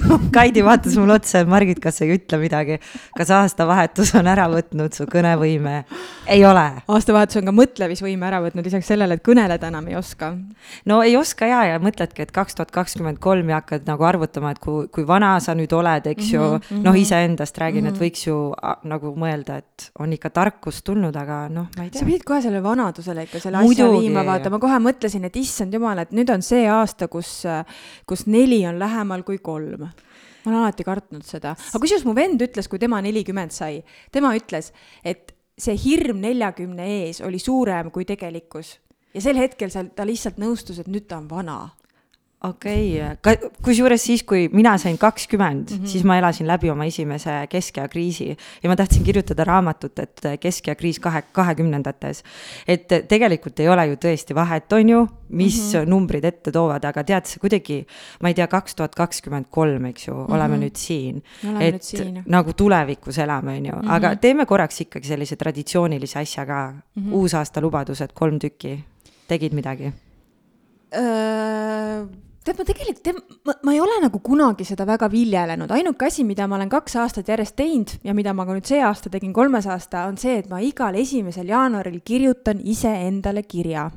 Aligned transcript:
Kaidi 0.36 0.62
vaatas 0.64 0.96
mulle 0.98 1.16
otsa, 1.18 1.42
et 1.42 1.48
Margit, 1.50 1.80
kas 1.82 2.00
sa 2.00 2.06
ei 2.06 2.14
ütle 2.16 2.38
midagi. 2.40 2.78
kas 3.16 3.30
aastavahetus 3.34 4.14
on 4.18 4.28
ära 4.30 4.46
võtnud 4.50 4.94
su 4.96 5.06
kõnevõime? 5.10 5.84
ei 6.30 6.44
ole. 6.46 6.64
aastavahetus 6.88 7.40
on 7.40 7.50
ka 7.50 7.54
mõtlemisvõime 7.54 8.28
ära 8.28 8.40
võtnud, 8.44 8.66
lisaks 8.66 8.90
sellele, 8.90 9.18
et 9.18 9.24
kõneleda 9.26 9.70
enam 9.70 9.88
ei 9.90 9.96
oska. 9.98 10.32
no 10.90 11.00
ei 11.06 11.16
oska 11.18 11.48
ja, 11.50 11.62
ja 11.72 11.80
mõtledki, 11.82 12.24
et 12.26 12.34
kaks 12.34 12.58
tuhat 12.58 12.72
kakskümmend 12.74 13.20
kolm 13.22 13.52
ja 13.52 13.60
hakkad 13.60 13.88
nagu 13.88 14.06
arvutama, 14.06 14.54
et 14.54 14.62
kui, 14.62 14.86
kui 14.92 15.06
vana 15.08 15.32
sa 15.42 15.54
nüüd 15.58 15.72
oled, 15.76 16.06
eks 16.14 16.32
ju 16.32 16.42
mm 16.42 16.56
-hmm.. 16.56 16.84
noh, 16.86 17.00
iseendast 17.00 17.58
räägin 17.58 17.84
mm, 17.84 17.90
-hmm. 17.90 17.94
et 17.94 18.02
võiks 18.04 18.26
ju 18.28 18.38
nagu 18.84 19.14
mõelda, 19.16 19.58
et 19.58 19.90
on 19.98 20.12
ikka 20.12 20.30
tarkust 20.30 20.84
tulnud, 20.84 21.16
aga 21.16 21.48
noh, 21.48 21.68
ma 21.76 21.84
ei 21.84 21.90
tea. 21.90 22.00
sa 22.00 22.06
pidid 22.06 22.24
kohe 22.24 22.42
selle 22.42 22.62
vanadusele 22.62 23.22
ikka 23.28 23.40
selle 23.40 23.58
Muidugi. 23.58 23.82
asja 23.82 24.00
viima, 24.00 24.24
vaata, 24.24 24.50
ma 24.50 24.58
kohe 24.58 24.78
mõtlesin, 24.78 25.24
et 25.24 25.36
issand 25.36 25.74
jumal, 25.74 25.98
et 25.98 26.12
nüüd 26.12 26.30
on 26.32 26.42
see 26.42 26.68
aasta, 26.68 27.08
kus, 27.08 27.44
kus 28.06 28.26
neli 28.26 28.66
on 28.66 28.78
lähemal 28.78 29.22
kui 29.22 29.38
kolm 29.38 29.89
ma 30.44 30.52
olen 30.52 30.62
alati 30.62 30.86
kartnud 30.86 31.26
seda, 31.26 31.54
aga 31.56 31.82
kusjuures 31.82 32.06
mu 32.08 32.14
vend 32.16 32.42
ütles, 32.46 32.68
kui 32.70 32.80
tema 32.82 33.00
nelikümmend 33.04 33.54
sai, 33.54 33.82
tema 34.12 34.32
ütles, 34.38 34.72
et 35.04 35.34
see 35.60 35.76
hirm 35.76 36.22
neljakümne 36.22 36.86
ees 37.00 37.20
oli 37.26 37.38
suurem 37.42 37.90
kui 37.90 38.06
tegelikkus. 38.08 38.78
ja 39.14 39.20
sel 39.20 39.36
hetkel 39.40 39.70
seal 39.70 39.90
ta 39.96 40.06
lihtsalt 40.06 40.38
nõustus, 40.38 40.78
et 40.80 40.88
nüüd 40.88 41.08
ta 41.10 41.18
on 41.18 41.28
vana 41.30 41.60
okei 42.40 43.02
okay., 43.04 43.50
kusjuures 43.64 44.00
siis, 44.00 44.22
kui 44.24 44.46
mina 44.52 44.72
sain 44.80 44.96
kakskümmend 44.98 45.70
mm, 45.70 45.76
-hmm. 45.76 45.86
siis 45.86 46.04
ma 46.04 46.16
elasin 46.18 46.46
läbi 46.48 46.70
oma 46.70 46.84
esimese 46.88 47.30
keskea 47.48 47.88
kriisi 47.88 48.36
ja 48.62 48.68
ma 48.68 48.76
tahtsin 48.76 49.04
kirjutada 49.04 49.44
raamatut, 49.44 49.98
et 49.98 50.20
keskea 50.40 50.74
kriis 50.74 51.00
kahe, 51.00 51.22
kahekümnendates. 51.32 52.22
et 52.68 52.88
tegelikult 53.08 53.60
ei 53.60 53.68
ole 53.68 53.86
ju 53.86 53.94
tõesti 53.94 54.34
vahet, 54.34 54.72
on 54.72 54.88
ju, 54.88 55.06
mis 55.28 55.74
mm 55.74 55.80
-hmm. 55.80 55.88
numbrid 55.88 56.24
ette 56.24 56.52
toovad, 56.52 56.84
aga 56.84 57.04
tead, 57.04 57.26
see 57.26 57.38
kuidagi, 57.40 57.86
ma 58.22 58.28
ei 58.28 58.34
tea, 58.34 58.46
kaks 58.46 58.74
tuhat 58.74 58.94
kakskümmend 58.94 59.46
kolm, 59.50 59.84
eks 59.84 60.08
ju 60.08 60.14
mm, 60.14 60.26
-hmm. 60.26 60.34
oleme 60.34 60.56
nüüd 60.56 60.76
siin. 60.76 61.22
et 61.60 61.82
siin. 61.82 62.22
nagu 62.26 62.52
tulevikus 62.52 63.18
elame, 63.18 63.56
on 63.56 63.66
ju 63.66 63.72
mm, 63.72 63.80
-hmm. 63.80 63.92
aga 63.92 64.16
teeme 64.16 64.46
korraks 64.46 64.80
ikkagi 64.80 65.08
sellise 65.08 65.36
traditsioonilise 65.36 66.18
asja 66.18 66.46
ka 66.46 66.72
mm, 66.72 67.02
-hmm. 67.02 67.12
uusaastalubadused, 67.12 68.12
kolm 68.14 68.38
tükki, 68.38 68.84
tegid 69.28 69.52
midagi? 69.52 69.92
Tead, 72.44 72.58
ma 72.58 72.66
tegelikult, 72.66 73.02
tead, 73.04 73.20
ma, 73.46 73.54
ma 73.66 73.74
ei 73.74 73.80
ole 73.80 74.00
nagu 74.04 74.20
kunagi 74.24 74.66
seda 74.68 74.86
väga 74.88 75.10
viljelenud, 75.12 75.70
ainuke 75.70 76.08
asi, 76.08 76.24
mida 76.24 76.48
ma 76.48 76.58
olen 76.58 76.72
kaks 76.72 76.96
aastat 77.02 77.28
järjest 77.28 77.56
teinud 77.60 77.96
ja 78.04 78.14
mida 78.16 78.34
ma 78.34 78.46
ka 78.48 78.56
nüüd 78.56 78.68
see 78.68 78.82
aasta 78.84 79.12
tegin, 79.12 79.34
kolmes 79.36 79.68
aasta, 79.70 80.06
on 80.10 80.18
see, 80.20 80.38
et 80.40 80.48
ma 80.52 80.62
igal 80.64 80.96
esimesel 80.98 81.50
jaanuaril 81.52 82.00
kirjutan 82.04 82.62
iseendale 82.64 83.44
kirja 83.48 83.90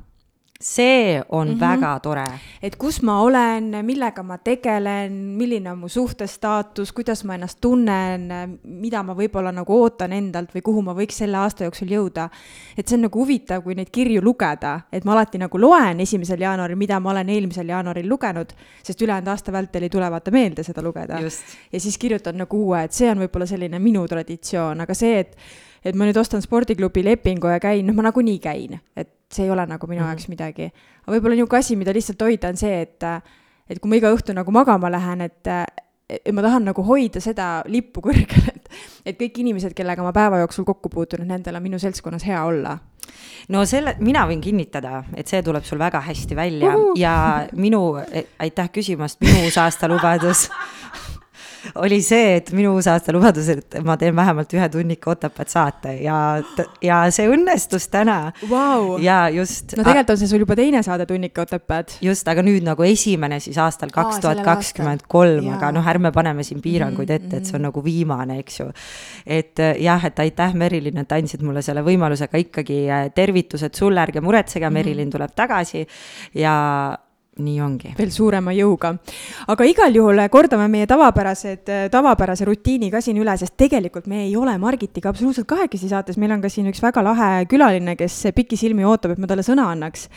see 0.63 1.21
on 1.29 1.47
mm 1.47 1.53
-hmm. 1.53 1.59
väga 1.59 1.99
tore. 1.99 2.25
et 2.61 2.75
kus 2.75 3.01
ma 3.01 3.21
olen, 3.21 3.85
millega 3.85 4.23
ma 4.23 4.37
tegelen, 4.37 5.11
milline 5.13 5.71
on 5.71 5.77
mu 5.77 5.87
suhtestaatus, 5.87 6.91
kuidas 6.91 7.23
ma 7.23 7.35
ennast 7.35 7.57
tunnen, 7.61 8.31
mida 8.63 9.03
ma 9.03 9.13
võib-olla 9.13 9.51
nagu 9.51 9.81
ootan 9.81 10.13
endalt 10.13 10.55
või 10.55 10.61
kuhu 10.61 10.81
ma 10.81 10.93
võiks 10.93 11.17
selle 11.17 11.37
aasta 11.37 11.63
jooksul 11.63 11.87
jõuda. 11.87 12.29
et 12.77 12.87
see 12.87 12.95
on 12.95 13.01
nagu 13.01 13.19
huvitav, 13.19 13.63
kui 13.63 13.75
neid 13.75 13.89
kirju 13.91 14.21
lugeda, 14.21 14.79
et 14.91 15.03
ma 15.05 15.11
alati 15.11 15.37
nagu 15.37 15.57
loen 15.57 15.99
esimesel 15.99 16.39
jaanuaril, 16.39 16.77
mida 16.77 16.99
ma 16.99 17.11
olen 17.11 17.29
eelmisel 17.29 17.67
jaanuaril 17.67 18.09
lugenud, 18.09 18.53
sest 18.83 19.01
ülejäänud 19.01 19.27
aasta 19.27 19.51
vältel 19.51 19.83
ei 19.83 19.89
tule 19.89 20.11
vaata 20.11 20.31
meelde 20.31 20.63
seda 20.63 20.81
lugeda. 20.81 21.19
ja 21.73 21.79
siis 21.79 21.97
kirjutan 21.97 22.37
nagu 22.37 22.65
uue, 22.65 22.83
et 22.83 22.91
see 22.91 23.11
on 23.11 23.17
võib-olla 23.17 23.45
selline 23.45 23.79
minu 23.79 24.07
traditsioon, 24.07 24.81
aga 24.81 24.93
see, 24.93 25.19
et 25.19 25.37
et 25.85 25.95
ma 25.95 26.05
nüüd 26.05 26.17
ostan 26.17 26.41
spordiklubi 26.41 27.03
lepingu 27.03 27.47
ja 27.47 27.59
käin, 27.59 27.85
noh, 27.85 27.95
ma 27.95 28.03
nagunii 28.07 28.39
käin, 28.39 28.79
et 28.95 29.09
see 29.35 29.45
ei 29.45 29.51
ole 29.51 29.65
nagu 29.69 29.87
minu 29.87 30.01
mm 30.01 30.05
-hmm. 30.05 30.09
jaoks 30.09 30.27
midagi. 30.29 30.71
aga 31.03 31.15
võib-olla 31.15 31.35
niisugune 31.35 31.59
asi, 31.59 31.75
mida 31.75 31.93
lihtsalt 31.93 32.21
hoida, 32.21 32.49
on 32.49 32.57
see, 32.57 32.81
et, 32.81 33.03
et 33.69 33.79
kui 33.79 33.89
ma 33.89 33.95
iga 33.95 34.13
õhtu 34.13 34.33
nagu 34.33 34.51
magama 34.51 34.91
lähen, 34.91 35.21
et, 35.21 35.47
et 36.09 36.31
ma 36.31 36.41
tahan 36.41 36.65
nagu 36.65 36.83
hoida 36.83 37.19
seda 37.19 37.63
lippu 37.65 38.01
kõrgel, 38.01 38.49
et, 38.55 38.69
et 39.05 39.19
kõik 39.19 39.39
inimesed, 39.39 39.73
kellega 39.73 40.03
ma 40.03 40.11
päeva 40.11 40.39
jooksul 40.43 40.65
kokku 40.65 40.89
puutun, 40.89 41.21
et 41.21 41.27
nendel 41.27 41.55
on 41.55 41.63
minu 41.63 41.79
seltskonnas 41.79 42.25
hea 42.25 42.43
olla 42.43 42.77
no 43.53 43.63
selle, 43.65 43.95
mina 43.99 44.25
võin 44.27 44.41
kinnitada, 44.43 45.03
et 45.15 45.27
see 45.27 45.41
tuleb 45.43 45.65
sul 45.67 45.79
väga 45.79 46.01
hästi 46.01 46.35
välja 46.35 46.75
uh 46.75 46.81
-huh. 46.81 46.99
ja 46.99 47.47
minu, 47.53 47.97
aitäh 48.39 48.69
küsimast, 48.69 49.21
minu 49.21 49.43
uusaastalubadus 49.43 50.49
oli 51.75 51.99
see, 52.03 52.37
et 52.37 52.51
minu 52.55 52.73
uusaasta 52.77 53.13
lubadus, 53.15 53.49
et 53.53 53.77
ma 53.85 53.95
teen 53.99 54.15
vähemalt 54.15 54.53
ühe 54.55 54.67
tunnika 54.71 55.11
Otepääd 55.13 55.51
saate 55.51 55.95
ja, 56.03 56.17
ja 56.83 56.99
see 57.13 57.27
õnnestus 57.31 57.87
täna 57.93 58.17
wow.. 58.49 58.97
ja 59.03 59.27
just. 59.33 59.75
no 59.77 59.85
tegelikult 59.85 60.13
on 60.15 60.21
see 60.21 60.31
sul 60.31 60.43
juba 60.43 60.57
teine 60.59 60.83
saade 60.85 61.07
Tunnika 61.09 61.45
Otepääd. 61.45 61.97
just, 62.03 62.27
aga 62.27 62.43
nüüd 62.45 62.65
nagu 62.65 62.85
esimene 62.87 63.39
siis 63.43 63.57
aastal 63.61 63.93
kaks 63.93 64.21
tuhat 64.23 64.43
kakskümmend 64.45 65.05
kolm, 65.11 65.49
aga 65.57 65.71
noh, 65.75 65.87
ärme 65.93 66.13
paneme 66.15 66.45
siin 66.47 66.61
piiranguid 66.63 67.09
mhm, 67.09 67.21
ette, 67.21 67.39
et 67.41 67.49
see 67.49 67.57
on 67.57 67.61
mhm. 67.63 67.69
nagu 67.71 67.85
viimane, 67.85 68.39
eks 68.43 68.59
ju. 68.59 68.69
et 69.39 69.63
jah, 69.83 70.09
et 70.09 70.23
aitäh, 70.25 70.57
Merilin, 70.59 70.99
et 71.03 71.15
andsid 71.15 71.43
mulle 71.45 71.63
selle 71.65 71.83
võimaluse, 71.85 72.27
aga 72.29 72.41
ikkagi 72.41 72.83
äh, 72.89 73.07
tervitused 73.15 73.79
sulle, 73.79 74.03
ärge 74.03 74.23
muretsege, 74.23 74.67
mhm. 74.67 74.79
Merilin 74.79 75.13
tuleb 75.13 75.35
tagasi 75.37 75.85
ja 76.39 76.53
nii 77.41 77.59
ongi. 77.65 77.93
veel 77.97 78.11
suurema 78.13 78.53
jõuga. 78.53 78.93
aga 79.47 79.65
igal 79.65 79.95
juhul 79.95 80.21
kordame 80.29 80.67
meie 80.69 80.87
tavapärased, 80.89 81.71
tavapärase 81.91 82.45
rutiini 82.45 82.91
ka 82.91 83.01
siin 83.01 83.17
üle, 83.21 83.35
sest 83.37 83.55
tegelikult 83.57 84.07
me 84.07 84.23
ei 84.27 84.35
ole 84.37 84.55
Margitiga 84.61 85.09
absoluutselt 85.09 85.47
kahekesi 85.49 85.89
saates, 85.89 86.17
meil 86.21 86.31
on 86.35 86.41
ka 86.41 86.49
siin 86.49 86.69
üks 86.69 86.81
väga 86.83 87.03
lahe 87.03 87.45
külaline, 87.49 87.97
kes 87.97 88.19
pikisilmi 88.35 88.85
ootab, 88.85 89.15
et 89.15 89.23
ma 89.23 89.29
talle 89.29 89.45
sõna 89.45 89.71
annaks 89.73 90.09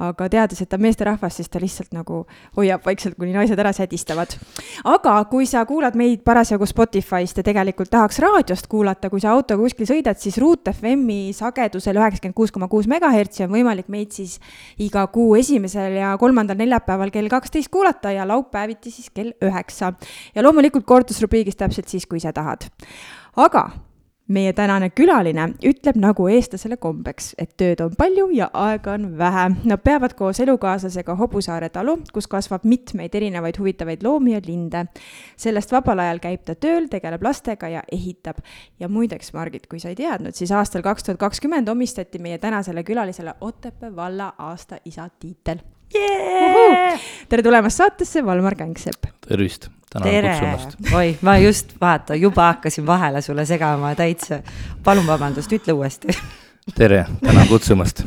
aga 0.00 0.28
teades, 0.32 0.60
et 0.62 0.68
ta 0.70 0.78
on 0.78 0.84
meesterahvas, 0.84 1.36
siis 1.36 1.50
ta 1.52 1.60
lihtsalt 1.62 1.92
nagu 1.96 2.22
hoiab 2.56 2.84
vaikselt, 2.86 3.16
kuni 3.20 3.34
naised 3.34 3.58
ära 3.60 3.72
sädistavad. 3.76 4.36
aga 4.84 5.16
kui 5.30 5.46
sa 5.46 5.64
kuulad 5.68 5.96
meid 5.98 6.22
parasjagu 6.24 6.66
Spotify'st 6.68 7.40
ja 7.40 7.44
tegelikult 7.46 7.90
tahaks 7.92 8.20
raadiost 8.22 8.70
kuulata, 8.70 9.10
kui 9.10 9.20
sa 9.20 9.34
autoga 9.34 9.62
kuskil 9.62 9.88
sõidad, 9.90 10.18
siis 10.20 10.38
Ruut 10.40 10.70
FM-i 10.72 11.34
sagedusel 11.36 12.00
üheksakümmend 12.00 12.36
kuus 12.36 12.54
koma 12.54 12.68
kuus 12.72 12.88
megahertsi 12.90 13.44
on 13.44 13.52
võimalik 13.52 13.90
meid 13.92 14.14
siis 14.16 14.38
iga 14.80 15.06
kuu 15.12 15.34
esimesel 15.40 15.98
ja 16.00 16.14
kolmandal 16.20 16.58
neljapäeval 16.60 17.12
kell 17.14 17.28
kaksteist 17.32 17.70
kuulata 17.72 18.14
ja 18.14 18.26
laupäeviti 18.28 18.90
siis 18.90 19.10
kell 19.14 19.34
üheksa. 19.44 19.92
ja 20.34 20.42
loomulikult 20.42 20.86
kordusrubriigis 20.86 21.56
täpselt 21.56 21.88
siis, 21.88 22.06
kui 22.06 22.22
ise 22.22 22.32
tahad. 22.32 22.70
aga 23.36 23.68
meie 24.30 24.52
tänane 24.56 24.90
külaline 24.94 25.46
ütleb 25.66 25.98
nagu 26.00 26.26
eestlasele 26.30 26.78
kombeks, 26.80 27.32
et 27.40 27.56
tööd 27.58 27.82
on 27.84 27.94
palju 27.98 28.28
ja 28.34 28.50
aega 28.54 28.94
on 28.94 29.08
vähe. 29.18 29.46
Nad 29.68 29.82
peavad 29.84 30.14
koos 30.18 30.40
elukaaslasega 30.44 31.16
Hobusaare 31.18 31.70
talu, 31.74 31.96
kus 32.14 32.28
kasvab 32.30 32.64
mitmeid 32.68 33.14
erinevaid 33.14 33.58
huvitavaid 33.58 34.04
loomi 34.06 34.34
ja 34.36 34.42
linde. 34.46 34.84
sellest 35.36 35.72
vabal 35.72 35.98
ajal 35.98 36.20
käib 36.22 36.44
ta 36.44 36.54
tööl, 36.54 36.86
tegeleb 36.90 37.22
lastega 37.22 37.68
ja 37.68 37.82
ehitab. 37.92 38.38
ja 38.80 38.88
muideks, 38.88 39.32
Margit, 39.32 39.66
kui 39.66 39.80
sa 39.80 39.88
ei 39.88 39.96
teadnud, 39.96 40.34
siis 40.34 40.52
aastal 40.52 40.82
kaks 40.82 41.04
tuhat 41.04 41.18
kakskümmend 41.18 41.68
omistati 41.68 42.18
meie 42.18 42.38
tänasele 42.38 42.84
külalisele 42.84 43.34
Otepää 43.40 43.96
valla 43.96 44.34
aasta 44.38 44.78
isa 44.84 45.08
tiitel 45.20 45.58
yeah!. 45.94 47.00
tere 47.28 47.42
tulemast 47.42 47.76
saatesse, 47.76 48.24
Valmar 48.26 48.54
Kängsepp. 48.54 49.04
tervist 49.28 49.70
tänan 49.92 50.22
kutsumast. 50.24 50.94
oi, 50.94 51.16
ma 51.22 51.38
just 51.38 51.74
vaata, 51.80 52.14
juba 52.14 52.52
hakkasin 52.52 52.86
vahele 52.86 53.22
sulle 53.22 53.46
segama 53.46 53.94
täitsa. 53.94 54.42
palun 54.84 55.06
vabandust, 55.06 55.52
ütle 55.52 55.72
uuesti 55.72 56.14
tere, 56.74 57.06
tänan 57.24 57.48
kutsumast. 57.48 58.02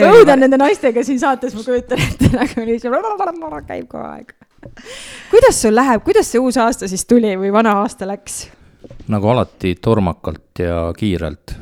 õudan 0.00 0.40
nende 0.40 0.58
naistega 0.60 1.04
siin 1.04 1.20
saates, 1.20 1.54
ma 1.56 1.64
kujutan 1.66 2.00
ette 2.00 2.30
nagu 2.38 2.66
niisugune 2.66 3.62
käib 3.66 3.88
kogu 3.90 4.04
aeg. 4.06 4.32
kuidas 5.30 5.62
sul 5.62 5.76
läheb, 5.76 6.04
kuidas 6.04 6.30
see 6.32 6.40
uus 6.40 6.56
aasta 6.56 6.88
siis 6.88 7.04
tuli 7.06 7.34
või 7.36 7.52
vana 7.52 7.76
aasta 7.82 8.08
läks? 8.08 8.46
nagu 9.08 9.28
alati 9.28 9.74
tormakalt 9.74 10.62
ja 10.62 10.92
kiirelt, 10.96 11.56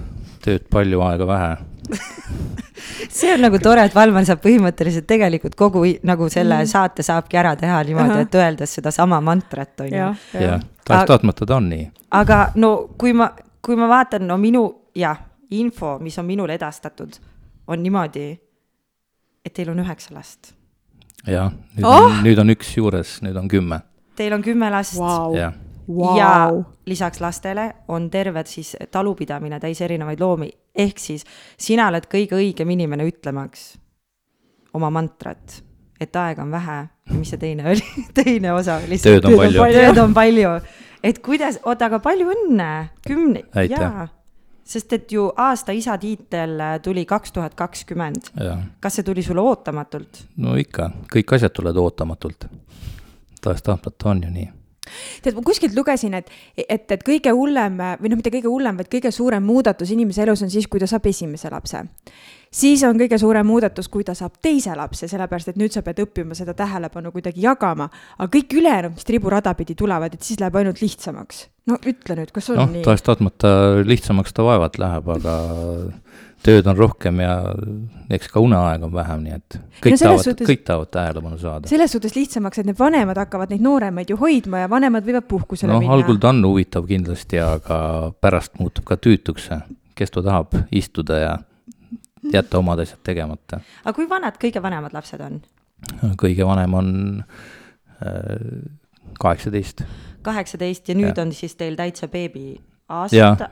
tööd 0.45 0.69
palju, 0.71 1.03
aega 1.07 1.27
vähe 1.27 1.57
see 3.19 3.33
on 3.35 3.43
nagu 3.45 3.59
tore, 3.63 3.85
et 3.87 3.95
Valmar 3.95 4.27
saab 4.29 4.43
põhimõtteliselt 4.45 5.07
tegelikult 5.09 5.57
kogu 5.59 5.85
nagu 6.07 6.29
selle 6.33 6.61
mm. 6.63 6.71
saate 6.71 7.05
saabki 7.07 7.41
ära 7.41 7.55
teha 7.59 7.81
niimoodi 7.87 8.21
et 8.25 8.39
öeldes 8.39 8.77
sedasama 8.79 9.21
mantrat, 9.25 9.75
on 9.81 9.91
ju. 9.91 10.11
jah, 10.41 10.63
tahes-tahtmata 10.87 11.49
ta 11.49 11.59
on 11.59 11.71
nii. 11.73 11.89
aga 12.21 12.41
no 12.61 12.73
kui 12.99 13.15
ma, 13.17 13.31
kui 13.63 13.79
ma 13.79 13.91
vaatan, 13.91 14.27
no 14.29 14.39
minu, 14.41 14.65
jah, 14.97 15.19
info, 15.57 15.99
mis 16.03 16.19
on 16.19 16.29
minule 16.29 16.57
edastatud, 16.59 17.19
on 17.71 17.83
niimoodi, 17.83 18.29
et 19.45 19.55
teil 19.57 19.73
on 19.73 19.83
üheksa 19.85 20.15
last. 20.17 20.55
jah, 21.27 21.53
nüüd 21.77 21.89
oh! 21.89 22.05
on, 22.05 22.23
nüüd 22.27 22.45
on 22.45 22.55
üks 22.57 22.77
juures, 22.77 23.19
nüüd 23.27 23.39
on 23.41 23.51
kümme. 23.51 23.83
Teil 24.21 24.35
on 24.37 24.43
kümme 24.45 24.69
last 24.73 24.99
wow.? 25.01 25.35
jah 25.39 25.57
ja 26.17 26.49
Vau. 26.53 26.65
lisaks 26.87 27.21
lastele 27.21 27.75
on 27.89 28.11
terved 28.11 28.47
siis 28.47 28.77
talupidamine 28.91 29.61
täis 29.61 29.81
erinevaid 29.81 30.21
loomi, 30.21 30.51
ehk 30.75 30.99
siis 30.99 31.27
sina 31.59 31.89
oled 31.91 32.07
kõige 32.11 32.39
õigem 32.39 32.71
inimene 32.77 33.07
ütlemaks 33.09 33.75
oma 34.75 34.91
mantrat, 34.95 35.61
et 36.01 36.17
aega 36.17 36.43
on 36.43 36.51
vähe 36.55 36.81
mis 37.19 37.33
see 37.33 37.41
teine 37.41 37.67
oli 37.71 38.05
teine 38.19 38.53
osa 38.53 38.79
oli? 38.85 38.99
Tööd 39.01 39.27
on 39.27 39.37
palju. 39.37 39.67
tööd 39.75 40.01
on 40.03 40.15
palju, 40.17 40.55
et 41.03 41.21
kuidas, 41.25 41.61
oota, 41.65 41.91
aga 41.91 42.01
palju 42.05 42.31
õnne, 42.35 42.71
kümne, 43.07 43.45
jaa. 43.71 44.07
sest 44.71 44.95
et 44.97 45.13
ju 45.13 45.29
aasta 45.37 45.75
isa 45.77 45.97
tiitel 46.01 46.57
tuli 46.85 47.05
kaks 47.09 47.35
tuhat 47.37 47.57
kakskümmend. 47.59 48.33
kas 48.81 49.01
see 49.01 49.07
tuli 49.07 49.25
sulle 49.27 49.45
ootamatult? 49.45 50.25
no 50.43 50.57
ikka, 50.61 50.91
kõik 51.13 51.37
asjad 51.39 51.55
tulevad 51.57 51.83
ootamatult. 51.83 52.49
tahes-tahtmata 53.41 54.11
on 54.15 54.25
ju 54.27 54.33
nii. 54.39 54.49
tead, 55.23 55.37
ma 55.37 55.45
kuskilt 55.47 55.77
lugesin, 55.77 56.15
et, 56.19 56.31
et, 56.57 56.85
et 56.91 57.07
kõige 57.07 57.33
hullem 57.37 57.79
või 58.01 58.13
noh, 58.13 58.21
mitte 58.21 58.33
kõige 58.35 58.51
hullem, 58.51 58.81
vaid 58.81 58.91
kõige 58.93 59.13
suurem 59.15 59.45
muudatus 59.47 59.93
inimese 59.95 60.25
elus 60.27 60.45
on 60.47 60.53
siis, 60.53 60.69
kui 60.71 60.83
ta 60.83 60.89
saab 60.91 61.07
esimese 61.11 61.51
lapse. 61.53 61.83
siis 62.51 62.83
on 62.85 62.99
kõige 62.99 63.19
suurem 63.19 63.47
muudatus, 63.47 63.89
kui 63.89 64.05
ta 64.05 64.15
saab 64.15 64.41
teise 64.43 64.75
lapse, 64.77 65.09
sellepärast 65.09 65.53
et 65.53 65.61
nüüd 65.61 65.73
sa 65.73 65.83
pead 65.87 66.03
õppima 66.05 66.35
seda 66.35 66.55
tähelepanu 66.55 67.13
kuidagi 67.13 67.47
jagama. 67.47 67.91
aga 68.19 68.31
kõik 68.39 68.59
ülejäänud, 68.59 68.97
mis 68.99 69.05
triburada 69.05 69.55
pidi 69.55 69.75
tulevad, 69.75 70.15
et 70.15 70.23
siis 70.23 70.41
läheb 70.41 70.57
ainult 70.57 70.81
lihtsamaks. 70.83 71.49
no 71.67 71.79
ütle 71.85 72.17
nüüd, 72.17 72.33
kas 72.33 72.51
on 72.51 72.63
noh, 72.65 72.71
nii? 72.71 72.85
tahes-tahtmata 72.87 73.85
lihtsamaks 73.87 74.33
ta 74.35 74.47
vaevalt 74.47 74.79
läheb, 74.79 75.09
aga 75.19 75.37
tööd 76.45 76.69
on 76.71 76.79
rohkem 76.79 77.21
ja 77.23 77.35
eks 78.13 78.31
ka 78.33 78.41
uneaega 78.43 78.87
on 78.89 78.95
vähem, 78.95 79.25
nii 79.27 79.35
et 79.37 79.59
kõik 79.85 79.95
No 79.95 80.01
tahavad, 80.01 80.43
kõik 80.49 80.65
tahavad 80.67 80.91
tähelepanu 80.97 81.39
saada. 81.41 81.69
selles 81.69 81.93
suhtes 81.93 82.17
lihtsamaks, 82.17 82.63
et 82.63 82.71
need 82.71 82.79
vanemad 82.79 83.21
hakkavad 83.21 83.53
neid 83.53 83.65
nooremaid 83.65 84.13
ju 84.13 84.17
hoidma 84.21 84.65
ja 84.65 84.71
vanemad 84.73 85.07
võivad 85.07 85.29
puhkusele 85.29 85.73
noh, 85.73 85.83
minna. 85.85 85.99
algul 85.99 86.21
ta 86.21 86.33
on 86.33 86.43
huvitav 86.47 86.89
kindlasti, 86.89 87.41
aga 87.45 87.79
pärast 88.21 88.57
muutub 88.61 88.89
ka 88.89 88.97
tüütuks, 88.97 89.51
kes 89.99 90.17
ta 90.17 90.25
tahab 90.25 90.57
istuda 90.73 91.21
ja 91.21 91.35
jätta 92.33 92.61
omad 92.61 92.81
asjad 92.85 93.03
tegemata. 93.05 93.61
aga 93.85 93.97
kui 93.97 94.09
vanad 94.09 94.41
kõige 94.41 94.63
vanemad 94.63 94.97
lapsed 94.97 95.21
on? 95.25 95.43
kõige 96.21 96.47
vanem 96.47 96.75
on 96.77 96.89
kaheksateist 99.21 99.85
kaheksateist 100.23 100.89
ja 100.89 100.97
nüüd 100.97 101.17
Jah. 101.17 101.25
on 101.25 101.33
siis 101.37 101.57
teil 101.57 101.77
täitsa 101.77 102.09
beebi 102.09 102.61
aasta. 102.91 103.51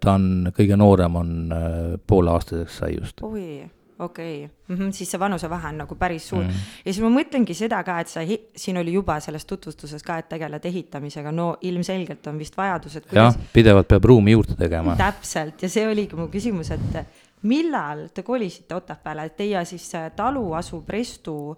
ta 0.00 0.14
on, 0.16 0.48
kõige 0.56 0.78
noorem 0.80 1.20
on 1.20 1.36
äh, 1.52 1.68
pooleaastaseks 2.06 2.80
sai 2.82 2.96
just. 2.96 3.22
oi, 3.22 3.62
okei 3.98 4.44
okay. 4.44 4.54
mm, 4.68 4.76
-hmm, 4.76 4.92
siis 4.96 5.10
see 5.10 5.20
vanusevahe 5.20 5.68
on 5.68 5.82
nagu 5.84 5.94
päris 5.94 6.28
suur 6.28 6.42
Mm. 6.42 6.48
mm.. 6.48 6.76
ja 6.84 6.92
siis 6.92 7.02
ma 7.04 7.10
mõtlengi 7.14 7.54
seda 7.54 7.82
ka, 7.84 8.00
et 8.00 8.08
sa, 8.08 8.20
siin 8.56 8.78
oli 8.80 8.92
juba 8.92 9.20
selles 9.20 9.44
tutvustuses 9.44 10.02
ka, 10.02 10.18
et 10.18 10.28
tegeled 10.28 10.64
ehitamisega, 10.64 11.32
no 11.32 11.56
ilmselgelt 11.60 12.26
on 12.26 12.38
vist 12.38 12.56
vajadus, 12.56 12.96
et 12.96 13.12
jah 13.12 13.34
kuidas, 13.34 13.52
pidevalt 13.52 13.88
peab 13.88 14.04
ruumi 14.04 14.32
juurde 14.32 14.56
tegema. 14.56 14.96
täpselt 14.96 15.62
ja 15.62 15.68
see 15.68 15.88
oligi 15.88 16.16
mu 16.16 16.28
küsimus, 16.32 16.70
et 16.70 17.04
millal 17.42 18.08
te 18.14 18.22
kolisite 18.22 18.74
Otepääle, 18.74 19.24
et 19.24 19.36
teie 19.36 19.64
siis 19.64 19.94
äh, 19.94 20.10
talu 20.16 20.52
asub 20.52 20.88
Restu 20.88 21.56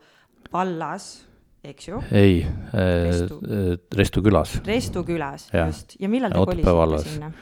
vallas, 0.53 1.25
eks 1.65 1.89
ju, 1.89 2.01
ei 2.13 2.47
Restu., 2.75 3.39
Restu 3.97 4.23
külas. 4.23 4.57
Restu 4.67 5.05
külas 5.07 5.49
just 5.55 5.97
ja 6.01 6.09
millal 6.11 6.33
te 6.35 6.45
kolisite 6.45 7.03
sinna? 7.09 7.33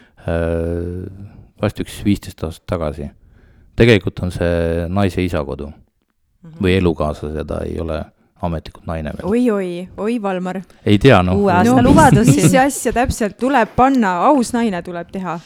vast 1.60 1.80
üks 1.80 2.00
viisteist 2.04 2.44
aastat 2.44 2.66
tagasi. 2.68 3.10
tegelikult 3.76 4.20
on 4.22 4.30
see 4.34 4.86
naise 4.88 5.22
isa 5.24 5.44
kodu 5.44 5.70
Mhm. 6.40 6.56
või 6.64 6.72
elukaaslase, 6.78 7.42
ta 7.44 7.58
ei 7.68 7.74
ole 7.80 7.98
ametlikult 8.42 8.86
naine 8.88 9.10
veel. 9.12 9.26
oi-oi, 9.28 9.88
oi 9.98 10.14
Valmar. 10.22 10.62
ei 10.86 10.96
tea, 10.98 11.18
noh 11.22 11.36
Uue 11.36 11.52
aasta 11.52 11.82
no 11.82 11.90
lubadus 11.90 12.26
mis, 12.32 12.54
asja 12.66 12.92
täpselt 12.96 13.36
tuleb 13.36 13.68
panna, 13.76 14.14
aus 14.30 14.52
naine 14.56 14.80
tuleb 14.82 15.10
teha. 15.12 15.38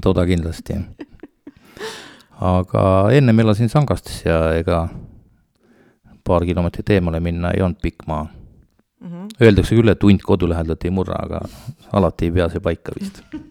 toda 0.00 0.24
kindlasti. 0.26 0.78
aga 2.40 2.84
ennem 3.12 3.40
elasin 3.44 3.68
Sangastis 3.68 4.22
ja 4.24 4.54
ega 4.56 4.88
paar 6.30 6.46
kilomeetrit 6.48 6.96
eemale 6.96 7.20
minna 7.24 7.54
ei 7.56 7.64
olnud 7.66 7.80
pikk 7.82 8.06
maa. 8.10 8.24
Mhm. 9.00 9.30
Öeldakse 9.42 9.78
küll, 9.78 9.92
et 9.92 10.02
hunt 10.04 10.22
kodu 10.22 10.48
lähedalt 10.50 10.84
ei 10.84 10.92
murra, 10.92 11.22
aga 11.24 11.40
alati 11.96 12.28
ei 12.28 12.36
pea 12.36 12.50
see 12.52 12.62
paika 12.64 12.96
vist. 12.98 13.22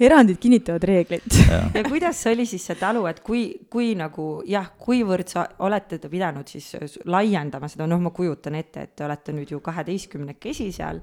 erandid 0.00 0.38
kinnitavad 0.42 0.84
reeglit. 0.84 1.38
ja 1.76 1.84
kuidas 1.86 2.22
see 2.22 2.34
oli 2.36 2.46
siis 2.48 2.64
see 2.66 2.78
talu, 2.80 3.04
et 3.10 3.22
kui, 3.24 3.44
kui 3.70 3.92
nagu 3.98 4.26
jah, 4.48 4.72
kuivõrd 4.78 5.32
sa 5.32 5.46
olete 5.66 5.98
te 6.02 6.10
pidanud 6.12 6.48
siis 6.48 6.98
laiendama 7.08 7.70
seda, 7.70 7.86
noh, 7.90 8.02
ma 8.02 8.12
kujutan 8.14 8.58
ette, 8.58 8.86
et 8.86 8.94
te 8.96 9.06
olete 9.06 9.34
nüüd 9.36 9.54
ju 9.54 9.62
kaheteistkümnekesi 9.64 10.68
seal, 10.74 11.02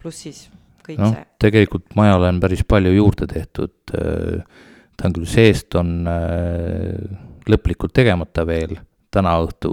pluss 0.00 0.26
siis 0.26 0.46
kõik 0.86 1.02
noh 1.02 1.14
see, 1.14 1.26
tegelikult 1.46 1.96
majale 1.98 2.30
on 2.30 2.42
päris 2.42 2.64
palju 2.68 2.94
juurde 2.94 3.28
tehtud. 3.30 3.74
ta 4.96 5.08
on 5.08 5.16
küll 5.16 5.28
seest 5.28 5.74
on 5.76 5.96
äh, 6.08 7.16
lõplikult 7.50 7.94
tegemata 7.96 8.46
veel, 8.48 8.76
täna 9.10 9.36
õhtu 9.44 9.70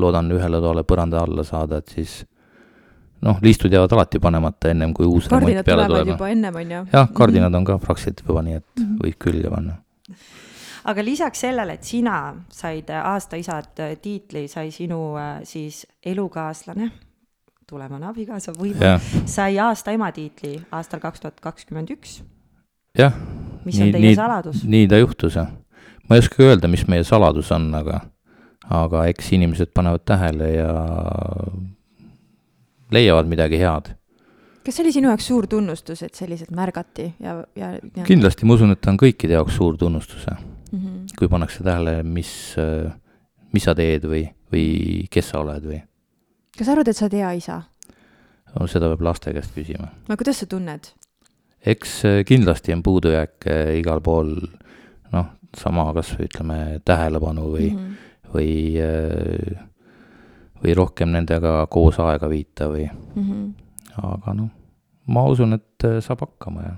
loodan 0.00 0.30
ühele 0.32 0.60
toale 0.60 0.82
põranda 0.84 1.22
alla 1.26 1.44
saada, 1.44 1.78
et 1.82 1.88
siis 1.88 2.24
noh, 3.22 3.38
liistud 3.42 3.72
jäävad 3.72 3.92
alati 3.96 4.18
panemata 4.22 4.70
ennem 4.70 4.92
kui 4.94 5.06
uus 5.08 5.28
remont 5.30 5.64
peale 5.64 5.86
tuleb. 5.88 6.08
juba 6.14 6.28
ennem, 6.28 6.54
on 6.62 6.70
ju. 6.76 6.84
jah, 6.92 7.08
kardinad 7.14 7.54
on 7.54 7.64
ka 7.64 7.78
praktiliselt 7.82 8.22
juba 8.26 8.42
nii, 8.42 8.54
et 8.60 8.64
Mhm. 8.80 8.96
võib 9.02 9.18
külge 9.18 9.50
panna. 9.50 9.76
aga 10.84 11.02
lisaks 11.04 11.40
sellele, 11.40 11.72
et 11.74 11.84
sina 11.84 12.34
said 12.50 12.90
aasta 12.90 13.36
isad 13.36 13.72
tiitli, 14.02 14.46
sai 14.48 14.70
sinu 14.70 15.16
äh, 15.16 15.40
siis 15.44 15.86
elukaaslane, 16.04 16.90
tulevane 17.66 18.06
abikaasa 18.06 18.52
või 18.54 18.74
jah, 18.80 19.00
sai 19.26 19.58
aasta 19.58 19.90
ema 19.92 20.12
tiitli 20.12 20.60
aastal 20.72 21.00
kaks 21.00 21.20
tuhat 21.20 21.40
kakskümmend 21.40 21.90
üks, 21.90 22.20
jah. 22.98 23.12
mis 23.64 23.80
on 23.80 23.90
teie 23.92 24.14
saladus? 24.14 24.62
nii 24.64 24.86
ta 24.88 25.00
juhtus, 25.00 25.34
jah. 25.34 25.48
ma 26.08 26.16
ei 26.16 26.22
oska 26.22 26.42
öelda, 26.42 26.68
mis 26.68 26.86
meie 26.88 27.02
saladus 27.04 27.50
on, 27.52 27.74
aga, 27.74 28.00
aga 28.70 29.06
eks 29.10 29.32
inimesed 29.36 29.70
panevad 29.74 30.02
tähele 30.04 30.50
ja 30.50 30.72
leiavad 32.90 33.30
midagi 33.30 33.60
head. 33.60 33.94
kas 34.64 34.74
see 34.74 34.84
oli 34.84 34.92
sinu 34.92 35.10
jaoks 35.12 35.26
suur 35.30 35.46
tunnustus, 35.46 36.02
et 36.02 36.14
selliselt 36.14 36.50
märgati 36.50 37.12
ja, 37.22 37.38
ja, 37.56 37.72
ja...? 37.78 38.04
kindlasti 38.04 38.46
ma 38.46 38.58
usun, 38.58 38.74
et 38.74 38.80
ta 38.82 38.90
on 38.90 38.98
kõikide 39.00 39.38
jaoks 39.38 39.56
suur 39.56 39.78
tunnustus, 39.78 40.26
Mm 40.66 40.78
-hmm. 40.78 41.02
kui 41.18 41.28
pannakse 41.28 41.62
tähele, 41.62 42.02
mis, 42.02 42.56
mis 43.52 43.62
sa 43.62 43.74
teed 43.74 44.02
või, 44.04 44.24
või 44.52 45.06
kes 45.10 45.28
sa 45.30 45.38
oled 45.38 45.62
või 45.62 45.78
kas 46.58 46.66
sa 46.66 46.72
arvad, 46.72 46.88
et 46.88 46.96
sa 46.96 47.04
oled 47.06 47.18
hea 47.18 47.32
isa? 47.38 47.62
no,. 48.54 48.66
seda 48.66 48.88
peab 48.92 49.04
laste 49.06 49.32
käest 49.36 49.54
küsima. 49.54 49.90
no 50.08 50.16
kuidas 50.16 50.42
sa 50.42 50.48
tunned? 50.50 50.90
eks 51.66 51.98
äh, 52.08 52.20
kindlasti 52.26 52.74
on 52.74 52.82
puudujääke 52.86 53.56
igal 53.80 54.00
pool, 54.00 54.34
noh, 55.12 55.30
sama 55.56 55.88
kas 55.96 56.12
või 56.16 56.28
ütleme, 56.30 56.58
tähelepanu 56.84 57.46
või 57.52 57.70
mm. 57.70 57.78
-hmm. 57.78 58.05
või, 58.36 58.76
või 60.62 60.76
rohkem 60.76 61.12
nendega 61.14 61.58
koos 61.72 61.98
aega 62.04 62.28
viita 62.30 62.68
või, 62.72 62.88
Mm 63.16 63.22
-hmm. 63.22 63.52
aga 64.12 64.34
noh, 64.34 64.50
ma 65.06 65.24
usun, 65.30 65.56
et 65.56 65.84
äh, 65.84 66.00
saab 66.04 66.20
hakkama 66.26 66.62
ja 66.62 66.74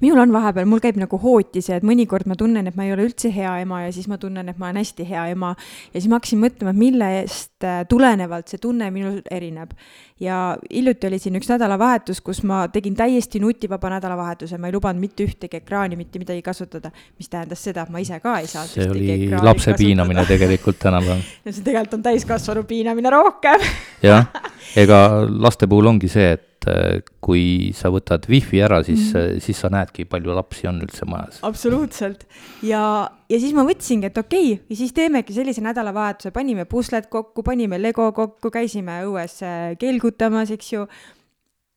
minul 0.00 0.20
on 0.22 0.32
vahepeal, 0.32 0.68
mul 0.70 0.80
käib 0.82 0.98
nagu 1.00 1.18
hooti 1.18 1.58
see, 1.64 1.74
et 1.80 1.86
mõnikord 1.86 2.28
ma 2.30 2.36
tunnen, 2.38 2.66
et 2.70 2.76
ma 2.78 2.86
ei 2.86 2.92
ole 2.94 3.08
üldse 3.08 3.30
hea 3.34 3.56
ema 3.64 3.82
ja 3.82 3.90
siis 3.94 4.06
ma 4.10 4.18
tunnen, 4.22 4.46
et 4.48 4.58
ma 4.60 4.68
olen 4.68 4.78
hästi 4.78 5.06
hea 5.08 5.24
ema. 5.32 5.54
ja 5.90 5.98
siis 5.98 6.06
ma 6.10 6.20
hakkasin 6.20 6.40
mõtlema, 6.44 6.70
et 6.70 6.78
millest 6.78 7.66
äh, 7.66 7.82
tulenevalt 7.90 8.52
see 8.52 8.62
tunne 8.62 8.90
minul 8.94 9.18
erineb. 9.34 9.74
ja 10.22 10.54
hiljuti 10.70 11.10
oli 11.10 11.18
siin 11.18 11.40
üks 11.40 11.50
nädalavahetus, 11.50 12.22
kus 12.22 12.44
ma 12.46 12.62
tegin 12.70 12.94
täiesti 12.94 13.42
nutivaba 13.42 13.90
nädalavahetuse, 13.96 14.58
ma 14.62 14.70
ei 14.70 14.76
lubanud 14.76 15.02
mitte 15.02 15.26
ühtegi 15.26 15.58
ekraani, 15.58 15.98
mitte 15.98 16.22
midagi 16.22 16.42
kasutada, 16.42 16.92
mis 17.18 17.28
tähendas 17.28 17.66
seda, 17.66 17.82
et 17.82 17.90
ma 17.90 18.02
ise 18.02 18.20
ka 18.22 18.38
ei 18.38 18.46
saanud 18.46 18.70
see 18.70 18.90
oli 18.90 19.10
lapse 19.34 19.72
kasutada. 19.72 19.78
piinamine 19.82 20.26
tegelikult 20.30 20.78
tänapäeval. 20.86 21.26
ja 21.44 21.52
see 21.52 21.66
tegelikult 21.66 21.98
on 21.98 22.08
täiskasvanu 22.12 22.62
piinamine 22.70 23.10
rohkem. 23.10 23.68
jah, 24.06 24.30
ega 24.78 25.04
laste 25.26 25.66
puhul 25.66 25.90
ongi 25.90 26.08
see, 26.12 26.36
et 26.38 26.53
äh, 26.70 27.00
kui 27.24 27.72
sa 27.76 27.90
võtad 27.94 28.26
wifi 28.30 28.60
ära, 28.64 28.80
siis 28.86 29.10
mm, 29.12 29.42
siis 29.44 29.60
sa 29.60 29.70
näedki, 29.72 30.06
palju 30.10 30.34
lapsi 30.36 30.68
on 30.70 30.80
üldse 30.84 31.08
majas. 31.08 31.40
absoluutselt. 31.46 32.26
ja, 32.66 32.82
ja 33.30 33.40
siis 33.42 33.54
ma 33.56 33.66
mõtlesingi, 33.66 34.10
et 34.10 34.18
okei 34.20 34.54
okay,, 34.54 34.64
ja 34.70 34.80
siis 34.82 34.96
teemegi 34.96 35.36
sellise 35.36 35.64
nädalavahetuse, 35.64 36.34
panime 36.34 36.68
pusled 36.70 37.08
kokku, 37.12 37.44
panime 37.46 37.80
Lego 37.80 38.10
kokku, 38.16 38.52
käisime 38.54 39.02
õues 39.08 39.40
äh, 39.46 39.72
kelgutamas, 39.80 40.52
eks 40.54 40.72
ju. 40.72 40.88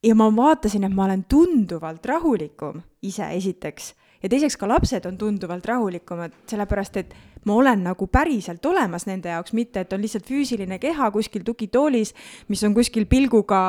ja 0.06 0.18
ma 0.18 0.32
vaatasin, 0.34 0.88
et 0.88 0.96
ma 0.96 1.08
olen 1.08 1.28
tunduvalt 1.30 2.06
rahulikum 2.06 2.84
ise 3.08 3.32
esiteks 3.38 3.94
ja 4.24 4.30
teiseks 4.30 4.58
ka 4.58 4.70
lapsed 4.70 5.06
on 5.10 5.18
tunduvalt 5.20 5.66
rahulikumad, 5.66 6.34
sellepärast 6.50 7.02
et 7.04 7.14
ma 7.48 7.56
olen 7.56 7.84
nagu 7.88 8.08
päriselt 8.12 8.66
olemas 8.66 9.06
nende 9.08 9.32
jaoks, 9.32 9.54
mitte 9.58 9.84
et 9.84 9.94
on 9.96 10.04
lihtsalt 10.04 10.28
füüsiline 10.28 10.80
keha 10.84 11.10
kuskil 11.16 11.46
tugitoolis, 11.48 12.14
mis 12.52 12.64
on 12.68 12.76
kuskil 12.76 13.08
pilguga 13.10 13.62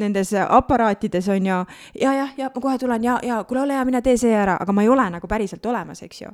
nendes 0.00 0.32
aparaatides 0.42 1.28
on 1.34 1.48
ju, 1.50 1.60
ja 2.00 2.14
jah, 2.18 2.34
ja 2.38 2.50
ma 2.54 2.64
kohe 2.66 2.78
tulen 2.80 3.06
ja, 3.06 3.18
ja 3.22 3.42
kuule, 3.48 3.64
ole 3.64 3.78
hea, 3.78 3.86
mine 3.88 4.02
tee 4.04 4.16
see 4.20 4.34
ära, 4.34 4.58
aga 4.60 4.74
ma 4.74 4.84
ei 4.84 4.90
ole 4.92 5.06
nagu 5.16 5.30
päriselt 5.30 5.66
olemas, 5.70 6.02
eks 6.06 6.22
ju. 6.24 6.32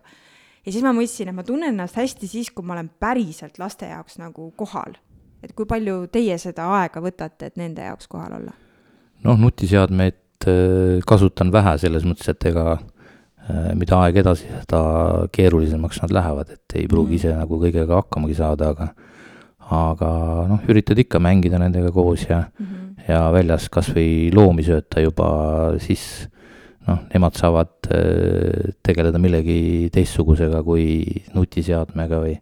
ja 0.66 0.72
siis 0.72 0.84
ma 0.86 0.94
mõtlesin, 0.96 1.32
et 1.32 1.36
ma 1.36 1.46
tunnen 1.46 1.74
ennast 1.74 2.00
hästi 2.00 2.30
siis, 2.30 2.52
kui 2.54 2.66
ma 2.66 2.78
olen 2.78 2.90
päriselt 3.02 3.60
laste 3.60 3.90
jaoks 3.90 4.18
nagu 4.22 4.50
kohal. 4.56 4.96
et 5.42 5.52
kui 5.56 5.68
palju 5.68 6.06
teie 6.12 6.38
seda 6.38 6.68
aega 6.80 7.02
võtate, 7.04 7.52
et 7.52 7.60
nende 7.60 7.84
jaoks 7.84 8.08
kohal 8.08 8.38
olla? 8.40 8.56
noh, 9.24 9.36
nutiseadmeid 9.36 10.48
äh, 10.48 11.04
kasutan 11.06 11.52
vähe 11.52 11.76
selles 11.82 12.08
mõttes, 12.08 12.32
et 12.32 12.50
ega 12.52 12.72
äh, 12.78 12.88
mida 13.78 14.00
aeg 14.04 14.20
edasi, 14.22 14.48
seda 14.64 14.80
keerulisemaks 15.32 16.02
nad 16.02 16.14
lähevad, 16.14 16.50
et 16.56 16.76
ei 16.80 16.88
pruugi 16.90 17.18
ise 17.20 17.32
nagu 17.36 17.60
kõigega 17.62 18.02
hakkamagi 18.02 18.36
saada, 18.38 18.74
aga 18.74 18.90
aga 19.70 20.10
noh, 20.50 20.66
üritad 20.70 20.98
ikka 20.98 21.20
mängida 21.22 21.60
nendega 21.62 21.92
koos 21.94 22.24
ja 22.26 22.40
mm, 22.42 22.66
-hmm. 22.66 23.08
ja 23.08 23.20
väljas 23.30 23.68
kas 23.70 23.92
või 23.94 24.32
loomi 24.34 24.66
sööta 24.66 25.00
juba, 25.00 25.28
siis 25.78 26.28
noh, 26.88 27.04
nemad 27.14 27.38
saavad 27.38 27.90
äh, 27.94 28.74
tegeleda 28.82 29.18
millegi 29.18 29.90
teistsugusega 29.94 30.62
kui 30.66 31.22
nutiseadmega 31.34 32.22
või 32.24 32.36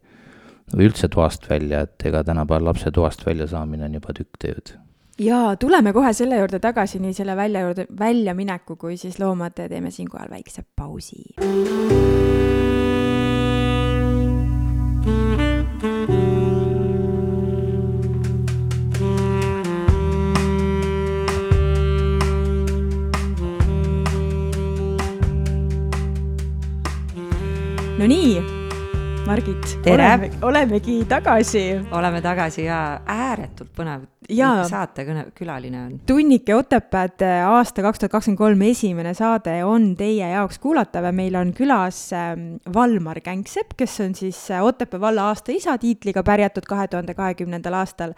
või 0.68 0.84
üldse 0.84 1.08
toast 1.08 1.48
välja, 1.48 1.80
et 1.86 2.04
ega 2.04 2.24
tänapäeval 2.24 2.64
lapse 2.64 2.90
toast 2.92 3.24
välja 3.26 3.46
saamine 3.48 3.84
on 3.84 3.94
juba 4.00 4.12
tükk 4.12 4.36
tööd 4.38 4.74
ja 5.18 5.56
tuleme 5.56 5.92
kohe 5.92 6.12
selle 6.12 6.38
juurde 6.38 6.58
tagasi, 6.58 6.98
nii 7.02 7.14
selle 7.14 7.36
välja 7.36 7.60
juurde, 7.66 7.86
väljamineku 7.98 8.76
kui 8.76 8.96
siis 8.96 9.18
loomade, 9.20 9.68
teeme 9.68 9.90
siinkohal 9.90 10.30
väikse 10.30 10.62
pausi. 10.76 11.24
no 27.98 28.06
nii, 28.06 28.57
Margit, 29.28 29.78
oleme, 29.86 30.30
olemegi 30.42 31.04
tagasi. 31.04 31.62
oleme 31.92 32.20
tagasi 32.24 32.62
ja 32.64 33.00
ääretult 33.04 33.68
põnev 33.76 34.06
Jaa. 34.32 34.62
saatekõne, 34.64 35.26
külaline 35.36 35.82
on. 35.82 35.90
tunnike 36.08 36.54
Otepääd 36.56 37.20
aasta 37.44 37.84
kaks 37.84 38.00
tuhat 38.00 38.14
kakskümmend 38.14 38.40
kolm 38.40 38.62
esimene 38.70 39.12
saade 39.18 39.58
on 39.68 39.90
teie 40.00 40.30
jaoks 40.30 40.56
kuulatav 40.62 41.10
ja 41.10 41.12
meil 41.12 41.36
on 41.36 41.50
külas 41.52 41.98
ähm, 42.16 42.54
Valmar 42.74 43.20
Känksepp, 43.20 43.76
kes 43.76 43.98
on 44.00 44.16
siis 44.16 44.38
äh, 44.48 44.64
Otepää 44.64 45.00
valla 45.00 45.28
aasta 45.28 45.52
isa 45.52 45.76
tiitliga 45.78 46.24
pärjatud 46.24 46.64
kahe 46.64 46.88
tuhande 46.88 47.12
kahekümnendal 47.18 47.76
aastal 47.82 48.16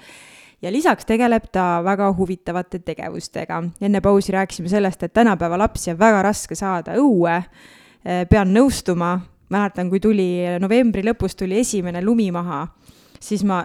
ja 0.63 0.71
lisaks 0.71 1.11
tegeleb 1.11 1.51
ta 1.51 1.81
väga 1.85 2.13
huvitavate 2.15 2.79
tegevustega. 2.87 3.65
enne 3.81 4.01
pausi 4.01 4.39
rääkisime 4.39 4.71
sellest, 4.71 5.03
et 5.03 5.13
tänapäeva 5.13 5.59
lapsi 5.59 5.91
on 5.91 5.99
väga 5.99 6.23
raske 6.23 6.55
saada 6.55 6.95
õue. 7.03 7.35
Äh, 8.07 8.23
pean 8.31 8.55
nõustuma, 8.55 9.17
mäletan, 9.51 9.91
kui 9.91 10.01
tuli 10.01 10.31
novembri 10.63 11.05
lõpus 11.07 11.37
tuli 11.39 11.61
esimene 11.61 12.03
lumi 12.05 12.31
maha, 12.35 12.65
siis 13.21 13.45
ma 13.45 13.61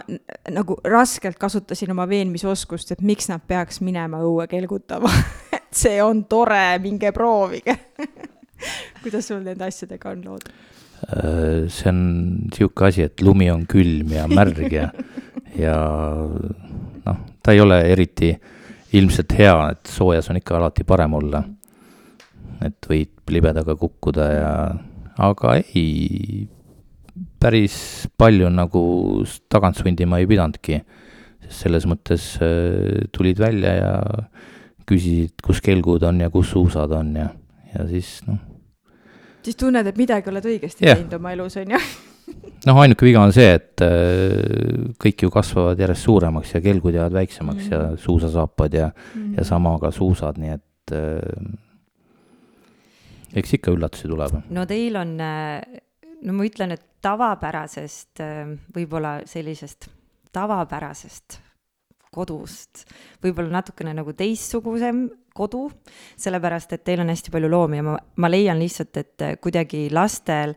nagu 0.51 0.77
raskelt 0.84 1.39
kasutasin 1.39 1.94
oma 1.96 2.08
veenmisoskust, 2.10 2.92
et 2.92 3.04
miks 3.06 3.30
nad 3.32 3.44
peaks 3.48 3.82
minema 3.86 4.20
õue 4.25 4.48
kelgutama 4.51 5.12
et 5.58 5.70
see 5.75 6.00
on 6.04 6.25
tore, 6.30 6.80
minge 6.84 7.12
proovige 7.15 7.77
kuidas 9.04 9.27
sul 9.30 9.44
nende 9.46 9.68
asjadega 9.68 10.13
on 10.13 10.24
lood? 10.25 10.50
Äh, 11.06 11.68
see 11.72 11.92
on 11.92 12.01
niisugune 12.50 12.89
asi, 12.89 13.06
et 13.06 13.22
lumi 13.25 13.50
on 13.54 13.65
külm 13.70 14.15
ja 14.15 14.25
märg 14.32 14.72
ja, 14.74 14.89
ja 15.60 15.75
noh, 17.06 17.20
ta 17.44 17.54
ei 17.54 17.62
ole 17.62 17.82
eriti 17.92 18.32
ilmselt 18.96 19.36
hea, 19.38 19.56
et 19.75 19.92
soojas 19.92 20.30
on 20.32 20.39
ikka 20.39 20.58
alati 20.58 20.86
parem 20.88 21.18
olla. 21.20 21.44
et 22.65 22.88
võid 22.89 23.12
libedaga 23.30 23.75
kukkuda 23.75 24.25
ja 24.32 24.51
aga 25.22 25.55
ei, 25.62 26.48
päris 27.39 28.07
palju 28.17 28.50
nagu 28.51 28.84
tagant 29.51 29.79
sundima 29.79 30.19
ei 30.19 30.27
pidanudki. 30.29 30.81
sest 31.45 31.67
selles 31.67 31.86
mõttes 31.86 32.36
äh, 32.41 33.05
tulid 33.13 33.39
välja 33.39 33.75
ja 33.77 33.93
küsisid, 34.89 35.36
kus 35.43 35.62
kelgud 35.62 36.03
on 36.03 36.19
ja 36.22 36.31
kus 36.34 36.51
suusad 36.53 36.91
on 36.98 37.13
ja, 37.15 37.29
ja 37.74 37.86
siis 37.89 38.19
noh. 38.27 38.41
siis 39.45 39.57
tunned, 39.57 39.86
et 39.86 39.98
midagi 39.98 40.29
oled 40.29 40.45
õigesti 40.45 40.86
Jah. 40.86 40.98
teinud 40.98 41.17
oma 41.19 41.34
elus, 41.36 41.57
on 41.62 41.75
ju? 41.75 41.81
noh, 42.67 42.79
ainuke 42.81 43.05
viga 43.05 43.22
on 43.22 43.34
see, 43.36 43.51
et 43.60 43.84
äh, 43.86 44.89
kõik 45.01 45.25
ju 45.25 45.34
kasvavad 45.34 45.81
järjest 45.81 46.10
suuremaks 46.10 46.55
ja 46.55 46.63
kelgud 46.65 46.98
jäävad 46.98 47.19
väiksemaks 47.22 47.67
mm. 47.67 47.74
ja 47.74 48.01
suusasaapad 48.01 48.79
ja 48.81 48.89
mm., 48.89 49.36
ja 49.38 49.45
sama 49.48 49.77
ka 49.81 49.93
suusad, 49.93 50.41
nii 50.41 50.57
et 50.57 50.98
äh, 50.98 51.53
eks 53.36 53.58
ikka 53.60 53.74
üllatusi 53.75 54.10
tuleb. 54.12 54.39
no 54.50 54.65
teil 54.70 55.00
on, 55.00 55.15
no 55.18 56.38
ma 56.38 56.48
ütlen, 56.48 56.75
et 56.75 56.86
tavapärasest, 57.06 58.24
võib-olla 58.75 59.20
sellisest 59.30 59.89
tavapärasest 60.36 61.39
kodust, 62.15 62.86
võib-olla 63.24 63.58
natukene 63.60 63.94
nagu 63.96 64.13
teistsugusem 64.15 65.06
kodu, 65.36 65.65
sellepärast 66.22 66.77
et 66.77 66.86
teil 66.88 67.01
on 67.04 67.12
hästi 67.12 67.34
palju 67.34 67.50
loomi 67.51 67.82
ja 67.82 67.86
ma, 67.86 67.96
ma 68.24 68.30
leian 68.32 68.62
lihtsalt, 68.62 69.01
et 69.01 69.25
kuidagi 69.44 69.89
lastel 69.94 70.56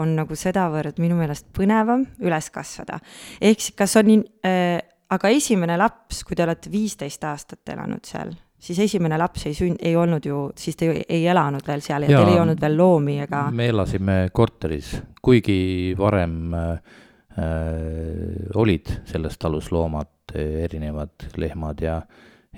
on 0.00 0.14
nagu 0.20 0.38
sedavõrd 0.38 1.00
minu 1.02 1.18
meelest 1.18 1.48
põnevam 1.56 2.06
üles 2.22 2.50
kasvada. 2.54 3.00
ehk 3.40 3.58
siis, 3.58 3.74
kas 3.76 3.96
on 3.98 4.06
nii 4.10 4.22
äh,, 4.46 4.78
aga 5.10 5.32
esimene 5.34 5.78
laps, 5.80 6.22
kui 6.26 6.38
te 6.38 6.46
olete 6.46 6.70
viisteist 6.70 7.26
aastat 7.26 7.74
elanud 7.74 8.06
seal, 8.06 8.30
siis 8.60 8.78
esimene 8.86 9.18
laps 9.20 9.46
ei 9.48 9.54
sünd-, 9.56 9.80
ei 9.82 9.96
olnud 9.96 10.26
ju, 10.26 10.40
siis 10.58 10.78
te 10.78 10.90
ju 10.90 10.96
ei 11.00 11.26
elanud 11.32 11.66
veel 11.66 11.84
seal 11.84 12.06
ja, 12.06 12.12
ja 12.12 12.22
teil 12.22 12.34
ei 12.34 12.42
olnud 12.42 12.60
veel 12.60 12.76
loomi 12.78 13.18
ega. 13.24 13.46
me 13.54 13.68
elasime 13.72 14.18
korteris, 14.32 14.94
kuigi 15.22 15.60
varem 15.98 16.54
äh, 16.54 16.98
äh 17.40 18.58
olid 18.60 18.90
selles 19.08 19.38
talus 19.38 19.70
loomad, 19.72 20.34
erinevad 20.34 21.30
lehmad 21.36 21.80
ja, 21.82 22.00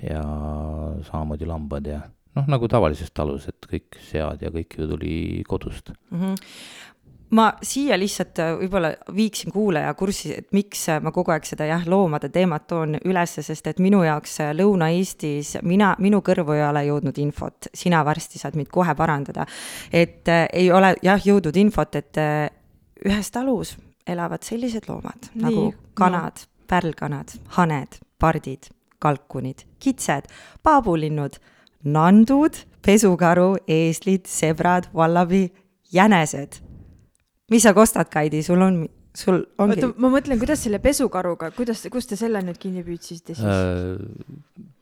ja 0.01 0.23
samamoodi 1.07 1.47
lambad 1.49 1.87
ja 1.89 2.01
noh, 2.35 2.47
nagu 2.49 2.67
tavalises 2.69 3.11
talus, 3.13 3.47
et 3.49 3.69
kõik 3.69 3.99
sead 4.09 4.41
ja 4.45 4.51
kõik 4.53 4.77
ju 4.77 4.89
tuli 4.89 5.17
kodust 5.47 5.93
mm. 6.11 6.19
-hmm 6.19 6.81
ma 7.33 7.47
siia 7.65 7.97
lihtsalt 7.97 8.39
äh, 8.39 8.51
võib-olla 8.59 8.91
viiksin 9.15 9.51
kuulaja 9.53 9.93
kurssi, 9.97 10.33
et 10.37 10.49
miks 10.55 10.87
äh, 10.91 10.99
ma 11.03 11.11
kogu 11.15 11.33
aeg 11.33 11.47
seda 11.47 11.67
jah, 11.69 11.85
loomade 11.89 12.29
teemat 12.33 12.67
toon 12.69 12.97
ülesse, 13.05 13.43
sest 13.45 13.67
et 13.71 13.79
minu 13.83 14.03
jaoks 14.05 14.39
äh, 14.43 14.51
Lõuna-Eestis, 14.57 15.55
mina, 15.63 15.93
minu 16.03 16.21
kõrvu 16.25 16.57
ei 16.57 16.65
ole 16.67 16.85
jõudnud 16.89 17.17
infot, 17.23 17.69
sina 17.73 18.03
varsti 18.05 18.41
saad 18.41 18.57
mind 18.59 18.69
kohe 18.73 18.95
parandada. 18.95 19.45
et 19.91 20.29
äh, 20.29 20.45
ei 20.53 20.71
ole 20.71 20.95
jah 21.03 21.25
jõudnud 21.25 21.57
infot, 21.57 21.95
et 21.95 22.21
äh, 22.21 22.49
ühes 23.05 23.31
talus 23.31 23.77
elavad 24.07 24.43
sellised 24.43 24.89
loomad 24.89 25.31
Nii, 25.33 25.43
nagu 25.43 25.73
kanad 25.97 26.43
no., 26.43 26.49
pärlkanad, 26.67 27.33
haned, 27.57 27.99
pardid, 28.19 28.69
kalkunid, 29.03 29.65
kitsed, 29.83 30.29
paabulinnud, 30.63 31.35
nandud, 31.83 32.57
pesukaru, 32.85 33.55
eeslid, 33.67 34.27
sebrad, 34.31 34.87
vallabi, 34.95 35.47
jänesed 35.93 36.61
mis 37.53 37.65
sa 37.65 37.73
kostad, 37.77 38.09
Kaidi, 38.13 38.41
sul 38.45 38.61
on, 38.65 38.83
sul 39.15 39.41
ongi. 39.61 39.77
oota, 39.77 39.93
ma 40.01 40.11
mõtlen, 40.15 40.39
kuidas 40.41 40.63
selle 40.65 40.81
pesukaruga, 40.83 41.51
kuidas, 41.55 41.85
kust 41.93 42.13
te 42.13 42.19
selle 42.19 42.41
nüüd 42.45 42.59
kinni 42.61 42.83
püüdsite 42.85 43.37
siis 43.37 43.47
äh,? 43.47 43.97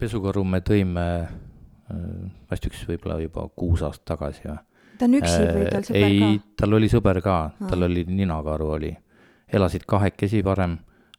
pesukaru 0.02 0.44
me 0.48 0.62
tõime 0.66 1.08
äh, 1.22 2.04
vast 2.52 2.68
üks 2.70 2.84
võib-olla 2.90 3.20
juba 3.22 3.48
kuus 3.56 3.84
aastat 3.88 4.14
tagasi 4.16 4.48
või? 4.48 4.60
ta 4.98 5.10
on 5.10 5.18
üksi 5.18 5.40
või 5.48 5.66
tal 5.74 5.88
sõber 5.88 6.08
ei, 6.08 6.20
ka? 6.22 6.54
tal 6.62 6.78
oli 6.78 6.92
sõber 6.92 7.22
ka, 7.26 7.38
tal 7.68 7.88
oli 7.90 8.06
ninakaru 8.08 8.70
oli. 8.78 8.92
elasid 9.52 9.84
kahekesi 9.90 10.44
varem, 10.46 10.78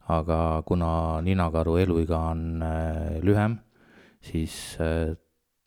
aga 0.09 0.63
kuna 0.65 1.21
ninakaru 1.21 1.77
eluiga 1.83 2.19
on 2.31 2.63
äh, 2.65 3.19
lühem, 3.21 3.59
siis 4.23 4.77
äh, 4.81 5.13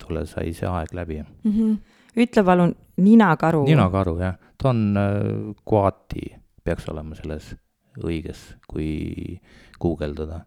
tolle 0.01 0.25
sai 0.29 0.51
see 0.57 0.67
aeg 0.69 0.93
läbi 0.93 1.21
mm. 1.21 1.51
-hmm. 1.51 1.77
Ütle 2.17 2.43
palun, 2.45 2.73
ninakaru. 3.03 3.63
ninakaru, 3.67 4.17
jah. 4.21 4.37
ta 4.57 4.71
on 4.73 4.83
äh, 4.97 5.55
koati, 5.67 6.31
peaks 6.65 6.89
olema 6.91 7.17
selles 7.17 7.53
õiges, 8.03 8.41
kui 8.69 9.39
guugeldada. 9.81 10.43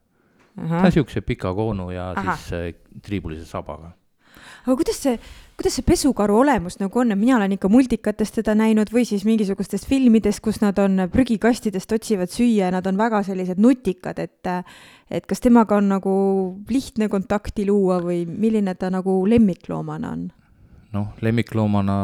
ta 0.57 0.83
on 0.83 0.89
niisuguse 0.89 1.23
pika 1.25 1.55
koonu 1.55 1.91
ja 1.95 2.11
Aha. 2.11 2.37
siis 2.37 2.53
äh, 2.53 3.01
triibulise 3.03 3.47
sabaga. 3.47 3.93
aga 4.67 4.75
kuidas 4.77 4.99
see, 5.03 5.19
kuidas 5.57 5.77
see 5.79 5.87
pesukaru 5.87 6.39
olemus 6.43 6.79
nagu 6.81 7.01
on, 7.01 7.15
mina 7.19 7.37
olen 7.37 7.55
ikka 7.57 7.69
multikatest 7.69 8.41
teda 8.41 8.55
näinud 8.59 8.91
või 8.93 9.07
siis 9.09 9.25
mingisugustest 9.25 9.87
filmidest, 9.89 10.43
kus 10.45 10.61
nad 10.61 10.79
on 10.79 11.07
prügikastidest 11.13 11.93
otsivad 11.93 12.33
süüa 12.33 12.67
ja 12.67 12.75
nad 12.75 12.87
on 12.87 12.99
väga 12.99 13.23
sellised 13.27 13.63
nutikad, 13.63 14.19
et 14.19 14.53
et 15.11 15.27
kas 15.27 15.41
temaga 15.41 15.79
on 15.79 15.89
nagu 15.95 16.13
lihtne 16.69 17.09
kontakti 17.09 17.67
luua 17.67 18.01
või 18.03 18.27
milline 18.27 18.75
ta 18.75 18.91
nagu 18.91 19.23
lemmikloomana 19.27 20.13
on? 20.13 20.29
Noh, 20.93 21.13
lemmikloomana 21.23 21.97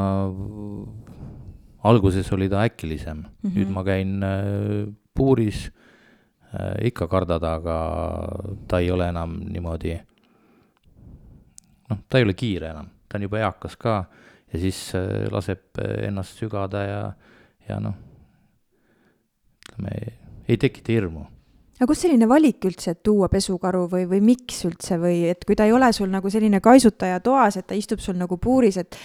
alguses 1.87 2.33
oli 2.33 2.49
ta 2.49 2.65
äkilisem. 2.65 3.17
Mm, 3.17 3.27
-hmm. 3.43 3.55
nüüd 3.59 3.71
ma 3.71 3.85
käin 3.85 4.23
äh, 4.23 4.95
puuris 5.15 5.71
äh,, 6.55 6.87
ikka 6.91 7.09
kardad, 7.09 7.43
aga 7.43 7.79
ta 8.69 8.79
ei 8.79 8.91
ole 8.91 9.09
enam 9.09 9.39
niimoodi, 9.53 9.99
noh, 11.91 11.99
ta 12.09 12.19
ei 12.19 12.25
ole 12.25 12.35
kiire 12.35 12.71
enam, 12.71 12.91
ta 13.09 13.19
on 13.19 13.23
juba 13.23 13.39
eakas 13.39 13.77
ka 13.77 14.05
ja 14.53 14.59
siis 14.59 14.95
äh, 14.95 15.29
laseb 15.33 15.79
ennast 16.03 16.39
sügada 16.39 16.83
ja, 16.83 17.13
ja 17.69 17.81
noh, 17.81 17.95
ütleme, 19.67 20.13
ei 20.49 20.57
tekita 20.57 20.93
hirmu 20.93 21.27
aga 21.77 21.89
kust 21.91 22.07
selline 22.07 22.29
valik 22.29 22.65
üldse, 22.69 22.95
et 22.95 23.03
tuua 23.05 23.29
pesukaru 23.33 23.85
või, 23.93 24.07
või 24.09 24.23
miks 24.33 24.63
üldse 24.69 24.99
või 25.01 25.27
et 25.31 25.45
kui 25.45 25.57
ta 25.59 25.67
ei 25.69 25.75
ole 25.77 25.91
sul 25.93 26.09
nagu 26.13 26.31
selline 26.33 26.61
kaisutaja 26.65 27.21
toas, 27.25 27.59
et 27.61 27.67
ta 27.69 27.77
istub 27.77 28.01
sul 28.01 28.17
nagu 28.17 28.39
puuris, 28.41 28.79
et 28.81 28.97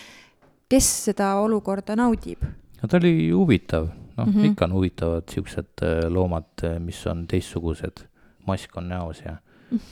kes 0.72 0.88
seda 1.10 1.34
olukorda 1.44 1.98
naudib? 2.00 2.46
no 2.82 2.90
ta 2.90 2.98
oli 2.98 3.30
huvitav, 3.30 3.92
noh 4.18 4.26
mm. 4.26 4.34
-hmm. 4.34 4.52
ikka 4.52 4.66
on 4.66 4.74
huvitavad 4.80 5.30
siuksed 5.30 5.84
äh, 5.84 6.08
loomad, 6.10 6.66
mis 6.80 7.06
on 7.08 7.28
teistsugused, 7.28 8.06
mask 8.48 8.78
on 8.78 8.90
näos 8.90 9.22
ja, 9.26 9.38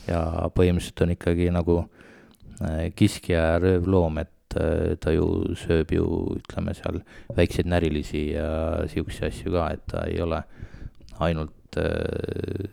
ja 0.07 0.49
põhimõtteliselt 0.55 1.03
on 1.03 1.15
ikkagi 1.17 1.51
nagu 1.51 1.77
äh, 2.63 2.89
kiskja 2.95 3.37
ja 3.37 3.59
röövloom, 3.59 4.17
et 4.23 4.55
äh, 4.55 4.95
ta 4.99 5.11
ju 5.11 5.55
sööb 5.55 5.91
ju 5.91 6.07
ütleme 6.39 6.73
seal 6.73 7.03
väikseid 7.35 7.67
närilisi 7.67 8.31
ja 8.31 8.87
siukseid 8.87 9.33
asju 9.33 9.51
ka, 9.51 9.69
et 9.75 9.85
ta 9.91 10.07
ei 10.07 10.21
ole 10.21 10.43
ainult 11.19 11.58
äh, 11.77 12.69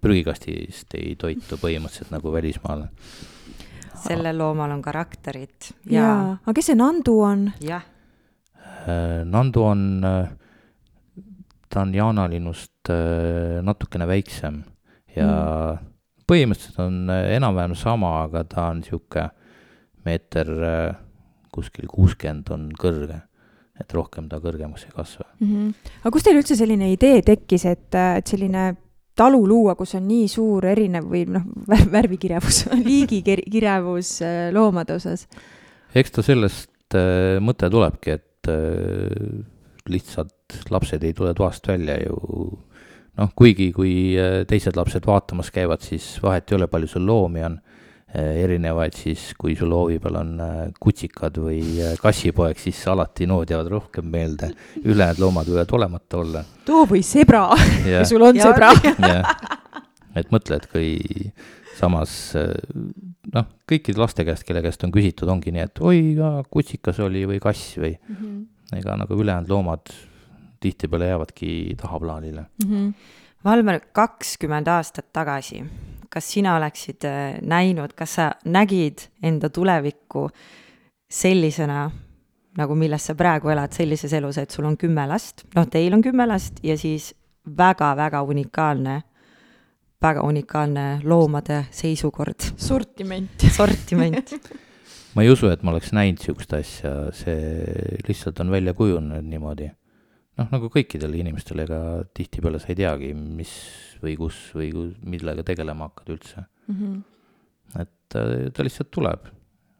prügikastist 0.00 0.94
ei 0.98 1.14
toitu 1.16 1.56
põhimõtteliselt 1.60 2.12
nagu 2.12 2.32
välismaal. 2.32 2.86
sellel 4.00 4.38
loomal 4.38 4.70
on 4.72 4.82
karakterit 4.82 5.72
jaa 5.84 6.04
ja, 6.04 6.36
aga 6.42 6.54
kes 6.56 6.72
see 6.72 6.78
Nandu 6.78 7.18
on? 7.24 7.50
jah, 7.60 7.84
Äh, 8.88 9.24
Nandu 9.24 9.62
on, 9.62 10.04
äh, 10.04 10.28
ta 11.68 11.82
on 11.82 11.94
jaanalinust 11.94 12.88
äh, 12.90 13.60
natukene 13.62 14.06
väiksem 14.08 14.62
ja 15.16 15.26
mm. 15.28 15.90
põhimõtteliselt 16.30 16.80
on 16.86 17.12
äh, 17.12 17.34
enam-vähem 17.36 17.76
sama, 17.76 18.14
aga 18.24 18.44
ta 18.48 18.70
on 18.72 18.80
sihuke 18.86 19.28
meeter 20.06 20.48
kuskil 21.52 21.90
kuuskümmend 21.90 22.48
on 22.54 22.70
kõrge, 22.80 23.20
et 23.80 23.96
rohkem 23.96 24.28
ta 24.30 24.40
kõrgemaks 24.42 24.86
ei 24.86 24.94
kasva. 24.94 25.26
mm. 25.40 25.48
-hmm. 25.48 25.90
aga 26.02 26.12
kust 26.14 26.28
teil 26.28 26.40
üldse 26.40 26.56
selline 26.56 26.92
idee 26.92 27.22
tekkis, 27.26 27.66
et, 27.66 27.94
et 27.94 28.26
selline 28.26 28.74
talu 29.16 29.42
luua, 29.46 29.74
kus 29.76 29.94
on 29.98 30.06
nii 30.08 30.28
suur 30.28 30.66
erinev 30.70 31.08
või 31.10 31.26
noh, 31.28 31.46
värvikirjavus 31.96 32.64
liigikirjavus 32.88 34.16
äh, 34.22 34.42
loomade 34.54 34.96
osas? 34.96 35.26
eks 35.94 36.16
ta 36.16 36.24
sellest 36.24 36.98
äh, 36.98 37.38
mõte 37.42 37.70
tulebki, 37.70 38.18
et 38.18 38.52
äh, 38.52 39.40
lihtsalt 39.90 40.60
lapsed 40.70 41.04
ei 41.04 41.16
tule 41.16 41.34
toast 41.34 41.66
välja 41.68 41.98
ju 42.04 42.20
noh, 43.18 43.32
kuigi 43.36 43.72
kui 43.72 44.14
äh, 44.18 44.42
teised 44.48 44.76
lapsed 44.76 45.06
vaatamas 45.06 45.50
käivad, 45.50 45.82
siis 45.82 46.16
vahet 46.22 46.50
ei 46.50 46.60
ole, 46.60 46.70
palju 46.70 46.94
sul 46.94 47.06
loomi 47.06 47.44
on 47.44 47.58
äh, 47.58 47.69
erinevaid, 48.14 48.96
siis 48.98 49.28
kui 49.38 49.54
sul 49.58 49.70
hoovi 49.74 49.98
peal 50.02 50.16
on 50.18 50.32
äh, 50.42 50.56
kutsikad 50.82 51.36
või 51.38 51.60
äh, 51.78 51.92
kassipoeg, 52.02 52.58
siis 52.58 52.80
alati 52.90 53.26
nood 53.30 53.50
jäävad 53.52 53.68
rohkem 53.70 54.08
meelde. 54.10 54.48
ülejäänud 54.82 55.20
loomad 55.22 55.46
võivad 55.46 55.74
olemata 55.78 56.18
olla. 56.18 56.44
too 56.66 56.86
või 56.90 57.02
sebra, 57.06 57.44
kui 57.54 58.04
sul 58.10 58.22
on 58.26 58.36
Ja- 58.36 58.50
sebra. 58.50 58.72
et 60.16 60.30
mõtle, 60.34 60.56
et 60.58 60.66
kui 60.72 61.30
samas 61.78 62.34
noh, 63.32 63.46
kõikide 63.70 63.98
laste 64.02 64.24
käest, 64.26 64.44
kelle 64.44 64.62
käest 64.62 64.82
on 64.84 64.90
küsitud, 64.92 65.28
ongi 65.30 65.52
nii, 65.54 65.62
et 65.70 65.78
oi, 65.80 66.00
kutsikas 66.50 66.98
oli 67.00 67.22
või 67.30 67.38
kass 67.40 67.76
või 67.78 67.94
ega 68.76 68.96
nagu 68.98 69.14
ülejäänud 69.22 69.48
loomad 69.50 69.86
tihtipeale 70.60 71.06
jäävadki 71.08 71.76
tahaplaanile. 71.80 72.44
Valmer, 73.44 73.80
kakskümmend 73.96 74.68
aastat 74.68 75.06
tagasi, 75.16 75.62
kas 76.10 76.32
sina 76.32 76.56
oleksid 76.58 77.06
äh, 77.08 77.38
näinud, 77.42 77.94
kas 77.96 78.16
sa 78.18 78.30
nägid 78.44 79.06
enda 79.22 79.50
tulevikku 79.50 80.26
sellisena, 81.10 81.84
nagu 82.58 82.74
milles 82.78 83.06
sa 83.06 83.14
praegu 83.18 83.50
elad, 83.52 83.72
sellises 83.74 84.12
elus, 84.18 84.38
et 84.38 84.50
sul 84.50 84.66
on 84.68 84.76
kümme 84.78 85.06
last, 85.10 85.46
noh, 85.54 85.68
teil 85.70 85.94
on 85.94 86.02
kümme 86.02 86.26
last 86.28 86.58
ja 86.66 86.76
siis 86.78 87.12
väga-väga 87.56 88.22
unikaalne, 88.22 89.00
väga 90.02 90.24
unikaalne 90.26 90.86
loomade 91.04 91.64
seisukord, 91.74 92.52
sortiment. 92.56 93.46
sortiment. 93.54 94.34
ma 95.14 95.22
ei 95.26 95.30
usu, 95.30 95.50
et 95.50 95.62
ma 95.62 95.74
oleks 95.74 95.92
näinud 95.96 96.20
niisugust 96.20 96.54
asja, 96.58 96.94
see 97.16 98.00
lihtsalt 98.08 98.40
on 98.42 98.50
välja 98.50 98.74
kujunenud 98.74 99.26
niimoodi. 99.26 99.70
Noh, 100.40 100.48
nagu 100.54 100.70
kõikidel 100.72 101.14
inimestel, 101.20 101.64
ega 101.66 101.80
tihtipeale 102.16 102.60
sa 102.62 102.72
ei 102.72 102.78
teagi, 102.80 103.12
mis 103.14 103.52
või 104.00 104.16
kus 104.18 104.38
või 104.56 104.70
millega 105.04 105.44
tegelema 105.46 105.90
hakkad 105.90 106.14
üldse. 106.16 106.46
et 107.80 107.92
ta, 108.08 108.24
ta 108.54 108.64
lihtsalt 108.64 108.90
tuleb. 108.90 109.28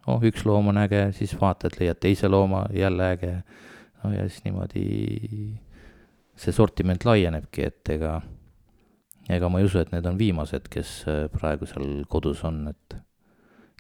oh, 0.06 0.20
üks 0.22 0.44
loom 0.44 0.68
on 0.72 0.80
äge, 0.80 1.12
siis 1.16 1.34
vaatad, 1.40 1.76
leiad 1.80 2.00
teise 2.00 2.28
looma, 2.28 2.66
jälle 2.74 3.12
äge. 3.16 3.42
no 4.02 4.12
ja 4.12 4.28
siis 4.28 4.44
niimoodi 4.44 4.84
see 6.36 6.52
sortiment 6.52 7.04
laienebki, 7.04 7.62
et 7.68 7.88
ega, 7.92 8.20
ega 9.28 9.48
ma 9.48 9.60
ei 9.60 9.68
usu, 9.68 9.78
et 9.80 9.92
need 9.92 10.06
on 10.06 10.18
viimased, 10.18 10.68
kes 10.72 11.04
äh, 11.06 11.24
praegu 11.32 11.68
seal 11.68 12.04
kodus 12.08 12.44
on, 12.44 12.68
et 12.72 12.96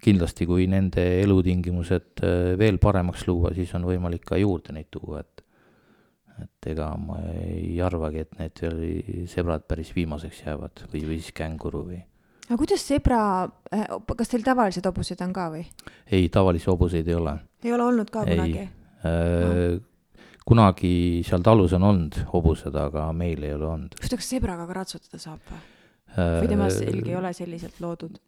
kindlasti, 0.00 0.46
kui 0.48 0.66
nende 0.68 1.04
elutingimused 1.22 2.24
äh, 2.24 2.58
veel 2.60 2.78
paremaks 2.78 3.26
luua, 3.28 3.54
siis 3.56 3.72
on 3.76 3.88
võimalik 3.88 4.24
ka 4.28 4.40
juurde 4.40 4.76
neid 4.76 4.90
tuua, 4.92 5.24
et 5.24 5.39
et 6.44 6.70
ega 6.72 6.90
ma 7.00 7.18
ei 7.40 7.80
arvagi, 7.84 8.24
et 8.24 8.38
need 8.38 9.28
sebrad 9.30 9.66
päris 9.68 9.92
viimaseks 9.96 10.44
jäävad 10.46 10.86
või, 10.92 11.04
või 11.08 11.20
siis 11.20 11.34
känguru 11.36 11.84
või. 11.88 12.00
aga 12.48 12.58
kuidas 12.60 12.86
sebra, 12.86 13.20
kas 14.16 14.32
teil 14.32 14.46
tavalised 14.46 14.86
hobused 14.90 15.22
on 15.26 15.34
ka 15.36 15.48
või? 15.54 15.64
ei, 16.10 16.28
tavalisi 16.32 16.70
hobuseid 16.70 17.08
ei 17.08 17.18
ole. 17.18 17.36
ei 17.64 17.74
ole 17.76 17.88
olnud 17.92 18.12
ka 18.12 18.24
kunagi? 18.28 18.68
Äh, 19.00 19.80
kunagi 20.46 20.94
seal 21.26 21.44
talus 21.46 21.74
on 21.78 21.84
olnud 21.86 22.22
hobused, 22.32 22.74
aga 22.74 23.10
meil 23.16 23.44
ei 23.46 23.54
ole 23.56 23.68
olnud. 23.70 24.00
kas 24.00 24.32
sebraga 24.34 24.66
ka 24.68 24.80
ratsutada 24.82 25.22
saab 25.22 25.44
või? 25.50 25.62
või 26.16 26.48
tema 26.50 26.70
selg 26.74 27.06
ei 27.06 27.16
ole 27.18 27.32
selliselt 27.36 27.80
loodud? 27.82 28.18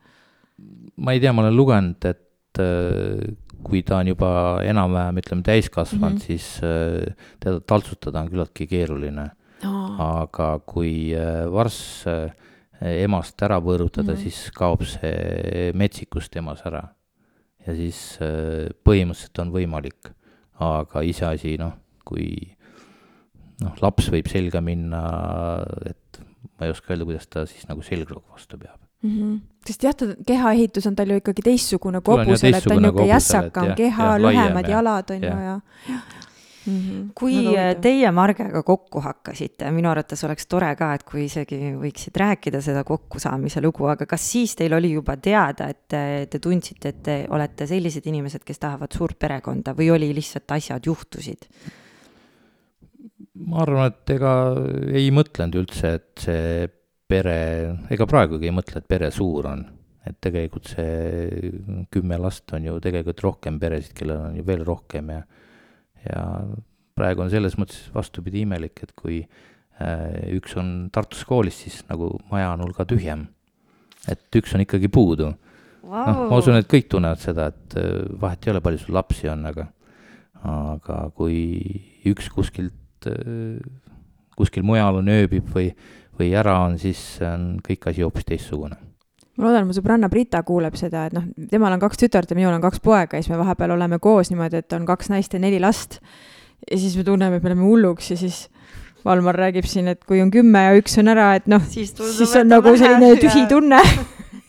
ma 1.03 1.15
ei 1.15 1.23
tea, 1.23 1.33
ma 1.35 1.43
olen 1.47 1.57
lugenud, 1.57 2.11
et 2.11 2.63
äh, 2.63 3.33
kui 3.63 3.83
ta 3.87 4.01
on 4.03 4.11
juba 4.13 4.31
enam-vähem, 4.67 5.21
ütleme, 5.23 5.45
täiskasvanud 5.47 6.17
mm. 6.17 6.19
-hmm. 6.19 6.27
siis 6.27 6.61
äh, 6.63 7.15
teda 7.41 7.61
taltsutada 7.61 8.21
on 8.21 8.31
küllaltki 8.31 8.67
keeruline. 8.67 9.31
aga 9.99 10.59
kui 10.67 11.15
äh, 11.15 11.47
varss 11.53 12.07
äh, 12.07 12.33
emast 13.05 13.43
ära 13.43 13.61
põõrutada 13.61 14.13
mm. 14.13 14.17
-hmm. 14.17 14.23
siis 14.23 14.51
kaob 14.51 14.83
see 14.83 15.71
metsikus 15.75 16.31
temas 16.31 16.63
ära. 16.67 16.89
ja 17.67 17.75
siis 17.75 18.19
põhimõtteliselt 18.85 19.39
on 19.39 19.53
võimalik, 19.53 20.11
aga 20.59 21.03
iseasi, 21.03 21.57
noh, 21.59 21.73
kui 22.05 22.57
noh, 23.63 23.77
laps 23.81 24.11
võib 24.11 24.27
selga 24.27 24.61
minna, 24.61 25.63
et 25.87 26.19
ma 26.59 26.67
ei 26.67 26.75
oska 26.75 26.93
öelda, 26.93 27.05
kuidas 27.05 27.29
ta 27.29 27.47
siis 27.47 27.69
nagu 27.69 27.83
selgroog 27.83 28.25
vastu 28.33 28.59
peab. 28.59 28.81
mm. 29.03 29.11
-hmm. 29.11 29.52
Sest 29.67 29.85
jah, 29.87 29.95
ta 29.95 30.13
kehaehitus 30.27 30.89
on 30.91 30.97
tal 30.99 31.13
ju 31.13 31.21
ikkagi 31.23 31.45
teistsugune 31.47 32.01
kui 32.01 32.19
hobusel, 32.19 32.55
et 32.59 32.67
ta 32.67 32.75
on 32.75 32.83
niisugune 32.83 33.11
jässakam 33.11 33.75
keha, 33.79 34.11
lühemad 34.23 34.69
ja- 34.69 34.77
jalad 34.79 35.15
on 35.15 35.23
ju 35.23 35.31
ja, 35.31 35.57
ja. 35.89 36.01
Mm 36.67 36.79
-hmm. 36.79 37.11
kui 37.15 37.57
äh, 37.59 37.77
teie 37.81 38.11
Margega 38.11 38.63
kokku 38.63 39.01
hakkasite, 39.01 39.71
minu 39.71 39.89
arvates 39.91 40.25
oleks 40.25 40.47
tore 40.47 40.77
ka, 40.77 40.95
et 40.95 41.03
kui 41.03 41.25
isegi 41.25 41.57
võiksid 41.75 42.15
rääkida 42.17 42.61
seda 42.61 42.85
kokkusaamise 42.85 43.61
lugu, 43.61 43.87
aga 43.87 44.07
kas 44.07 44.31
siis 44.33 44.55
teil 44.57 44.73
oli 44.73 44.93
juba 44.93 45.17
teada, 45.17 45.69
et 45.69 45.89
te, 45.89 46.27
te 46.31 46.39
tundsite, 46.39 46.89
et 46.89 47.03
te 47.03 47.27
olete 47.29 47.67
sellised 47.67 48.07
inimesed, 48.07 48.45
kes 48.45 48.59
tahavad 48.59 48.93
suurt 48.95 49.19
perekonda 49.19 49.75
või 49.75 49.91
oli 49.91 50.15
lihtsalt 50.15 50.51
asjad 50.51 50.87
juhtusid? 50.87 51.49
ma 53.35 53.63
arvan, 53.63 53.87
et 53.91 54.11
ega 54.11 54.55
ei 54.93 55.11
mõtlenud 55.11 55.55
üldse, 55.65 55.95
et 55.99 56.19
see 56.21 56.69
pere, 57.13 57.37
ega 57.93 58.09
praegugi 58.09 58.49
ei 58.49 58.55
mõtle, 58.55 58.81
et 58.81 58.89
pere 58.89 59.13
suur 59.15 59.49
on. 59.53 59.65
et 60.03 60.17
tegelikult 60.19 60.67
see 60.67 61.53
kümme 61.95 62.17
last 62.19 62.51
on 62.57 62.65
ju 62.67 62.73
tegelikult 62.83 63.21
rohkem 63.23 63.61
peresid, 63.63 63.93
kellel 63.95 64.25
on 64.33 64.39
ju 64.41 64.43
veel 64.49 64.65
rohkem 64.67 65.13
ja, 65.15 65.21
ja 66.03 66.23
praegu 66.99 67.23
on 67.23 67.31
selles 67.31 67.55
mõttes 67.55 67.85
vastupidi 67.95 68.43
imelik, 68.43 68.83
et 68.83 68.91
kui 68.99 69.21
äh, 69.23 70.35
üks 70.35 70.57
on 70.59 70.73
Tartus 70.91 71.23
koolis, 71.29 71.61
siis 71.63 71.85
nagu 71.87 72.11
maja 72.33 72.51
on 72.57 72.65
hulga 72.67 72.89
tühjem. 72.91 73.29
et 74.11 74.41
üks 74.41 74.57
on 74.57 74.65
ikkagi 74.65 74.91
puudu 74.91 75.29
wow. 75.31 76.03
noh, 76.09 76.25
ma 76.33 76.43
usun, 76.43 76.59
et 76.59 76.67
kõik 76.67 76.91
tunnevad 76.91 77.23
seda, 77.23 77.53
et 77.55 77.79
äh, 77.79 78.03
vahet 78.19 78.43
ei 78.43 78.57
ole, 78.57 78.65
palju 78.65 78.83
sul 78.83 78.99
lapsi 78.99 79.31
on, 79.31 79.47
aga, 79.53 79.69
aga 80.43 81.01
kui 81.15 81.39
üks 82.11 82.27
kuskilt, 82.35 83.07
kuskil 84.35 84.67
mujal 84.67 84.99
on, 84.99 85.15
ööbib 85.15 85.47
või, 85.55 85.71
või 86.23 86.33
ära 86.39 86.57
on, 86.65 86.79
siis 86.81 87.03
on 87.27 87.57
kõik 87.65 87.91
asi 87.91 88.05
hoopis 88.07 88.29
teistsugune. 88.29 88.79
ma 89.37 89.49
loodan, 89.49 89.67
mu 89.67 89.75
sõbranna 89.77 90.11
Brita 90.13 90.43
kuuleb 90.47 90.77
seda, 90.79 91.07
et 91.09 91.17
noh, 91.17 91.27
temal 91.51 91.75
on 91.75 91.83
kaks 91.83 92.01
tütart 92.05 92.31
ja 92.31 92.39
minul 92.39 92.55
on 92.55 92.63
kaks 92.63 92.83
poega 92.85 93.19
ja 93.19 93.25
siis 93.25 93.33
me 93.33 93.41
vahepeal 93.41 93.75
oleme 93.77 93.99
koos 93.99 94.31
niimoodi, 94.31 94.63
et 94.63 94.77
on 94.77 94.87
kaks 94.87 95.11
naist 95.13 95.35
ja 95.35 95.41
neli 95.43 95.61
last. 95.61 96.01
ja 96.71 96.79
siis 96.79 96.97
me 96.97 97.05
tunneme, 97.05 97.37
et 97.37 97.43
me 97.43 97.53
läheme 97.53 97.69
hulluks 97.69 98.11
ja 98.11 98.17
siis 98.17 98.49
Valmar 99.05 99.35
räägib 99.35 99.67
siin, 99.67 99.89
et 99.91 100.05
kui 100.07 100.21
on 100.23 100.31
kümme 100.31 100.61
ja 100.63 100.75
üks 100.79 100.95
on 101.01 101.11
ära, 101.11 101.33
et 101.35 101.49
noh, 101.51 101.63
siis, 101.67 101.91
siis 101.91 102.37
on 102.39 102.47
nagu 102.53 102.77
selline 102.79 103.17
tühi 103.19 103.49
tunne. 103.51 103.81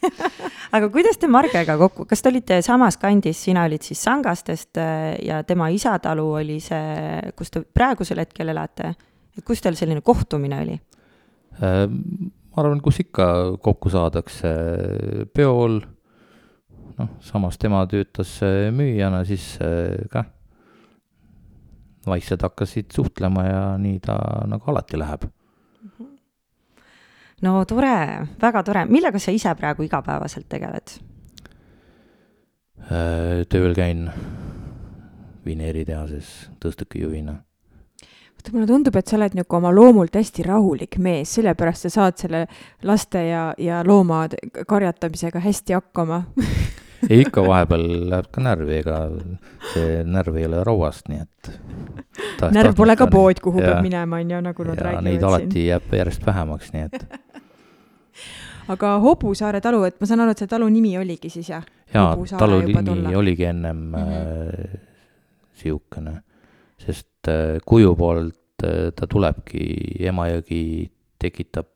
aga 0.75 0.89
kuidas 0.93 1.17
te 1.17 1.29
Margega 1.31 1.73
kokku, 1.79 2.05
kas 2.05 2.21
te 2.21 2.29
olite 2.29 2.59
samas 2.65 2.99
kandis, 3.01 3.39
sina 3.47 3.63
olid 3.65 3.81
siis 3.85 4.03
Sangastest 4.03 4.77
äh, 4.77 5.15
ja 5.25 5.41
tema 5.47 5.71
isatalu 5.73 6.27
oli 6.43 6.59
see, 6.61 7.33
kus 7.37 7.53
te 7.53 7.63
praegusel 7.65 8.21
hetkel 8.21 8.53
elate? 8.53 8.93
et 9.33 9.41
kus 9.41 9.63
teil 9.63 9.77
selline 9.79 10.03
kohtumine 10.05 10.59
oli? 10.61 10.75
Äh, 11.61 11.85
ma 11.89 12.61
arvan, 12.63 12.81
kus 12.81 13.01
ikka 13.03 13.25
kokku 13.61 13.91
saadakse, 13.93 14.53
peol, 15.35 15.81
noh, 16.97 17.11
samas 17.25 17.59
tema 17.61 17.83
töötas 17.89 18.39
äh, 18.45 18.71
müüjana, 18.73 19.23
siis 19.27 19.53
äh, 19.61 20.07
kah 20.13 20.29
vaikselt 22.07 22.41
hakkasid 22.43 22.91
suhtlema 22.91 23.45
ja 23.47 23.61
nii 23.79 24.01
ta 24.03 24.17
nagu 24.49 24.71
alati 24.71 24.99
läheb. 24.99 25.29
no 27.43 27.63
tore, 27.67 28.27
väga 28.41 28.63
tore, 28.63 28.85
millega 28.91 29.19
sa 29.19 29.31
ise 29.31 29.53
praegu 29.55 29.85
igapäevaselt 29.87 30.49
tegeled? 30.51 30.97
Tööl 33.47 33.71
käin 33.77 34.09
vineeritehases 35.45 36.33
tõstukijuhina 36.59 37.37
vaata, 38.43 38.53
mulle 38.55 38.67
tundub, 38.67 38.95
et 38.95 39.07
sa 39.07 39.17
oled 39.17 39.35
nagu 39.37 39.55
oma 39.57 39.71
loomult 39.71 40.15
hästi 40.15 40.43
rahulik 40.43 40.97
mees, 40.99 41.33
sellepärast 41.37 41.87
sa 41.87 41.89
saad 41.89 42.17
selle 42.17 42.47
laste 42.83 43.23
ja, 43.27 43.53
ja 43.57 43.83
loomade 43.83 44.37
karjatamisega 44.67 45.39
hästi 45.39 45.73
hakkama 45.73 46.23
ei, 47.09 47.21
ikka 47.21 47.43
vahepeal 47.45 48.09
läheb 48.09 48.29
ka 48.31 48.41
närvi, 48.43 48.79
ega 48.81 48.99
see 49.73 50.03
närv 50.03 50.37
ei 50.37 50.47
ole 50.47 50.63
rauast, 50.63 51.09
nii 51.09 51.21
et. 51.23 51.51
närv 52.57 52.75
pole 52.75 52.95
ka 52.95 53.07
pood, 53.07 53.39
kuhu 53.43 53.59
ja, 53.61 53.73
peab 53.73 53.83
minema, 53.83 54.19
on 54.19 54.31
ju, 54.31 54.41
nagu 54.41 54.63
nad 54.63 54.79
räägivad 54.79 55.03
siin. 55.03 55.11
Neid 55.11 55.27
alati 55.29 55.67
jääb 55.67 55.95
järjest 55.99 56.27
vähemaks, 56.27 56.73
nii 56.73 56.89
et 56.89 57.07
aga 58.73 58.97
Hobusaare 59.03 59.61
talu, 59.63 59.83
et 59.87 59.99
ma 59.99 60.07
saan 60.09 60.23
aru, 60.23 60.35
et 60.35 60.43
see 60.43 60.51
talu 60.51 60.69
nimi 60.71 60.97
oligi 60.99 61.31
siis 61.31 61.49
jah? 61.51 61.65
jaa, 61.93 62.15
talu 62.37 62.61
nimi 62.65 63.15
oligi 63.15 63.49
ennem 63.49 63.77
mm 63.77 63.95
-hmm. 63.95 64.75
äh, 64.75 64.79
sihukene, 65.63 66.21
sest 66.81 67.29
äh, 67.31 67.59
kuju 67.65 67.95
poolt 67.99 68.65
äh, 68.65 68.91
ta 68.95 69.07
tulebki, 69.09 69.65
Emajõgi 70.09 70.89
tekitab 71.21 71.69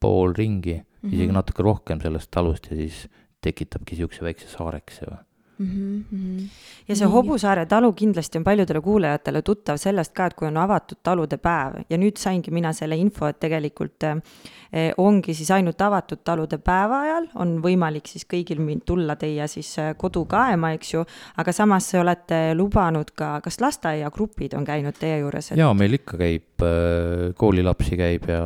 pool 0.00 0.34
ringi 0.36 0.78
mm, 0.78 0.84
-hmm. 0.84 1.14
isegi 1.14 1.32
natuke 1.32 1.62
rohkem 1.62 2.00
sellest 2.00 2.30
talust 2.30 2.66
ja 2.70 2.76
siis 2.76 3.06
tekitabki 3.44 3.94
niisuguse 3.94 4.24
väikse 4.24 4.48
saarekese 4.48 5.08
või 5.08 5.22
Mm 5.58 6.04
-hmm. 6.12 6.48
ja 6.88 6.96
see 6.96 7.06
Hobusaare 7.06 7.66
talu 7.66 7.92
kindlasti 7.92 8.38
on 8.38 8.44
paljudele 8.44 8.80
kuulajatele 8.80 9.42
tuttav 9.42 9.76
sellest 9.76 10.12
ka, 10.12 10.26
et 10.26 10.34
kui 10.34 10.48
on 10.48 10.56
avatud 10.56 10.98
talude 11.02 11.36
päev 11.36 11.76
ja 11.90 11.98
nüüd 11.98 12.18
saingi 12.18 12.50
mina 12.50 12.72
selle 12.72 12.96
info, 12.96 13.26
et 13.26 13.38
tegelikult 13.40 14.02
eh, 14.02 14.92
ongi 14.96 15.34
siis 15.34 15.50
ainult 15.50 15.80
avatud 15.80 16.18
talude 16.24 16.58
päeva 16.58 17.00
ajal 17.00 17.28
on 17.34 17.62
võimalik 17.62 18.10
siis 18.10 18.26
kõigil 18.32 18.80
tulla 18.86 19.16
teie 19.16 19.46
siis 19.48 19.78
eh, 19.78 19.94
kodu 19.96 20.24
kaema, 20.24 20.72
eks 20.72 20.94
ju, 20.94 21.04
aga 21.36 21.52
samas 21.52 21.94
olete 21.94 22.54
lubanud 22.54 23.10
ka, 23.14 23.40
kas 23.40 23.60
lasteaiagrupid 23.60 24.54
on 24.54 24.64
käinud 24.64 24.98
teie 24.98 25.18
juures 25.18 25.52
et...? 25.52 25.58
jaa, 25.58 25.74
meil 25.74 25.92
ikka 25.92 26.16
käib, 26.16 26.66
eh, 26.66 27.30
koolilapsi 27.36 27.96
käib 27.96 28.28
ja 28.28 28.42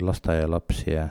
lasteaialapsi 0.00 0.90
ja 0.90 1.08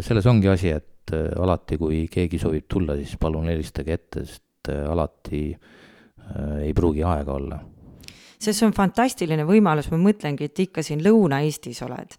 selles 0.00 0.26
ongi 0.26 0.48
asi, 0.48 0.68
et 0.68 1.12
alati, 1.38 1.78
kui 1.78 2.08
keegi 2.10 2.38
soovib 2.38 2.64
tulla, 2.68 2.96
siis 2.96 3.16
palun 3.20 3.48
helistage 3.48 3.92
ette, 3.92 4.24
sest 4.26 4.49
et 4.60 4.72
äh, 4.72 4.90
alati 4.90 5.52
äh, 5.52 6.66
ei 6.66 6.74
pruugi 6.74 7.04
aega 7.04 7.32
olla. 7.32 7.60
sest 8.40 8.58
see 8.58 8.66
on 8.66 8.72
fantastiline 8.72 9.44
võimalus, 9.44 9.90
ma 9.92 9.98
mõtlengi, 10.00 10.48
et 10.48 10.60
ikka 10.64 10.82
siin 10.82 11.02
Lõuna-Eestis 11.04 11.82
oled. 11.84 12.16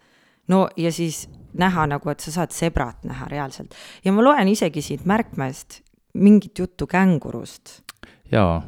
no 0.50 0.68
ja 0.78 0.92
siis 0.92 1.28
näha 1.58 1.88
nagu, 1.88 2.10
et 2.10 2.20
sa 2.20 2.32
saad 2.32 2.54
sebrat 2.56 3.04
näha 3.06 3.28
reaalselt. 3.30 3.76
ja 4.04 4.12
ma 4.12 4.24
loen 4.24 4.48
isegi 4.48 4.82
siit 4.82 5.06
märkmest 5.06 5.82
mingit 6.14 6.60
juttu 6.60 6.88
kängurust. 6.88 7.82
jaa, 8.32 8.62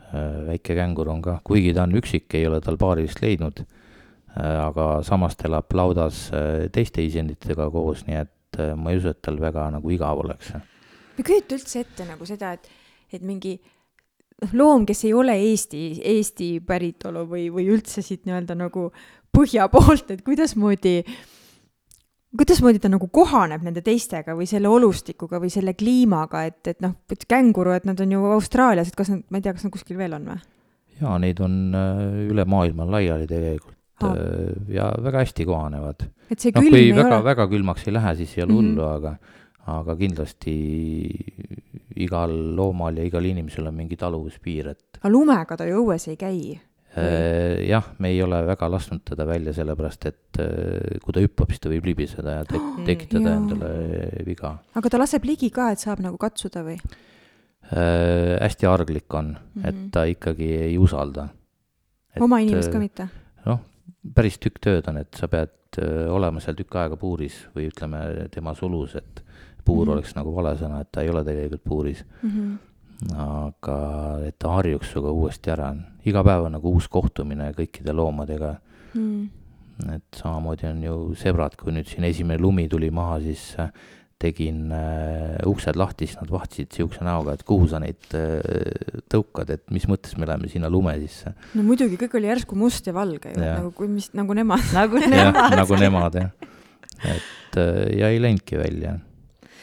äh, 0.00 0.46
väike 0.46 0.74
kängur 0.74 1.08
on 1.08 1.22
ka, 1.22 1.40
kuigi 1.44 1.74
ta 1.74 1.86
on 1.86 1.94
üksik, 1.94 2.34
ei 2.34 2.46
ole 2.46 2.60
tal 2.60 2.78
paari 2.78 3.06
vist 3.06 3.22
leidnud, 3.22 3.64
aga 4.40 5.00
samas 5.02 5.34
ta 5.34 5.48
elab 5.48 5.72
laudas 5.74 6.28
teiste 6.70 7.02
isenditega 7.02 7.64
koos, 7.74 8.04
nii 8.06 8.20
et 8.20 8.60
ma 8.78 8.92
ei 8.92 9.00
usu, 9.00 9.10
et 9.10 9.18
tal 9.26 9.40
väga 9.42 9.64
nagu 9.74 9.90
igav 9.90 10.22
oleks. 10.22 10.52
ma 10.54 11.18
ei 11.18 11.26
kujuta 11.26 11.56
üldse 11.58 11.82
ette 11.82 12.06
nagu 12.06 12.28
seda, 12.28 12.52
et 12.54 12.70
et 13.12 13.24
mingi 13.26 13.56
noh, 13.58 14.54
loom, 14.56 14.86
kes 14.88 15.04
ei 15.08 15.14
ole 15.16 15.36
Eesti, 15.50 15.84
Eesti 16.14 16.52
päritolu 16.66 17.26
või, 17.28 17.48
või 17.52 17.68
üldse 17.74 18.04
siit 18.04 18.26
nii-öelda 18.28 18.56
nagu 18.58 18.90
põhja 19.34 19.68
poolt, 19.72 20.10
et 20.10 20.22
kuidasmoodi, 20.26 20.94
kuidasmoodi 22.36 22.82
ta 22.82 22.90
nagu 22.92 23.10
kohaneb 23.12 23.64
nende 23.66 23.82
teistega 23.86 24.34
või 24.38 24.48
selle 24.50 24.70
olustikuga 24.70 25.40
või 25.42 25.52
selle 25.52 25.74
kliimaga, 25.78 26.44
et, 26.50 26.62
et 26.74 26.80
noh, 26.84 26.96
et 27.10 27.26
känguru, 27.30 27.74
et 27.76 27.86
nad 27.88 28.00
on 28.00 28.16
ju 28.16 28.24
Austraalias, 28.36 28.90
et 28.90 28.98
kas 28.98 29.12
nad, 29.12 29.22
ma 29.30 29.40
ei 29.40 29.46
tea, 29.46 29.54
kas 29.56 29.66
nad 29.66 29.74
kuskil 29.74 30.00
veel 30.00 30.16
on 30.18 30.32
või? 30.32 30.40
jaa, 31.00 31.18
neid 31.22 31.38
on 31.44 31.60
äh, 31.76 32.00
üle 32.28 32.44
maailma 32.48 32.86
laiali 32.90 33.28
tegelikult 33.28 33.76
ha. 34.02 34.12
Äh, 34.14 34.72
ja 34.76 34.90
väga 35.02 35.24
hästi 35.24 35.46
kohanevad. 35.48 36.06
et 36.28 36.40
see 36.40 36.52
noh, 36.54 36.64
külm 36.64 36.74
no, 36.74 36.80
ei 36.80 36.94
väga, 36.96 37.18
ole 37.18 37.28
väga 37.30 37.46
külmaks 37.54 37.86
ei 37.86 37.96
lähe, 37.96 38.14
siis 38.20 38.36
ei 38.36 38.44
ole 38.44 38.56
hullu 38.58 38.74
mm, 38.74 38.86
-hmm. 38.86 38.96
aga 38.98 39.16
aga 39.78 39.96
kindlasti 39.98 40.56
igal 42.00 42.32
loomal 42.56 42.96
ja 42.96 43.04
igal 43.06 43.24
inimesel 43.26 43.68
on 43.70 43.76
mingi 43.76 43.98
taluvuspiir, 44.00 44.72
et. 44.74 45.00
aga 45.00 45.12
lumega 45.12 45.56
ta 45.58 45.68
ju 45.68 45.84
õues 45.84 46.08
ei 46.10 46.18
käi? 46.20 46.58
Äh, 46.90 47.68
jah, 47.68 47.84
me 48.02 48.10
ei 48.10 48.18
ole 48.22 48.40
väga 48.48 48.66
lasknud 48.66 49.04
teda 49.06 49.22
välja, 49.28 49.52
sellepärast 49.54 50.06
et 50.10 50.40
äh, 50.42 50.96
kui 50.98 51.14
ta 51.14 51.22
hüppab, 51.22 51.52
siis 51.52 51.62
ta 51.62 51.70
võib 51.70 51.86
libiseda 51.86 52.40
ja 52.40 52.48
tek 52.48 52.64
tekitada 52.88 53.34
endale 53.38 53.70
viga. 54.26 54.56
aga 54.74 54.90
ta 54.90 54.98
laseb 54.98 55.28
ligi 55.28 55.52
ka, 55.54 55.68
et 55.70 55.82
saab 55.82 56.02
nagu 56.02 56.18
katsuda 56.18 56.64
või? 56.66 56.74
Äh, 57.70 58.34
hästi 58.42 58.66
arglik 58.66 59.14
on 59.14 59.36
mm, 59.36 59.38
-hmm. 59.38 59.68
et 59.68 59.76
mhm. 59.76 59.88
ta 59.94 60.04
ikkagi 60.10 60.50
ei 60.66 60.78
usalda. 60.78 61.28
oma 62.18 62.40
inimest 62.42 62.72
ka 62.74 62.82
mitte? 62.82 63.06
noh, 63.46 63.62
päris 64.14 64.42
tükk 64.42 64.58
tööd 64.58 64.90
on, 64.90 64.98
et 64.98 65.14
sa 65.14 65.30
pead 65.30 65.78
olema 66.10 66.40
seal 66.42 66.58
tükk 66.58 66.74
aega 66.74 66.96
puuris 66.98 67.44
või 67.54 67.68
ütleme 67.70 68.26
tema 68.34 68.56
sulus, 68.58 68.96
et 68.98 69.22
puur 69.64 69.84
mm 69.84 69.88
-hmm. 69.88 69.92
oleks 69.98 70.14
nagu 70.16 70.34
vale 70.34 70.56
sõna, 70.56 70.80
et 70.80 70.92
ta 70.92 71.02
ei 71.02 71.10
ole 71.10 71.24
tegelikult 71.24 71.64
puuris 71.64 72.04
mm. 72.22 72.30
-hmm 72.30 72.58
aga 73.16 73.76
et 74.26 74.36
ta 74.38 74.56
harjuks 74.58 74.92
sinuga 74.92 75.12
uuesti 75.16 75.52
ära, 75.54 75.70
iga 76.08 76.24
päev 76.26 76.48
on 76.48 76.56
nagu 76.58 76.74
uus 76.74 76.88
kohtumine 76.92 77.50
kõikide 77.56 77.94
loomadega 77.96 78.50
mm.. 78.94 79.22
et 79.94 80.20
samamoodi 80.20 80.68
on 80.68 80.82
ju 80.84 80.98
sebrad, 81.20 81.56
kui 81.56 81.72
nüüd 81.72 81.88
siin 81.88 82.04
esimene 82.04 82.40
lumi 82.40 82.66
tuli 82.68 82.90
maha, 82.94 83.18
siis 83.24 83.54
äh, 83.62 83.72
tegin 84.20 84.68
äh, 84.76 85.40
uksed 85.48 85.78
lahti, 85.80 86.08
siis 86.08 86.20
nad 86.20 86.32
vahtisid 86.32 86.76
sihukese 86.76 87.04
näoga, 87.06 87.38
et 87.38 87.44
kuhu 87.48 87.68
sa 87.70 87.80
neid 87.80 88.16
äh, 88.16 88.40
tõukad, 89.12 89.52
et 89.56 89.64
mis 89.72 89.88
mõttes 89.88 90.16
me 90.20 90.28
läheme 90.28 90.50
sinna 90.52 90.68
lume 90.72 90.92
sisse. 91.00 91.32
no 91.56 91.64
muidugi, 91.64 91.96
kõik 92.00 92.18
oli 92.20 92.28
järsku 92.28 92.58
must 92.60 92.90
ja 92.90 92.96
valge 92.96 93.32
ju, 93.32 93.40
nagu 93.40 93.72
kui 93.76 93.88
mis, 93.88 94.12
nagu 94.16 94.36
nemad 94.36 94.74
nagu 94.76 95.00
nemad. 95.16 95.56
nagu 95.62 95.80
nemad 95.80 96.20
jah, 96.20 96.50
et 97.16 97.60
äh, 97.64 97.86
ja 97.96 98.12
ei 98.12 98.20
läinudki 98.20 98.60
välja 98.60 98.98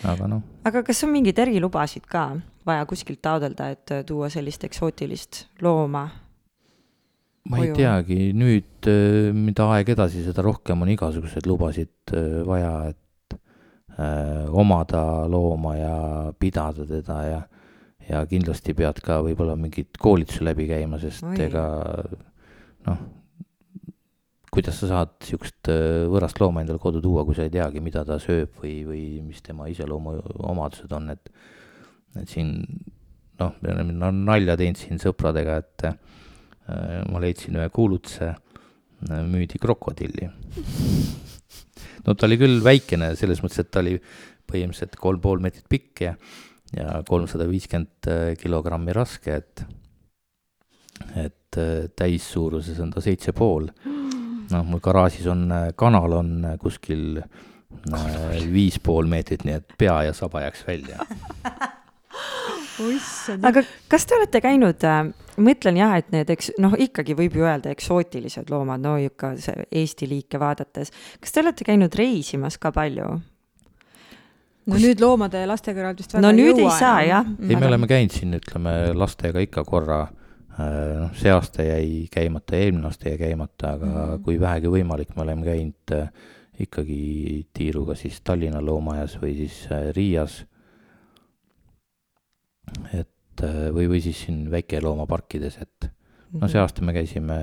aga 0.06 0.28
noh. 0.30 0.46
aga 0.68 0.84
kas 0.86 1.04
on 1.08 1.14
mingeid 1.16 1.40
erilubasid 1.40 2.06
ka 2.10 2.30
vaja 2.68 2.86
kuskilt 2.86 3.22
taodelda, 3.24 3.72
et 3.74 3.94
tuua 4.06 4.30
sellist 4.30 4.64
eksootilist 4.68 5.46
looma? 5.64 6.08
ma 7.48 7.64
ei 7.64 7.74
teagi, 7.76 8.32
nüüd, 8.36 8.88
äh, 8.92 9.30
mida 9.36 9.70
aeg 9.76 9.94
edasi, 9.96 10.24
seda 10.26 10.44
rohkem 10.46 10.84
on 10.84 10.92
igasuguseid 10.94 11.48
lubasid 11.50 12.16
äh, 12.16 12.42
vaja, 12.48 12.74
et 12.92 13.38
äh, 13.96 14.48
omada 14.52 15.04
looma 15.32 15.76
ja 15.78 15.98
pidada 16.40 16.86
teda 16.88 17.20
ja, 17.28 17.42
ja 18.10 18.24
kindlasti 18.30 18.76
pead 18.78 19.00
ka 19.06 19.22
võib-olla 19.26 19.56
mingit 19.60 20.00
koolitusi 20.02 20.44
läbi 20.48 20.68
käima, 20.70 21.00
sest 21.02 21.26
Oi. 21.28 21.38
ega 21.48 21.68
noh, 22.88 23.06
kuidas 24.58 24.80
sa 24.82 24.88
saad 24.90 25.12
niisugust 25.22 25.70
äh, 25.70 26.08
võõrast 26.10 26.40
looma 26.42 26.64
endale 26.64 26.82
kodu 26.82 26.98
tuua, 27.04 27.22
kui 27.28 27.38
sa 27.38 27.46
ei 27.46 27.54
teagi, 27.54 27.82
mida 27.84 28.02
ta 28.08 28.18
sööb 28.22 28.56
või, 28.58 28.80
või 28.88 29.02
mis 29.22 29.44
tema 29.46 29.68
iseloomuomadused 29.70 30.94
on, 30.98 31.12
et 31.14 31.30
et 32.18 32.32
siin 32.32 32.56
noh, 33.38 33.52
me 33.62 33.74
oleme 33.76 34.10
nalja 34.26 34.56
teinud 34.58 34.80
siin 34.82 35.02
sõpradega, 35.02 35.60
et 35.62 35.86
äh, 35.92 36.00
ma 37.12 37.22
leidsin 37.22 37.60
ühe 37.60 37.68
kuulutuse 37.70 38.32
äh,, 38.32 39.22
müüdi 39.30 39.62
krokodilli. 39.62 40.32
no 42.08 42.16
ta 42.18 42.26
oli 42.26 42.40
küll 42.42 42.58
väikene, 42.66 43.12
selles 43.20 43.44
mõttes, 43.46 43.62
et 43.62 43.70
ta 43.70 43.84
oli 43.86 43.94
põhimõtteliselt 44.50 44.98
kolm 44.98 45.22
pool 45.22 45.44
meetrit 45.44 45.68
pikk 45.70 46.02
ja, 46.08 46.16
ja 46.74 47.04
kolmsada 47.06 47.46
viiskümmend 47.52 48.10
äh, 48.10 48.32
kilogrammi 48.42 48.98
raske, 48.98 49.38
et 49.38 49.68
et 51.14 51.58
täissuuruses 51.94 52.80
on 52.82 52.90
ta 52.90 53.02
seitse 53.06 53.32
pool 53.38 53.68
noh, 54.54 54.66
mul 54.68 54.82
garaažis 54.84 55.28
on, 55.32 55.48
äh, 55.52 55.70
kanal 55.80 56.20
on 56.20 56.34
äh, 56.46 56.58
kuskil 56.62 57.22
äh, 57.22 58.42
viis 58.54 58.80
pool 58.84 59.10
meetrit, 59.10 59.46
nii 59.48 59.60
et 59.60 59.78
pea 59.80 60.02
ja 60.08 60.16
saba 60.18 60.46
jääks 60.46 60.66
välja 60.68 61.04
aga 63.48 63.64
kas 63.90 64.06
te 64.06 64.18
olete 64.18 64.42
käinud 64.44 64.84
äh,, 64.86 65.00
mõtlen 65.42 65.80
jah, 65.80 65.96
et 66.00 66.12
need, 66.14 66.30
eks 66.34 66.54
noh, 66.62 66.76
ikkagi 66.78 67.18
võib 67.18 67.40
ju 67.40 67.48
öelda 67.48 67.72
eksootilised 67.74 68.52
loomad, 68.54 68.84
no 68.84 68.98
ikka 69.02 69.34
see 69.42 69.66
Eesti 69.82 70.10
liike 70.10 70.40
vaadates. 70.42 70.94
kas 71.22 71.34
te 71.34 71.44
olete 71.44 71.68
käinud 71.68 71.98
reisimas 71.98 72.60
ka 72.62 72.72
palju? 72.76 73.10
no 74.68 74.76
Kus... 74.76 74.84
nüüd 74.84 75.02
loomade 75.02 75.42
ja 75.42 75.50
laste 75.50 75.74
kõrvalt 75.76 76.02
vist 76.04 76.14
väga 76.14 76.24
no 76.26 76.32
ei 76.34 76.42
jõua. 76.42 76.54
no 76.54 76.58
nüüd 76.58 76.64
ei 76.64 76.80
saa 76.80 77.02
jah. 77.08 77.34
ei, 77.42 77.56
me 77.56 77.70
oleme 77.70 77.90
käinud 77.90 78.16
siin, 78.16 78.38
ütleme 78.38 78.78
lastega 78.98 79.44
ikka 79.44 79.66
korra 79.68 80.06
noh, 80.58 81.12
see 81.18 81.32
aasta 81.32 81.64
jäi 81.64 82.08
käimata, 82.12 82.58
eelmine 82.58 82.90
aasta 82.90 83.10
jäi 83.10 83.18
käimata, 83.18 83.76
aga 83.78 83.86
mm 83.86 83.94
-hmm. 83.94 84.24
kui 84.26 84.40
vähegi 84.40 84.72
võimalik, 84.74 85.16
me 85.16 85.22
oleme 85.22 85.46
käinud 85.46 85.94
äh, 85.94 86.10
ikkagi 86.60 87.48
tiiruga 87.54 87.96
siis 87.96 88.22
Tallinna 88.22 88.62
loomaaias 88.66 89.18
või 89.22 89.36
siis 89.38 89.66
äh, 89.72 89.90
Riias. 89.96 90.46
et 92.94 93.44
äh, 93.44 93.70
või, 93.74 93.88
või 93.90 94.02
siis 94.02 94.26
siin 94.26 94.48
väikeloomaparkides, 94.52 95.58
et 95.62 95.92
no 96.34 96.50
see 96.52 96.60
aasta 96.62 96.84
me 96.86 96.96
käisime 96.96 97.38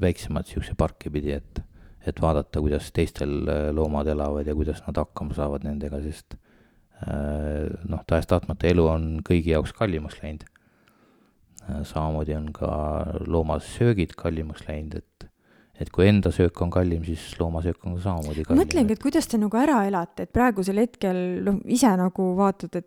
väiksemat 0.00 0.46
siukse 0.46 0.76
parki 0.78 1.10
pidi, 1.10 1.32
et, 1.32 1.62
et 2.06 2.20
vaadata, 2.22 2.60
kuidas 2.60 2.92
teistel 2.94 3.38
äh, 3.48 3.70
loomad 3.74 4.06
elavad 4.12 4.46
ja 4.46 4.54
kuidas 4.54 4.82
nad 4.86 5.00
hakkama 5.00 5.34
saavad 5.34 5.66
nendega, 5.66 6.00
sest 6.04 6.36
äh, 6.36 7.66
noh, 7.88 8.04
tahes-tahtmata 8.06 8.68
elu 8.70 8.86
on 8.92 9.08
kõigi 9.26 9.56
jaoks 9.56 9.74
kallimaks 9.76 10.20
läinud. 10.22 10.46
Samamoodi 11.66 12.36
on 12.36 12.50
ka 12.54 12.70
loomasöögid 13.26 14.14
kallimaks 14.18 14.66
läinud, 14.68 15.00
et 15.02 15.16
et 15.76 15.90
kui 15.92 16.06
enda 16.08 16.30
söök 16.32 16.56
on 16.64 16.70
kallim, 16.72 17.02
siis 17.04 17.20
loomasöök 17.36 17.84
on 17.84 17.98
samamoodi 18.00 18.44
kallim. 18.46 18.62
mõtlengi, 18.62 18.94
et 18.96 19.02
kuidas 19.02 19.26
te 19.28 19.36
nagu 19.40 19.58
ära 19.60 19.82
elate, 19.88 20.24
et 20.24 20.32
praegusel 20.32 20.78
hetkel 20.80 21.18
noh, 21.44 21.58
ise 21.68 21.90
nagu 22.00 22.28
vaatad, 22.38 22.78
et 22.80 22.86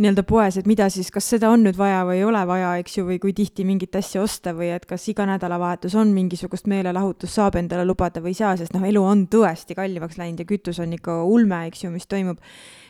nii-öelda 0.00 0.24
poes, 0.28 0.56
et 0.60 0.68
mida 0.70 0.88
siis, 0.92 1.10
kas 1.12 1.28
seda 1.34 1.50
on 1.52 1.66
nüüd 1.66 1.76
vaja 1.78 2.00
või 2.08 2.22
ei 2.22 2.24
ole 2.24 2.44
vaja, 2.48 2.70
eks 2.80 2.96
ju, 2.98 3.04
või 3.10 3.18
kui 3.22 3.34
tihti 3.36 3.66
mingit 3.68 3.98
asja 4.00 4.22
osta 4.24 4.54
või 4.56 4.70
et 4.76 4.86
kas 4.88 5.04
iga 5.12 5.26
nädalavahetus 5.28 5.98
on 6.00 6.14
mingisugust 6.16 6.70
meelelahutust 6.70 7.40
saab 7.40 7.58
endale 7.60 7.84
lubada 7.88 8.24
või 8.24 8.32
ei 8.32 8.40
saa, 8.40 8.54
sest 8.56 8.72
noh, 8.76 8.86
elu 8.88 9.02
on 9.04 9.26
tõesti 9.28 9.76
kallimaks 9.76 10.16
läinud 10.20 10.40
ja 10.40 10.48
kütus 10.48 10.80
on 10.80 10.96
ikka 10.96 11.20
ulme, 11.28 11.66
eks 11.68 11.84
ju, 11.84 11.92
mis 11.92 12.08
toimub. 12.08 12.40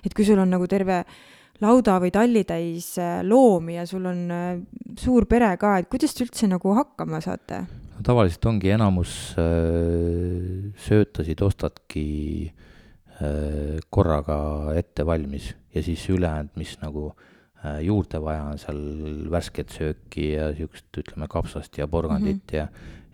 et 0.07 0.15
kui 0.15 0.29
sul 0.29 0.39
on 0.39 0.55
nagu 0.55 0.71
terve 0.71 1.03
lauda 1.65 1.99
või 2.03 2.13
tallitäis 2.15 2.93
äh, 3.03 3.21
loomi 3.27 3.79
ja 3.79 3.87
sul 3.89 4.07
on 4.07 4.25
äh, 4.31 4.61
suur 4.99 5.27
pere 5.31 5.55
ka, 5.61 5.79
et 5.79 5.91
kuidas 5.91 6.15
te 6.15 6.25
üldse 6.27 6.49
nagu 6.51 6.75
hakkama 6.77 7.21
saate? 7.25 7.65
no 7.99 8.05
tavaliselt 8.07 8.47
ongi 8.51 8.73
enamus 8.75 9.15
äh, 9.41 10.69
söötasid 10.87 11.43
ostadki 11.43 12.07
äh, 13.19 13.79
korraga 13.91 14.39
ette 14.79 15.07
valmis 15.07 15.53
ja 15.75 15.83
siis 15.83 16.07
ülejäänud, 16.11 16.55
mis 16.57 16.77
nagu 16.83 17.11
äh, 17.65 17.83
juurde 17.87 18.23
vaja 18.23 18.47
on, 18.53 18.63
seal 18.63 18.81
värsket 19.31 19.75
sööki 19.75 20.33
ja 20.37 20.53
siukest, 20.57 20.89
ütleme, 21.03 21.29
kapsast 21.31 21.79
ja 21.79 21.89
porgandit 21.91 22.43
mm 22.43 22.49
-hmm. 22.49 22.57
ja, 22.57 22.69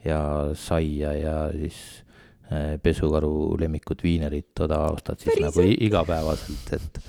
ja 0.04 0.54
saia 0.54 1.12
ja 1.16 1.36
siis 1.52 2.04
äh, 2.52 2.80
pesukaru 2.82 3.56
lemmikut 3.60 4.02
viinerit, 4.04 4.52
toda 4.54 4.84
ostad 4.92 5.18
siis 5.18 5.34
Päris 5.34 5.48
nagu 5.48 5.76
igapäevaselt, 5.80 6.72
et 6.72 7.00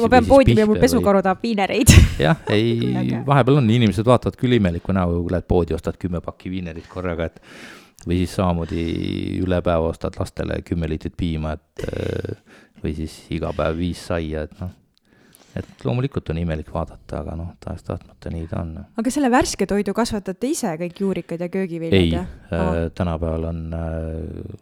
ma 0.00 0.10
pean 0.12 0.28
poodi 0.28 0.54
minema, 0.54 0.70
mul 0.72 0.80
pesukaru 0.82 1.22
tahab 1.26 1.42
viinereid. 1.44 1.92
jah, 2.20 2.40
ei, 2.56 3.20
vahepeal 3.26 3.60
on, 3.60 3.70
inimesed 3.74 4.06
vaatavad 4.06 4.38
küll 4.40 4.58
imeliku 4.58 4.94
näoga, 4.96 5.36
lähed 5.36 5.48
poodi, 5.50 5.76
ostad 5.76 5.98
kümme 6.00 6.22
pakki 6.24 6.52
viinerit 6.52 6.88
korraga, 6.90 7.30
et 7.30 7.40
või 8.06 8.22
siis 8.22 8.34
samamoodi 8.38 8.84
üle 9.44 9.60
päeva 9.64 9.90
ostad 9.92 10.16
lastele 10.20 10.62
kümme 10.66 10.88
liitrit 10.88 11.16
piima, 11.18 11.56
et 11.58 11.86
või 12.80 12.96
siis 12.96 13.16
iga 13.36 13.52
päev 13.56 13.80
viis 13.80 14.06
saia, 14.08 14.46
et 14.48 14.60
noh 14.62 14.76
et 15.58 15.84
loomulikult 15.84 16.30
on 16.30 16.38
imelik 16.38 16.68
vaadata, 16.72 17.20
aga 17.24 17.34
noh, 17.38 17.48
tahes-tahtmata 17.62 18.30
nii 18.32 18.46
ta 18.50 18.60
on. 18.62 18.74
aga 19.02 19.12
selle 19.12 19.30
värske 19.32 19.66
toidu 19.70 19.94
kasvatate 19.96 20.50
ise, 20.50 20.72
kõik 20.80 21.00
juurikad 21.02 21.42
ja 21.42 21.48
köögiviljad? 21.52 21.96
ei 21.98 22.12
äh,, 22.16 22.82
tänapäeval 22.96 23.48
on 23.50 23.64
äh, 23.74 23.88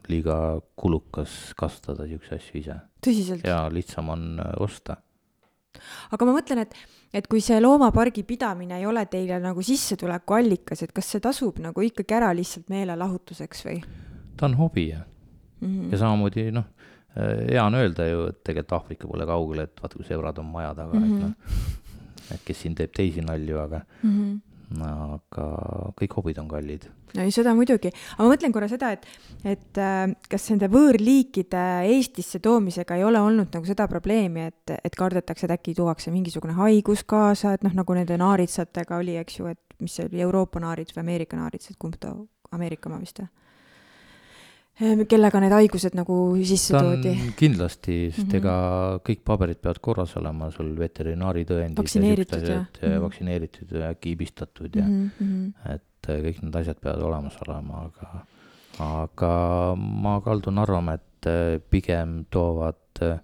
liiga 0.09 0.39
kulukas 0.79 1.53
kasvatada 1.59 2.09
niisuguseid 2.09 2.41
asju 2.41 2.63
ise. 2.63 2.79
tõsiselt? 3.05 3.45
ja 3.49 3.61
lihtsam 3.73 4.09
on 4.15 4.25
äh, 4.45 4.55
osta. 4.65 4.97
aga 6.15 6.29
ma 6.29 6.39
mõtlen, 6.39 6.65
et, 6.65 6.79
et 7.13 7.29
kui 7.29 7.45
see 7.45 7.61
loomapargi 7.61 8.25
pidamine 8.29 8.81
ei 8.81 8.89
ole 8.89 9.05
teile 9.13 9.43
nagu 9.45 9.65
sissetulekuallikas, 9.65 10.87
et 10.87 10.97
kas 10.97 11.13
see 11.15 11.25
tasub 11.25 11.61
nagu 11.65 11.85
ikkagi 11.85 12.17
ära 12.17 12.33
lihtsalt 12.37 12.73
meelelahutuseks 12.73 13.65
või? 13.69 13.83
ta 14.39 14.49
on 14.49 14.57
hobi 14.57 14.89
ja 14.95 15.05
mm, 15.05 15.69
-hmm. 15.69 15.93
ja 15.93 16.05
samamoodi 16.07 16.49
noh 16.55 16.78
hea 17.19 17.63
on 17.65 17.79
öelda 17.79 18.07
ju, 18.09 18.27
et 18.33 18.43
tegelikult 18.47 18.77
Aafrika 18.79 19.09
pole 19.11 19.27
kaugel, 19.29 19.65
et 19.65 19.81
vaata, 19.83 19.99
kui 19.99 20.07
sõbrad 20.07 20.39
on 20.43 20.53
maja 20.53 20.75
taga 20.77 20.95
mm, 20.95 21.03
-hmm. 21.03 21.07
et 21.07 21.23
mhm. 21.23 21.25
noh, 21.25 22.35
et 22.35 22.45
kes 22.45 22.63
siin 22.63 22.77
teeb 22.79 22.93
teisi 22.95 23.25
nalju, 23.25 23.59
aga 23.59 23.81
mm, 24.03 24.13
-hmm. 24.13 24.85
aga 24.85 25.47
kõik 26.01 26.15
hobid 26.17 26.39
on 26.39 26.49
kallid. 26.49 26.89
no 27.17 27.23
ei, 27.23 27.31
seda 27.33 27.55
muidugi, 27.55 27.89
aga 27.89 28.25
ma 28.25 28.35
mõtlen 28.35 28.53
korra 28.53 28.69
seda, 28.69 28.93
et, 28.93 29.07
et 29.45 29.79
äh, 29.79 30.15
kas 30.29 30.51
nende 30.51 30.69
võõrliikide 30.69 31.65
Eestisse 31.95 32.39
toomisega 32.39 32.97
ei 32.97 33.05
ole 33.05 33.21
olnud 33.21 33.49
nagu 33.55 33.67
seda 33.67 33.89
probleemi, 33.89 34.41
et, 34.53 34.77
et 34.85 34.95
kardetakse, 34.95 35.47
et 35.47 35.57
äkki 35.57 35.75
tuuakse 35.75 36.11
mingisugune 36.11 36.53
haigus 36.53 37.05
kaasa, 37.05 37.53
et 37.53 37.65
noh, 37.65 37.75
nagu 37.75 37.95
nende 37.95 38.17
naaritsatega 38.17 38.97
oli, 38.97 39.17
eks 39.17 39.39
ju, 39.39 39.47
et 39.47 39.81
mis 39.81 39.95
see 39.95 40.07
oli, 40.07 40.21
Euroopa 40.21 40.61
naarits 40.61 40.95
või 40.95 41.01
Ameerika 41.01 41.37
naarits, 41.37 41.71
et 41.71 41.79
kumb 41.79 41.97
ta, 42.01 42.15
Ameerika 42.53 42.91
oma 42.91 43.01
vist 43.01 43.19
või? 43.19 43.29
Ehm, 44.79 45.03
kellega 45.11 45.41
need 45.43 45.55
haigused 45.57 45.97
nagu 45.99 46.17
sisse 46.47 46.77
toodi? 46.77 47.13
kindlasti, 47.39 47.97
sest 48.13 48.29
mm 48.29 48.31
-hmm. 48.31 48.37
ega 48.39 49.01
kõik 49.09 49.25
paberid 49.27 49.59
peavad 49.63 49.81
korras 49.83 50.15
olema, 50.21 50.51
sul 50.55 50.71
veterinaaritõendid 50.79 51.81
vaktsineeritud 51.81 52.47
ja, 52.47 52.61
mm 52.61 52.69
-hmm. 52.83 53.01
vaktsineeritud 53.03 53.73
ja 53.73 53.95
kiibistatud 53.95 54.77
ja 54.77 54.85
mm 54.87 55.11
-hmm. 55.19 55.75
et 55.75 56.11
äh, 56.11 56.21
kõik 56.27 56.43
need 56.43 56.61
asjad 56.63 56.79
peavad 56.81 57.03
olemas 57.03 57.41
olema, 57.49 57.83
aga, 57.91 58.25
aga 58.79 59.75
ma 59.77 60.21
kaldun 60.21 60.59
arvama, 60.59 60.95
et 60.95 61.27
äh, 61.27 61.59
pigem 61.71 62.25
toovad 62.31 63.03
äh, 63.03 63.19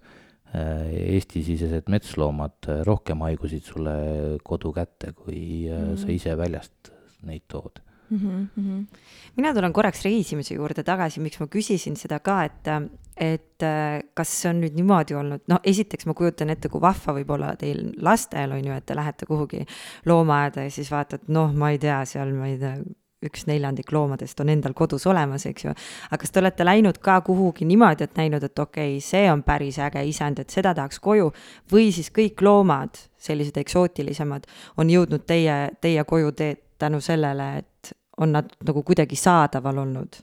Eesti-sisesed 0.55 1.89
metsloomad 1.91 2.67
rohkem 2.87 3.19
haigusid 3.19 3.63
sulle 3.63 3.95
kodu 4.43 4.71
kätte, 4.71 5.11
kui 5.11 5.67
mm 5.67 5.75
-hmm. 5.75 5.97
sa 5.97 6.11
ise 6.11 6.37
väljast 6.37 6.91
neid 7.23 7.43
tood 7.47 7.84
mm. 8.09 8.47
-hmm. 8.57 8.85
mina 9.35 9.53
tulen 9.53 9.73
korraks 9.73 10.03
reisimise 10.05 10.55
juurde 10.55 10.83
tagasi, 10.83 11.19
miks 11.19 11.39
ma 11.39 11.47
küsisin 11.47 11.95
seda 11.97 12.19
ka, 12.19 12.43
et, 12.43 12.67
et 13.17 13.63
äh, 13.63 14.01
kas 14.13 14.41
see 14.41 14.49
on 14.49 14.61
nüüd 14.61 14.75
niimoodi 14.75 15.15
olnud, 15.15 15.45
no 15.47 15.59
esiteks 15.63 16.05
ma 16.05 16.13
kujutan 16.13 16.49
ette, 16.49 16.69
kui 16.69 16.81
vahva 16.81 17.15
võib 17.19 17.31
olla 17.37 17.55
teil 17.55 17.93
lastel, 18.01 18.51
on 18.51 18.65
ju, 18.65 18.73
et 18.73 18.85
te 18.85 18.95
lähete 18.95 19.25
kuhugi 19.25 19.65
loomaaeda 20.05 20.67
ja 20.67 20.71
siis 20.71 20.91
vaatad, 20.91 21.27
noh, 21.27 21.53
ma 21.53 21.71
ei 21.71 21.79
tea, 21.79 22.03
seal 22.05 22.33
ma 22.33 22.47
ei 22.47 22.59
tea, 22.59 22.77
üks 23.25 23.45
neljandik 23.49 23.91
loomadest 23.95 24.39
on 24.43 24.51
endal 24.53 24.75
kodus 24.77 25.05
olemas, 25.09 25.45
eks 25.49 25.65
ju. 25.65 25.73
aga 26.09 26.19
kas 26.21 26.33
te 26.33 26.41
olete 26.41 26.65
läinud 26.67 26.99
ka 27.03 27.19
kuhugi 27.25 27.65
niimoodi, 27.65 28.05
et 28.05 28.19
näinud, 28.19 28.43
et 28.43 28.59
okei 28.59 28.97
okay,, 28.97 29.03
see 29.03 29.25
on 29.31 29.43
päris 29.43 29.79
äge 29.81 30.03
isend, 30.05 30.41
et 30.43 30.53
seda 30.53 30.75
tahaks 30.77 30.99
koju, 31.03 31.31
või 31.71 31.89
siis 31.95 32.11
kõik 32.15 32.43
loomad, 32.45 32.99
sellised 33.25 33.57
eksootilisemad, 33.57 34.45
on 34.77 34.91
jõudnud 34.91 35.25
teie, 35.25 35.57
teie 35.81 36.03
koju 36.05 36.35
te 36.37 36.51
tänu 36.77 37.01
sellele, 37.01 37.49
et 37.57 37.93
on 38.17 38.31
nad 38.35 38.49
nagu 38.67 38.83
kuidagi 38.83 39.17
saadaval 39.19 39.83
olnud? 39.83 40.21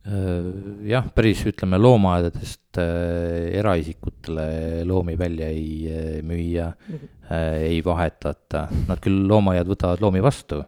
Äh, 0.00 0.46
jah, 0.88 1.04
päris 1.12 1.42
ütleme 1.44 1.76
loomaaedadest 1.76 2.78
äh, 2.80 3.50
eraisikutele 3.60 4.86
loomi 4.88 5.12
välja 5.20 5.50
ei 5.52 5.90
äh, 5.92 6.22
müüa 6.24 6.70
mm, 6.72 6.94
-hmm. 6.94 7.34
ei 7.60 7.82
vahetata, 7.84 8.68
nad 8.88 9.02
küll 9.04 9.28
loomaaiad 9.28 9.68
võtavad 9.68 10.00
loomi 10.00 10.22
vastu, 10.24 10.62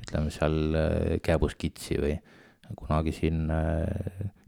ütleme 0.00 0.32
seal 0.32 0.56
kääbuskitsi 1.22 2.00
või 2.00 2.16
kunagi 2.72 3.12
siin 3.12 3.52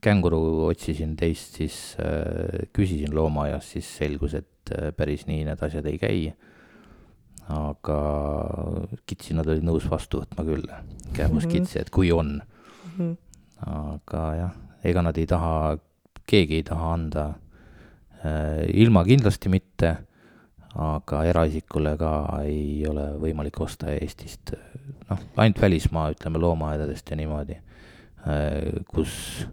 känguru 0.00 0.64
otsisin 0.64 1.12
teist, 1.16 1.58
siis 1.61 1.96
küsisin 2.72 3.14
loomaaias, 3.14 3.68
siis 3.74 3.96
selgus, 3.98 4.35
et 4.35 4.72
päris 4.96 5.26
nii 5.26 5.44
need 5.44 5.61
asjad 5.61 5.87
ei 5.87 5.98
käi 5.98 6.32
aga 7.50 7.98
kitsi 9.07 9.35
nad 9.35 9.48
olid 9.48 9.64
nõus 9.66 9.88
vastu 9.90 10.22
võtma 10.22 10.44
küll, 10.46 10.68
käemuskitsi, 11.16 11.81
et 11.81 11.90
kui 11.90 12.12
on 12.12 12.38
mm. 12.38 12.92
-hmm. 12.98 13.16
aga 13.66 14.22
jah, 14.38 14.55
ega 14.85 15.02
nad 15.02 15.18
ei 15.18 15.26
taha, 15.26 15.76
keegi 16.26 16.61
ei 16.61 16.62
taha 16.62 16.92
anda 16.94 17.26
äh, 18.24 18.68
ilma 18.74 19.05
kindlasti 19.05 19.48
mitte, 19.48 19.96
aga 20.74 21.24
eraisikule 21.24 21.96
ka 22.00 22.12
ei 22.44 22.87
ole 22.88 23.12
võimalik 23.20 23.61
osta 23.61 23.90
Eestist, 23.92 24.55
noh, 25.11 25.18
ainult 25.37 25.61
välismaa, 25.61 26.11
ütleme, 26.14 26.38
loomaaedadest 26.38 27.11
ja 27.11 27.16
niimoodi 27.16 27.59
äh,, 27.59 28.85
kus 28.88 29.46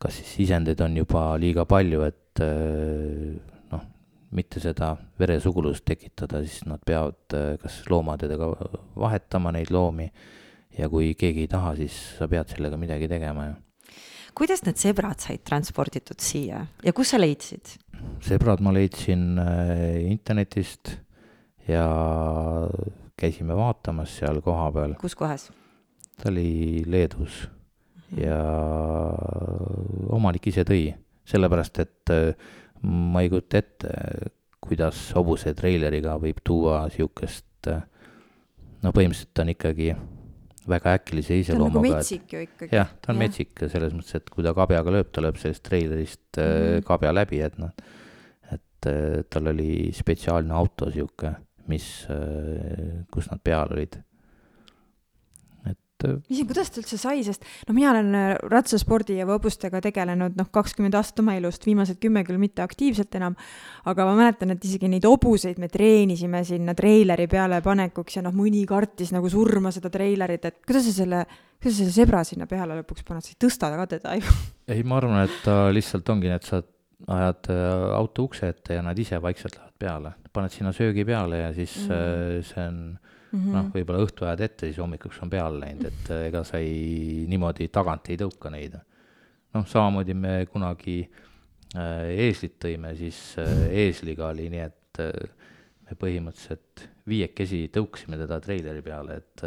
kas 0.00 0.18
siis 0.20 0.48
isendeid 0.48 0.80
on 0.84 0.96
juba 0.96 1.32
liiga 1.40 1.64
palju, 1.64 2.02
et 2.02 2.42
äh, 2.44 3.53
mitte 4.34 4.60
seda 4.62 4.94
veresugulust 5.20 5.84
tekitada, 5.86 6.42
siis 6.44 6.64
nad 6.68 6.82
peavad 6.86 7.36
äh, 7.36 7.54
kas 7.62 7.82
loomadega 7.90 8.50
vahetama 8.98 9.52
neid 9.54 9.70
loomi 9.74 10.08
ja 10.78 10.88
kui 10.90 11.12
keegi 11.18 11.46
ei 11.46 11.50
taha, 11.50 11.74
siis 11.78 11.96
sa 12.18 12.28
pead 12.30 12.50
sellega 12.54 12.78
midagi 12.80 13.08
tegema 13.10 13.48
ju. 13.50 13.54
kuidas 14.34 14.64
need 14.66 14.80
sebrad 14.80 15.22
said 15.22 15.44
transporditud 15.46 16.20
siia 16.20 16.66
ja 16.84 16.92
kus 16.92 17.14
sa 17.14 17.20
leidsid? 17.20 17.76
sebrad 18.24 18.62
ma 18.64 18.74
leidsin 18.74 19.38
äh, 19.38 20.02
internetist 20.10 20.96
ja 21.68 21.86
käisime 23.16 23.56
vaatamas 23.56 24.18
seal 24.18 24.42
kohapeal. 24.42 24.96
kus 25.00 25.14
kohas? 25.14 25.50
ta 26.18 26.30
oli 26.30 26.82
Leedus 26.86 27.44
ja 28.18 28.38
omanik 30.14 30.46
ise 30.50 30.62
tõi, 30.66 30.88
sellepärast 31.28 31.80
et 31.82 32.12
äh, 32.14 32.52
ma 32.84 33.22
ei 33.24 33.30
kujuta 33.32 33.60
ette, 33.60 33.94
kuidas 34.64 35.06
hobuse 35.16 35.54
treileriga 35.56 36.16
võib 36.20 36.40
tuua 36.44 36.84
sihukest, 36.92 37.68
no 37.68 38.92
põhimõtteliselt 38.92 39.42
on 39.44 39.52
ikkagi 39.54 39.94
väga 40.68 40.94
äkilise 40.98 41.34
ta 41.46 41.54
on 41.56 41.60
nagu 41.66 41.68
iseloomuga. 41.68 41.96
metsik 41.98 42.32
ju 42.32 42.44
ikkagi. 42.44 42.76
jah, 42.76 42.92
ta 43.00 43.12
on 43.12 43.18
Jah. 43.18 43.22
metsik 43.24 43.64
selles 43.66 43.92
mõttes, 43.96 44.14
et 44.16 44.30
kui 44.32 44.44
ta 44.44 44.54
kabjaga 44.56 44.94
lööb, 44.94 45.10
ta 45.12 45.24
lööb 45.24 45.40
sellest 45.40 45.64
treilerist 45.66 46.38
mm. 46.38 46.44
-hmm. 46.44 46.86
kabja 46.88 47.12
läbi, 47.14 47.40
et 47.44 47.58
noh, 47.60 47.72
et 48.52 48.88
äh, 48.90 49.22
tal 49.30 49.52
oli 49.52 49.92
spetsiaalne 49.92 50.54
auto 50.54 50.90
sihuke, 50.90 51.34
mis, 51.68 52.06
kus 53.12 53.30
nad 53.30 53.40
peal 53.44 53.72
olid. 53.72 53.96
Et 56.04 56.10
äh, 56.12 56.34
ise, 56.34 56.46
kuidas 56.48 56.70
ta 56.72 56.80
üldse 56.82 56.98
sai, 57.00 57.22
sest 57.26 57.46
no 57.68 57.76
mina 57.76 57.92
olen 57.92 58.18
äh, 58.18 58.26
ratsaspordi 58.52 59.18
ja 59.18 59.26
hõbustega 59.28 59.80
tegelenud 59.84 60.36
noh, 60.38 60.50
kakskümmend 60.54 60.96
aastat 60.98 61.22
oma 61.24 61.36
elust, 61.38 61.64
viimased 61.66 62.00
kümme 62.02 62.24
küll 62.26 62.40
mitte 62.42 62.64
aktiivselt 62.64 63.14
enam, 63.18 63.36
aga 63.90 64.08
ma 64.08 64.16
mäletan, 64.18 64.54
et 64.54 64.64
isegi 64.64 64.90
neid 64.90 65.06
hobuseid 65.08 65.60
me 65.62 65.70
treenisime 65.72 66.44
sinna 66.46 66.76
treileri 66.78 67.28
peale 67.30 67.60
panekuks 67.64 68.20
ja 68.20 68.24
noh, 68.26 68.34
mõni 68.36 68.64
kartis 68.68 69.14
nagu 69.14 69.30
surma 69.32 69.72
seda 69.74 69.92
treilerit, 69.94 70.50
et 70.50 70.60
kuidas 70.66 70.88
sa 70.88 70.94
selle, 71.00 71.24
kuidas 71.60 71.78
sa 71.78 71.82
selle 71.82 71.96
sebra 71.96 72.22
sinna 72.26 72.48
peale 72.50 72.78
lõpuks 72.82 73.06
paned, 73.06 73.24
sa 73.24 73.34
ei 73.34 73.40
tõsta 73.46 73.72
ka 73.74 73.88
teda 73.96 74.18
ju. 74.20 74.36
ei, 74.72 74.84
ma 74.86 75.00
arvan, 75.00 75.24
et 75.26 75.42
ta 75.46 75.64
lihtsalt 75.74 76.14
ongi 76.14 76.32
et 76.34 76.48
sa 76.48 76.62
ajad 77.10 77.50
äh, 77.52 77.96
auto 77.96 78.28
ukse 78.28 78.48
ette 78.48 78.76
ja 78.78 78.82
nad 78.84 78.98
ise 78.98 79.18
vaikselt 79.22 79.58
lähevad 79.58 79.78
peale, 79.78 80.14
paned 80.32 80.54
sinna 80.54 80.72
söögi 80.72 81.04
peale 81.04 81.42
ja 81.42 81.50
siis 81.56 81.74
mm. 81.88 82.44
see 82.48 82.68
on 82.68 82.78
noh, 83.34 83.68
võib-olla 83.74 84.04
õhtu 84.04 84.26
ajad 84.28 84.42
ette, 84.46 84.68
siis 84.68 84.80
hommikuks 84.82 85.20
on 85.24 85.30
peale 85.32 85.60
läinud, 85.60 85.86
et 85.90 86.10
äh, 86.14 86.26
ega 86.30 86.44
sa 86.46 86.60
ei, 86.62 87.24
niimoodi 87.30 87.68
tagant 87.74 88.10
ei 88.10 88.18
tõuka 88.20 88.52
neid. 88.54 88.78
noh, 89.54 89.66
samamoodi 89.70 90.14
me 90.14 90.34
kunagi 90.50 90.98
äh, 91.04 92.10
eeslit 92.26 92.58
tõime, 92.62 92.94
siis 92.98 93.20
äh, 93.38 93.68
eesliga 93.84 94.28
oli 94.28 94.48
nii, 94.50 94.64
et 94.70 95.02
äh, 95.02 95.48
me 95.88 95.98
põhimõtteliselt 96.00 96.88
viiekesi 97.08 97.66
tõukasime 97.72 98.16
teda 98.16 98.38
treileri 98.40 98.80
peale, 98.84 99.18
et 99.20 99.42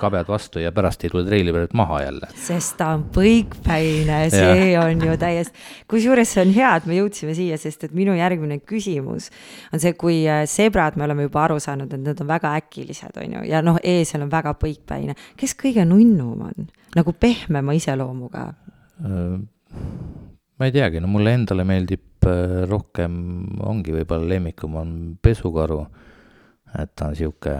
kabjad 0.00 0.28
vastu 0.28 0.60
ja 0.60 0.72
pärast 0.76 1.06
ei 1.06 1.12
tule 1.12 1.22
treileri 1.24 1.62
pealt 1.62 1.76
maha 1.78 2.02
jälle. 2.02 2.28
sest 2.36 2.76
ta 2.76 2.90
on 2.96 3.06
põikpäine, 3.14 4.18
see 4.34 4.74
on 4.80 5.04
ju 5.06 5.16
täiesti, 5.20 5.64
kusjuures 5.88 6.34
see 6.34 6.44
on 6.44 6.52
hea, 6.52 6.74
et 6.76 6.88
me 6.90 6.98
jõudsime 6.98 7.36
siia, 7.38 7.56
sest 7.60 7.88
et 7.88 7.94
minu 7.96 8.16
järgmine 8.18 8.60
küsimus 8.60 9.30
on 9.72 9.80
see, 9.80 9.94
kui 9.96 10.20
äh, 10.28 10.44
sebrad, 10.50 10.98
me 11.00 11.06
oleme 11.08 11.28
juba 11.28 11.46
aru 11.46 11.56
saanud, 11.64 11.92
et 11.92 12.04
need 12.04 12.20
on 12.24 12.28
väga 12.28 12.52
äkilised, 12.60 13.16
on 13.22 13.38
ju, 13.38 13.44
ja 13.48 13.62
noh, 13.64 13.80
eesel 13.80 14.26
on 14.26 14.32
väga 14.32 14.52
põikpäine. 14.60 15.16
kes 15.36 15.56
kõige 15.56 15.86
nunnum 15.88 16.44
on, 16.50 16.68
nagu 16.96 17.14
pehmema 17.16 17.76
iseloomuga? 17.78 18.50
Äh, 19.04 19.38
ma 20.58 20.68
ei 20.68 20.74
teagi, 20.74 21.00
no 21.00 21.08
mulle 21.10 21.32
endale 21.38 21.64
meeldib 21.68 22.28
äh, 22.28 22.66
rohkem, 22.68 23.16
ongi 23.64 23.96
võib-olla 23.96 24.34
lemmikum 24.34 24.76
on 24.80 24.92
pesukaru. 25.22 25.80
Et 26.78 26.92
ta 26.96 27.08
on 27.08 27.16
sihuke, 27.16 27.54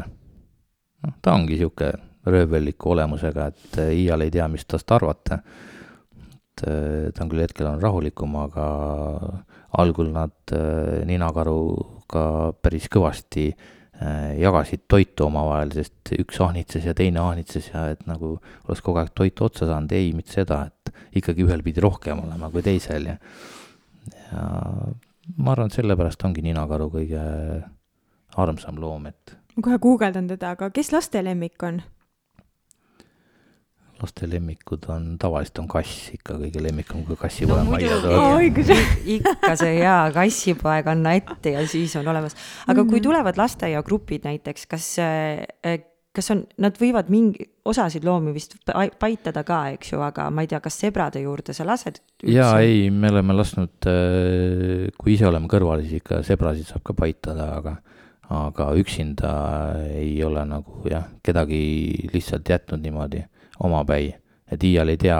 noh, 1.07 1.17
ta 1.23 1.35
ongi 1.39 1.59
sihuke 1.61 1.93
rööveliku 2.29 2.93
olemusega, 2.93 3.49
et 3.53 3.81
äh, 3.81 3.95
iial 4.03 4.25
ei 4.25 4.33
tea, 4.35 4.49
mis 4.53 4.67
tast 4.69 4.91
arvata. 4.93 5.41
et 6.59 6.67
äh, 6.67 7.09
ta 7.15 7.25
on 7.25 7.33
küll 7.33 7.45
hetkel 7.45 7.71
on 7.71 7.81
rahulikum, 7.83 8.37
aga 8.43 8.69
algul 9.79 10.13
nad 10.13 10.53
äh, 10.53 11.05
ninakaruga 11.09 12.29
päris 12.63 12.89
kõvasti 12.93 13.51
jagasid 14.39 14.85
toitu 14.87 15.25
omavahel, 15.27 15.73
sest 15.75 16.13
üks 16.15 16.37
ahnitses 16.39 16.85
ja 16.87 16.93
teine 16.95 17.19
ahnitses 17.19 17.65
ja 17.73 17.89
et 17.91 18.05
nagu 18.07 18.37
oleks 18.69 18.83
kogu 18.87 19.01
aeg 19.01 19.09
toitu 19.11 19.49
otsa 19.49 19.67
saanud, 19.67 19.91
ei, 19.91 20.13
mitte 20.15 20.37
seda, 20.37 20.61
et 20.71 20.93
ikkagi 21.19 21.43
ühel 21.43 21.65
pidi 21.67 21.83
rohkem 21.83 22.21
olema 22.23 22.47
kui 22.53 22.63
teisel 22.63 23.09
ja 23.11 23.17
ja 24.31 24.45
ma 25.37 25.53
arvan, 25.53 25.67
et 25.67 25.81
sellepärast 25.81 26.23
ongi 26.29 26.45
ninakaru 26.47 26.87
kõige 26.95 27.25
armsam 28.45 28.79
loom, 28.81 29.07
et 29.11 29.37
ma 29.57 29.63
kohe 29.67 29.79
guugeldan 29.83 30.29
teda, 30.31 30.55
aga 30.57 30.71
kes 30.75 30.93
laste 30.95 31.23
lemmik 31.25 31.63
on? 31.67 31.81
laste 33.99 34.29
lemmikud 34.31 34.85
on, 34.95 35.07
tavaliselt 35.19 35.59
on 35.59 35.67
kass 35.73 36.13
ikka 36.15 36.37
kõige 36.39 36.61
lemmikum, 36.63 37.01
kui 37.09 37.17
kassi 37.19 37.49
No 37.51 37.57
majja 37.67 37.97
õigus. 38.39 38.69
ikka 39.17 39.57
see 39.59 39.73
hea 39.81 39.97
kassipoeg 40.15 40.87
anna 40.93 41.17
ette 41.19 41.57
ja 41.57 41.65
siis 41.67 41.97
on 41.99 42.07
olemas. 42.07 42.37
aga 42.71 42.85
kui 42.87 43.01
tulevad 43.03 43.41
lasteaiagrupid 43.41 44.29
näiteks, 44.29 44.69
kas, 44.71 44.87
kas 46.15 46.31
on, 46.31 46.45
nad 46.63 46.79
võivad 46.79 47.11
mingi, 47.11 47.49
osasid 47.67 48.07
loomi 48.07 48.31
vist 48.37 48.55
pai- 48.71 48.93
paitada 49.03 49.43
ka, 49.43 49.65
eks 49.75 49.91
ju, 49.97 49.99
aga 50.07 50.29
ma 50.31 50.47
ei 50.47 50.53
tea, 50.55 50.63
kas 50.63 50.79
sebrade 50.79 51.25
juurde 51.27 51.51
sa 51.57 51.67
lased? 51.67 51.99
jaa, 52.23 52.55
ei, 52.63 52.93
me 52.95 53.11
oleme 53.11 53.35
lasknud, 53.35 53.83
kui 54.95 55.17
ise 55.19 55.27
oleme 55.27 55.51
kõrval, 55.51 55.83
siis 55.83 55.99
ikka 56.05 56.23
sebrasid 56.23 56.71
saab 56.71 56.87
ka 56.87 56.95
paitada, 57.03 57.51
aga 57.59 57.81
aga 58.29 58.73
üksinda 58.77 59.31
ei 59.97 60.17
ole 60.25 60.45
nagu 60.49 60.83
jah, 60.91 61.07
kedagi 61.25 61.61
lihtsalt 62.13 62.49
jätnud 62.49 62.83
niimoodi 62.85 63.23
omapäi, 63.65 64.13
et 64.53 64.65
iial 64.69 64.93
ei 64.93 65.01
tea, 65.01 65.19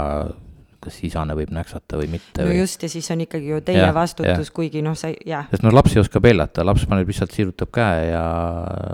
kas 0.79 0.99
isane 1.03 1.35
võib 1.35 1.51
näksata 1.51 1.99
või 1.99 2.11
mitte 2.13 2.45
no 2.45 2.53
või 2.53 2.61
just, 2.61 2.85
ja 2.85 2.91
siis 2.93 3.09
on 3.11 3.25
ikkagi 3.25 3.49
ju 3.51 3.59
teie 3.67 3.81
Jah, 3.81 3.95
vastutus, 3.97 4.53
kuigi 4.55 4.83
noh, 4.85 4.95
sa 4.99 5.11
jah, 5.27 5.49
sest 5.51 5.65
noh, 5.65 5.75
laps 5.75 5.97
ei 5.97 6.03
oska 6.03 6.21
peljata, 6.23 6.63
laps 6.67 6.85
paneb 6.91 7.09
lihtsalt 7.11 7.35
sirutab 7.35 7.73
käe 7.75 8.05
ja 8.13 8.23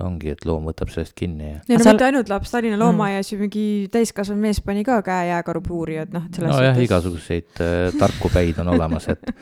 ongi, 0.07 0.33
et 0.33 0.46
loom 0.48 0.70
võtab 0.70 0.94
sellest 0.94 1.16
kinni 1.18 1.50
ja 1.50 1.59
ei 1.59 1.74
no 1.74 1.83
Seal- 1.83 1.98
mitte 1.98 2.09
ainult 2.09 2.33
laps, 2.33 2.55
Tallinna 2.55 2.81
loomaaias 2.81 3.35
ju 3.35 3.40
mingi 3.42 3.66
täiskasvanud 3.92 4.46
mees 4.46 4.62
pani 4.64 4.87
ka 4.87 5.03
käe 5.05 5.29
jääkaru 5.33 5.64
puuri, 5.66 5.98
et 6.07 6.14
noh, 6.14 6.24
et 6.24 6.40
selles 6.40 6.55
nojah, 6.55 6.83
igasuguseid 6.87 7.64
äh, 7.66 7.88
tarku 8.00 8.33
päid 8.33 8.62
on 8.64 8.72
olemas, 8.79 9.11
et, 9.12 9.35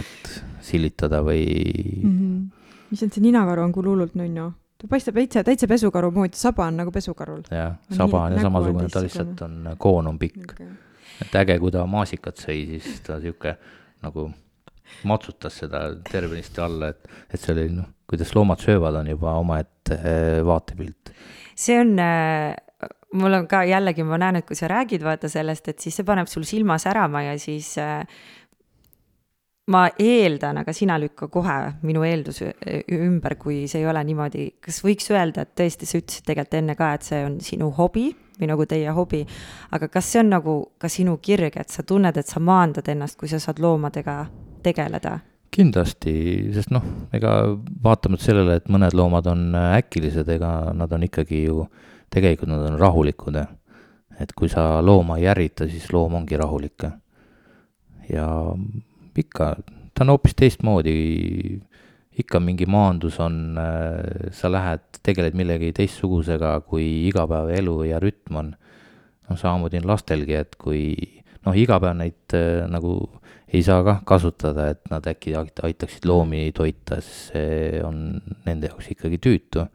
et 0.00 0.36
silitada 0.64 1.20
või 1.26 1.44
mm. 1.44 2.14
-hmm. 2.14 2.55
issand, 2.96 3.14
see 3.14 3.24
ninakaru 3.24 3.66
on 3.66 3.74
küll 3.76 3.90
hullult 3.92 4.16
nunnu. 4.18 4.50
ta 4.76 4.88
paistab 4.90 5.16
täitsa, 5.16 5.44
täitsa 5.44 5.68
pesukaru 5.70 6.10
moodi, 6.14 6.38
saba 6.40 6.66
on 6.70 6.80
nagu 6.82 6.92
pesukarul. 6.94 7.44
jah, 7.50 7.76
saba 7.92 8.26
on 8.26 8.36
ja 8.36 8.46
samasugune, 8.48 8.88
ta 8.92 9.04
lihtsalt 9.04 9.44
on, 9.46 9.70
koon 9.78 10.10
on 10.12 10.18
pikk. 10.18 10.56
et 11.22 11.38
äge, 11.42 11.58
kui 11.62 11.72
ta 11.74 11.86
maasikat 11.88 12.42
sõi, 12.44 12.64
siis 12.74 13.00
ta 13.06 13.20
sihuke 13.22 13.56
nagu 14.04 14.28
matsutas 15.08 15.56
seda 15.62 15.88
tervenisti 16.10 16.62
alla, 16.62 16.92
et, 16.94 17.08
et 17.32 17.40
see 17.40 17.54
oli 17.54 17.70
noh, 17.74 17.88
kuidas 18.06 18.34
loomad 18.36 18.62
söövad, 18.62 19.00
on 19.00 19.10
juba 19.10 19.34
omaette 19.40 19.98
äh, 19.98 20.44
vaatepilt. 20.46 21.12
see 21.56 21.80
on 21.80 21.98
äh, 21.98 22.54
mul 23.16 23.34
on 23.40 23.46
ka 23.50 23.62
jällegi, 23.66 24.04
ma 24.06 24.18
näen, 24.20 24.40
et 24.40 24.48
kui 24.48 24.58
sa 24.58 24.68
räägid 24.70 25.04
vaata 25.04 25.30
sellest, 25.32 25.68
et 25.72 25.82
siis 25.82 25.96
see 25.96 26.06
paneb 26.06 26.30
sul 26.30 26.46
silma 26.48 26.78
särama 26.82 27.24
ja 27.26 27.36
siis 27.40 27.72
äh, 27.82 28.02
ma 29.72 29.86
eeldan, 29.98 30.60
aga 30.62 30.72
sina 30.74 30.98
lükka 31.00 31.26
kohe 31.32 31.56
minu 31.86 32.04
eelduse 32.06 32.52
ümber, 32.94 33.34
kui 33.40 33.64
see 33.70 33.82
ei 33.82 33.88
ole 33.90 34.02
niimoodi, 34.06 34.46
kas 34.62 34.78
võiks 34.84 35.10
öelda, 35.10 35.42
et 35.42 35.56
tõesti, 35.58 35.88
sa 35.88 35.98
ütlesid 35.98 36.26
tegelikult 36.28 36.58
enne 36.60 36.76
ka, 36.78 36.92
et 36.94 37.06
see 37.06 37.22
on 37.26 37.40
sinu 37.42 37.72
hobi 37.74 38.08
või 38.36 38.50
nagu 38.50 38.66
teie 38.68 38.92
hobi, 38.94 39.24
aga 39.74 39.88
kas 39.90 40.12
see 40.12 40.22
on 40.22 40.30
nagu 40.36 40.56
ka 40.78 40.90
sinu 40.92 41.16
kirg, 41.22 41.56
et 41.58 41.72
sa 41.72 41.82
tunned, 41.82 42.16
et 42.16 42.30
sa 42.30 42.42
maandad 42.42 42.86
ennast, 42.92 43.18
kui 43.18 43.30
sa 43.32 43.40
saad 43.42 43.62
loomadega 43.62 44.20
tegeleda? 44.66 45.18
kindlasti, 45.56 46.12
sest 46.52 46.68
noh, 46.74 46.84
ega 47.16 47.30
vaatamata 47.82 48.20
sellele, 48.20 48.58
et 48.58 48.66
mõned 48.68 48.92
loomad 48.92 49.28
on 49.30 49.54
äkilised, 49.56 50.28
ega 50.34 50.50
nad 50.76 50.90
on 50.92 51.06
ikkagi 51.06 51.46
ju, 51.46 51.62
tegelikult 52.12 52.50
nad 52.50 52.66
on 52.68 52.76
rahulikud. 52.80 53.38
et 54.20 54.32
kui 54.36 54.48
sa 54.52 54.82
looma 54.84 55.16
ei 55.16 55.26
ärrita, 55.32 55.68
siis 55.68 55.88
loom 55.92 56.14
ongi 56.20 56.36
rahulik. 56.36 56.84
ja 58.12 58.26
ikka, 59.22 59.54
ta 59.94 60.04
on 60.04 60.12
hoopis 60.14 60.36
teistmoodi, 60.38 60.96
ikka 62.20 62.40
mingi 62.40 62.66
maandus 62.70 63.18
on, 63.20 63.58
sa 64.32 64.50
lähed, 64.52 64.84
tegeled 65.04 65.36
millegi 65.36 65.72
teistsugusega, 65.76 66.56
kui 66.68 66.86
igapäevaelu 67.10 67.76
ja 67.90 68.00
rütm 68.02 68.40
on. 68.42 68.54
noh, 69.26 69.38
samamoodi 69.38 69.80
on 69.80 69.88
lastelgi, 69.90 70.36
et 70.38 70.52
kui 70.54 70.82
noh, 71.46 71.54
iga 71.56 71.78
päev 71.82 71.96
neid 71.98 72.34
äh, 72.36 72.66
nagu 72.70 72.98
ei 73.46 73.62
saa 73.66 73.84
kah 73.86 74.02
kasutada, 74.06 74.70
et 74.74 74.90
nad 74.90 75.06
äkki 75.06 75.36
ait- 75.38 75.62
aitaksid 75.66 76.06
loomi 76.08 76.50
toita, 76.54 76.98
sest 77.00 77.32
see 77.32 77.82
on 77.86 78.20
nende 78.46 78.70
jaoks 78.72 78.90
ikkagi 78.94 79.20
tüütu. 79.22 79.66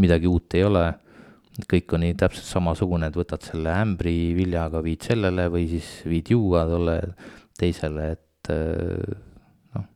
midagi 0.00 0.28
uut 0.30 0.54
ei 0.54 0.62
ole, 0.62 0.84
kõik 1.68 1.92
on 1.96 2.04
nii 2.04 2.14
täpselt 2.14 2.46
samasugune, 2.46 3.08
et 3.10 3.16
võtad 3.18 3.42
selle 3.42 3.72
ämbri 3.74 4.32
viljaga, 4.36 4.80
viid 4.84 5.02
sellele 5.02 5.48
või 5.50 5.66
siis 5.68 5.88
viid 6.06 6.30
juua 6.30 6.62
tolle 6.68 6.94
teisele, 7.58 8.12
et 8.14 8.22
äh, 8.48 9.18
noh, 9.76 9.86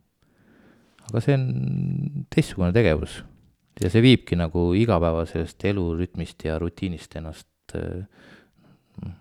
aga 1.09 1.23
see 1.23 1.37
on 1.37 1.47
teistsugune 2.33 2.71
tegevus 2.75 3.23
ja 3.81 3.91
see 3.91 4.03
viibki 4.05 4.37
nagu 4.39 4.69
igapäeva 4.77 5.25
sellest 5.29 5.65
elurütmist 5.67 6.45
ja 6.47 6.59
rutiinist 6.61 7.17
ennast 7.19 7.75
äh, 7.75 8.05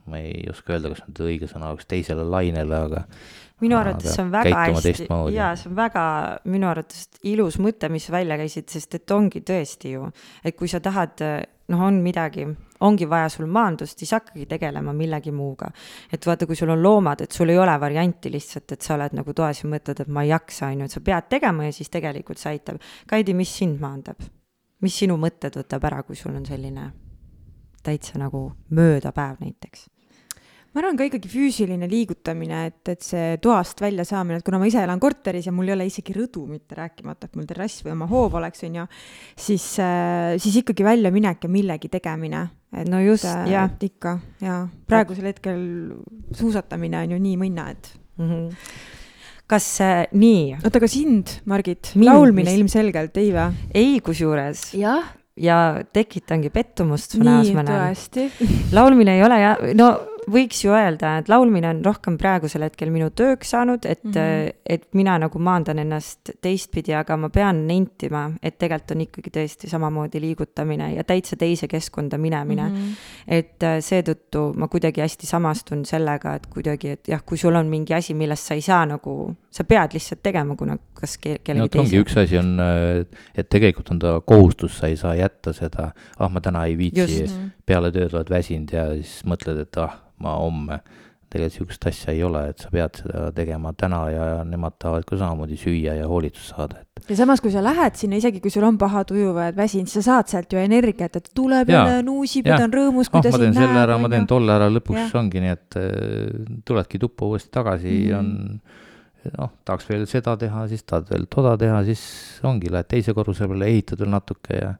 ma 0.07 0.21
ei 0.21 0.45
oska 0.51 0.77
öelda, 0.77 0.93
kas 0.93 1.03
nüüd 1.07 1.23
õige 1.27 1.49
sõna 1.51 1.73
oleks 1.73 1.89
teisele 1.91 2.25
lainele, 2.29 2.79
aga 2.89 3.03
minu 3.63 3.79
arvates 3.79 4.15
see 4.15 4.25
on 4.25 4.31
väga 4.35 4.61
hästi 4.69 4.85
teistmoodi. 4.87 5.37
ja 5.37 5.51
see 5.59 5.71
on 5.71 5.77
väga 5.79 6.05
minu 6.51 6.69
arvates 6.71 7.09
ilus 7.27 7.59
mõte, 7.63 7.91
mis 7.93 8.07
välja 8.13 8.39
käisid, 8.41 8.69
sest 8.71 8.99
et 9.01 9.15
ongi 9.15 9.43
tõesti 9.47 9.95
ju, 9.97 10.09
et 10.45 10.57
kui 10.59 10.71
sa 10.71 10.83
tahad, 10.85 11.25
noh, 11.73 11.85
on 11.89 12.01
midagi, 12.05 12.47
ongi 12.81 13.09
vaja 13.11 13.29
sul 13.29 13.47
maandust, 13.47 13.99
siis 13.99 14.13
hakkagi 14.17 14.47
tegelema 14.47 14.93
millegi 14.93 15.33
muuga. 15.33 15.71
et 16.13 16.27
vaata, 16.27 16.47
kui 16.47 16.57
sul 16.57 16.71
on 16.71 16.83
loomad, 16.83 17.21
et 17.21 17.33
sul 17.33 17.49
ei 17.49 17.59
ole 17.59 17.81
varianti 17.81 18.33
lihtsalt, 18.33 18.73
et 18.73 18.83
sa 18.83 18.95
oled 18.95 19.15
nagu 19.15 19.33
toas 19.33 19.63
ja 19.63 19.71
mõtled, 19.71 20.01
et 20.01 20.09
ma 20.09 20.23
ei 20.23 20.29
jaksa, 20.29 20.67
on 20.67 20.81
ju, 20.81 20.85
et 20.85 20.91
sa 20.91 21.01
pead 21.01 21.29
tegema 21.29 21.65
ja 21.65 21.73
siis 21.73 21.91
tegelikult 21.91 22.39
see 22.39 22.55
aitab. 22.57 22.81
Kaidi, 23.07 23.35
mis 23.35 23.57
sind 23.59 23.81
maandab? 23.81 24.21
mis 24.85 24.99
sinu 25.01 25.17
mõtted 25.17 25.55
võtab 25.57 25.87
ära, 25.89 26.03
kui 26.05 26.17
sul 26.17 26.35
on 26.37 26.45
selline 26.45 26.91
täitsa 27.85 28.19
nagu 28.21 28.51
möödapäev 28.77 29.41
näiteks 29.41 29.94
ma 30.75 30.83
arvan 30.83 30.97
ka 30.99 31.07
ikkagi 31.07 31.31
füüsiline 31.31 31.87
liigutamine, 31.91 32.65
et, 32.71 32.81
et 32.91 33.05
see 33.07 33.37
toast 33.43 33.79
välja 33.85 34.03
saamine, 34.09 34.41
et 34.41 34.47
kuna 34.47 34.59
ma 34.59 34.67
ise 34.67 34.83
elan 34.83 34.99
korteris 35.03 35.47
ja 35.47 35.55
mul 35.55 35.71
ei 35.71 35.77
ole 35.77 35.87
isegi 35.87 36.17
rõdu, 36.17 36.49
mitte 36.51 36.75
rääkimata, 36.79 37.31
et 37.31 37.39
mul 37.39 37.47
terrass 37.47 37.85
või 37.87 37.95
oma 37.95 38.09
hoov 38.11 38.35
oleks, 38.41 38.65
on 38.67 38.81
ju, 38.81 38.87
siis, 39.47 39.69
äh, 39.83 40.35
siis 40.43 40.59
ikkagi 40.65 40.87
väljaminek 40.87 41.47
ja 41.47 41.53
millegi 41.53 41.93
tegemine. 41.93 42.49
no 42.91 43.01
just, 43.05 43.29
jah. 43.47 43.71
ikka, 43.87 44.19
jaa. 44.43 44.65
praegusel 44.91 45.31
hetkel 45.31 45.63
suusatamine 46.35 47.05
on 47.05 47.15
ju 47.15 47.23
nii 47.23 47.39
mõnna, 47.45 47.71
et 47.71 47.95
mm. 48.19 48.29
-hmm 48.31 48.93
kas 49.45 49.67
äh, 49.85 50.07
nii? 50.17 50.55
oota, 50.57 50.81
aga 50.81 50.89
sind, 50.89 51.39
Margit, 51.45 51.93
laulmine 52.01 52.49
mis... 52.49 52.59
ilmselgelt 52.59 53.19
ei 53.21 53.29
või? 53.35 53.69
ei, 53.77 54.01
kusjuures. 54.01 54.73
jah 54.75 55.13
ja 55.37 55.83
tekitangi 55.93 56.51
pettumust 56.55 57.17
su 57.17 57.23
näos, 57.23 57.51
ma 57.55 57.65
näen. 57.67 58.33
laulmine 58.73 59.17
ei 59.19 59.23
ole 59.27 59.39
ja 59.41 59.55
no 59.75 59.89
võiks 60.31 60.61
ju 60.65 60.73
öelda, 60.75 61.19
et 61.21 61.29
laulmine 61.29 61.69
on 61.71 61.83
rohkem 61.85 62.17
praegusel 62.21 62.65
hetkel 62.67 62.91
minu 62.95 63.11
tööks 63.17 63.51
saanud, 63.55 63.85
et 63.85 64.03
mm, 64.05 64.13
-hmm. 64.13 64.53
et 64.77 64.87
mina 64.95 65.17
nagu 65.19 65.39
maandan 65.39 65.79
ennast 65.79 66.31
teistpidi, 66.43 66.95
aga 66.95 67.17
ma 67.17 67.29
pean 67.29 67.67
nentima, 67.67 68.31
et 68.43 68.59
tegelikult 68.59 68.95
on 68.95 69.01
ikkagi 69.05 69.31
tõesti 69.35 69.71
samamoodi 69.71 70.21
liigutamine 70.21 70.93
ja 70.95 71.05
täitsa 71.05 71.37
teise 71.37 71.69
keskkonda 71.69 72.19
minemine 72.19 72.69
mm. 72.69 72.75
-hmm. 72.77 72.97
et 73.29 73.63
äh, 73.63 73.79
seetõttu 73.81 74.53
ma 74.57 74.69
kuidagi 74.69 75.01
hästi 75.01 75.27
samastun 75.27 75.85
sellega, 75.85 76.35
et 76.35 76.47
kuidagi, 76.47 76.89
et 76.89 77.09
jah, 77.09 77.23
kui 77.27 77.39
sul 77.39 77.55
on 77.55 77.67
mingi 77.67 77.95
asi, 77.95 78.15
millest 78.15 78.47
sa 78.47 78.55
ei 78.55 78.61
saa 78.61 78.87
nagu, 78.87 79.35
sa 79.51 79.65
pead 79.65 79.95
lihtsalt 79.95 80.23
tegema, 80.23 80.57
kuna 80.57 80.79
kas 80.95 81.19
ke 81.19 81.39
kellegi 81.45 81.65
no, 81.65 81.69
teise. 81.69 81.85
ongi 81.85 82.01
üks 82.03 82.17
asi 82.21 82.39
on, 82.39 82.59
et 83.35 83.49
tegelikult 83.49 83.91
on 83.91 83.99
ta 83.99 84.21
kohustus, 84.21 84.79
sa 84.79 84.87
ei 84.87 84.97
saa 84.97 85.15
jätta 85.15 85.53
seda, 85.53 85.91
ah, 86.19 86.31
ma 86.31 86.41
täna 86.41 86.65
ei 86.65 86.79
viitsi, 86.79 87.25
peale 87.67 87.93
tööd 87.95 88.15
oled 88.15 88.31
väsinud 88.31 88.73
ja 88.75 88.89
siis 88.95 89.23
mõtled, 89.29 89.63
et 89.65 89.83
ah 89.83 90.01
ma 90.23 90.37
homme. 90.41 90.83
tegelikult 91.35 91.57
sihukest 91.57 91.87
asja 91.89 92.13
ei 92.15 92.21
ole, 92.23 92.41
et 92.53 92.61
sa 92.63 92.69
pead 92.71 92.99
seda 93.01 93.25
tegema 93.35 93.73
täna 93.75 94.05
ja 94.13 94.27
nemad 94.47 94.77
tahavad 94.79 95.03
ka 95.09 95.17
samamoodi 95.19 95.57
süüa 95.59 95.97
ja 95.99 96.05
hoolitsust 96.07 96.53
saada, 96.55 96.85
et. 96.85 97.09
ja 97.11 97.17
samas, 97.19 97.43
kui 97.43 97.51
sa 97.51 97.63
lähed 97.65 97.99
sinna, 97.99 98.21
isegi 98.23 98.39
kui 98.45 98.53
sul 98.55 98.63
on 98.69 98.79
paha 98.79 99.03
tuju 99.09 99.33
või 99.33 99.49
oled 99.49 99.59
väsinud, 99.59 99.91
sa 99.91 100.05
saad 100.07 100.31
sealt 100.31 100.55
ju 100.55 100.63
energiat, 100.63 101.19
et 101.19 101.33
tuleb 101.35 101.75
jälle, 101.75 102.05
nuusib 102.07 102.47
ja 102.47 102.61
ta 102.61 102.69
on 102.69 102.79
rõõmus, 102.79 103.11
kui 103.11 103.19
oh, 103.19 103.27
ta 103.27 103.35
sind 103.35 103.49
näeb. 103.49 103.51
ma 103.51 103.59
teen 103.59 103.67
selle 103.67 103.83
ära, 103.83 103.99
ma 103.99 104.13
teen 104.15 104.31
tolle 104.31 104.55
ära, 104.55 104.71
lõpuks 104.77 105.03
ja. 105.03 105.11
ongi 105.25 105.43
nii, 105.43 105.59
et 105.59 105.81
äh, 105.83 106.57
tuledki 106.71 107.03
tuppa 107.03 107.27
uuesti 107.27 107.51
tagasi 107.59 107.99
mm, 107.99 108.21
on 108.21 109.35
noh, 109.41 109.55
tahaks 109.67 109.91
veel 109.91 110.07
seda 110.07 110.39
teha, 110.39 110.69
siis 110.71 110.87
tahad 110.87 111.11
veel 111.11 111.27
toda 111.35 111.59
teha, 111.59 111.83
siis 111.89 112.05
ongi, 112.47 112.71
lähed 112.71 112.95
teise 112.95 113.17
korruse 113.17 113.51
peale, 113.51 113.73
ehitad 113.75 114.07
veel 114.07 114.15
natuke 114.15 114.61
ja. 114.61 114.77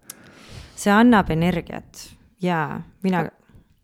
see 0.79 0.95
annab 0.95 1.35
energiat 1.35 2.13
jaa, 2.45 2.83
mina 3.03 3.25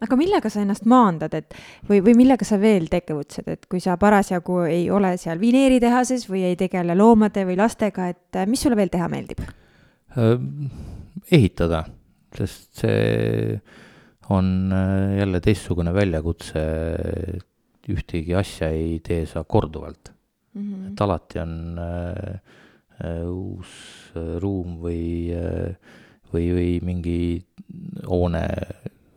aga 0.00 0.16
millega 0.16 0.50
sa 0.52 0.62
ennast 0.62 0.86
maandad, 0.88 1.34
et 1.36 1.56
või, 1.88 2.00
või 2.04 2.14
millega 2.22 2.46
sa 2.48 2.58
veel 2.60 2.88
tegutsed, 2.92 3.48
et 3.52 3.66
kui 3.70 3.82
sa 3.84 3.98
parasjagu 4.00 4.62
ei 4.68 4.86
ole 4.92 5.12
seal 5.20 5.40
vineeritehases 5.42 6.26
või 6.30 6.46
ei 6.48 6.56
tegele 6.60 6.96
loomade 6.96 7.44
või 7.48 7.58
lastega, 7.60 8.08
et 8.12 8.40
äh, 8.40 8.48
mis 8.48 8.64
sulle 8.64 8.78
veel 8.80 8.92
teha 8.92 9.10
meeldib? 9.12 9.42
Äh, 10.16 10.32
ehitada, 11.36 11.84
sest 12.36 12.80
see 12.80 13.58
on 14.32 14.72
äh, 14.72 15.18
jälle 15.20 15.42
teistsugune 15.44 15.92
väljakutse, 15.94 16.64
ühtegi 17.90 18.36
asja 18.38 18.70
ei 18.70 19.00
tee 19.04 19.24
sa 19.26 19.42
korduvalt 19.44 20.12
mm. 20.54 20.62
-hmm. 20.62 20.90
et 20.92 21.00
alati 21.00 21.40
on 21.42 21.54
äh, 21.82 23.24
uus 23.26 23.72
ruum 24.14 24.76
või 24.82 25.32
äh,, 25.34 25.74
või, 26.32 26.50
või 26.54 26.70
mingi 26.84 27.20
hoone 28.06 28.44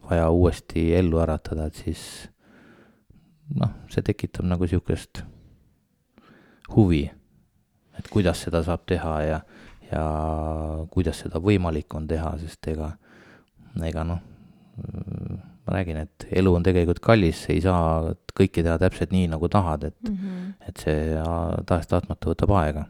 vaja 0.09 0.29
uuesti 0.29 0.91
ellu 0.95 1.21
äratada, 1.23 1.67
et 1.69 1.79
siis 1.85 2.03
noh, 3.55 3.71
see 3.91 4.03
tekitab 4.05 4.47
nagu 4.47 4.65
niisugust 4.67 5.23
huvi, 6.75 7.05
et 7.97 8.09
kuidas 8.11 8.43
seda 8.45 8.63
saab 8.65 8.85
teha 8.89 9.15
ja, 9.23 9.39
ja 9.91 10.03
kuidas 10.91 11.23
seda 11.23 11.41
võimalik 11.43 11.93
on 11.95 12.07
teha, 12.09 12.35
sest 12.41 12.71
ega, 12.73 12.93
ega 13.83 14.05
noh, 14.07 14.21
ma 15.63 15.77
räägin, 15.77 16.01
et 16.03 16.27
elu 16.33 16.55
on 16.57 16.65
tegelikult 16.65 16.99
kallis, 17.03 17.45
ei 17.53 17.61
saa 17.63 18.13
kõike 18.35 18.63
teha 18.65 18.79
täpselt 18.81 19.13
nii, 19.13 19.29
nagu 19.31 19.47
tahad, 19.51 19.85
et 19.91 20.09
mm, 20.09 20.17
-hmm. 20.17 20.51
et 20.67 20.83
see 20.83 21.23
tahes-tahtmata 21.69 22.33
võtab 22.33 22.57
aega 22.59 22.87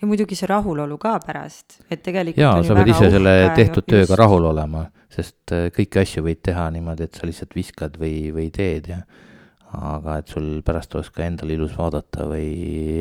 ja 0.00 0.08
muidugi 0.08 0.38
see 0.38 0.48
rahulolu 0.50 0.98
ka 1.00 1.16
pärast, 1.24 1.80
et 1.90 2.02
tegelikult 2.02 2.42
jaa, 2.42 2.62
sa 2.64 2.76
pead 2.78 2.92
ise 2.94 3.10
selle 3.12 3.34
tehtud 3.56 3.82
just. 3.82 3.90
tööga 3.92 4.20
rahul 4.20 4.46
olema, 4.50 4.86
sest 5.12 5.54
äh, 5.56 5.68
kõiki 5.76 6.00
asju 6.02 6.24
võid 6.26 6.42
teha 6.50 6.68
niimoodi, 6.74 7.08
et 7.08 7.18
sa 7.20 7.28
lihtsalt 7.28 7.56
viskad 7.56 7.98
või, 8.00 8.30
või 8.34 8.48
teed 8.54 8.90
ja 8.94 9.02
aga 9.70 10.16
et 10.18 10.32
sul 10.32 10.48
pärast 10.66 10.96
oleks 10.96 11.12
ka 11.14 11.22
endal 11.26 11.52
ilus 11.54 11.76
vaadata 11.78 12.26
või 12.26 12.48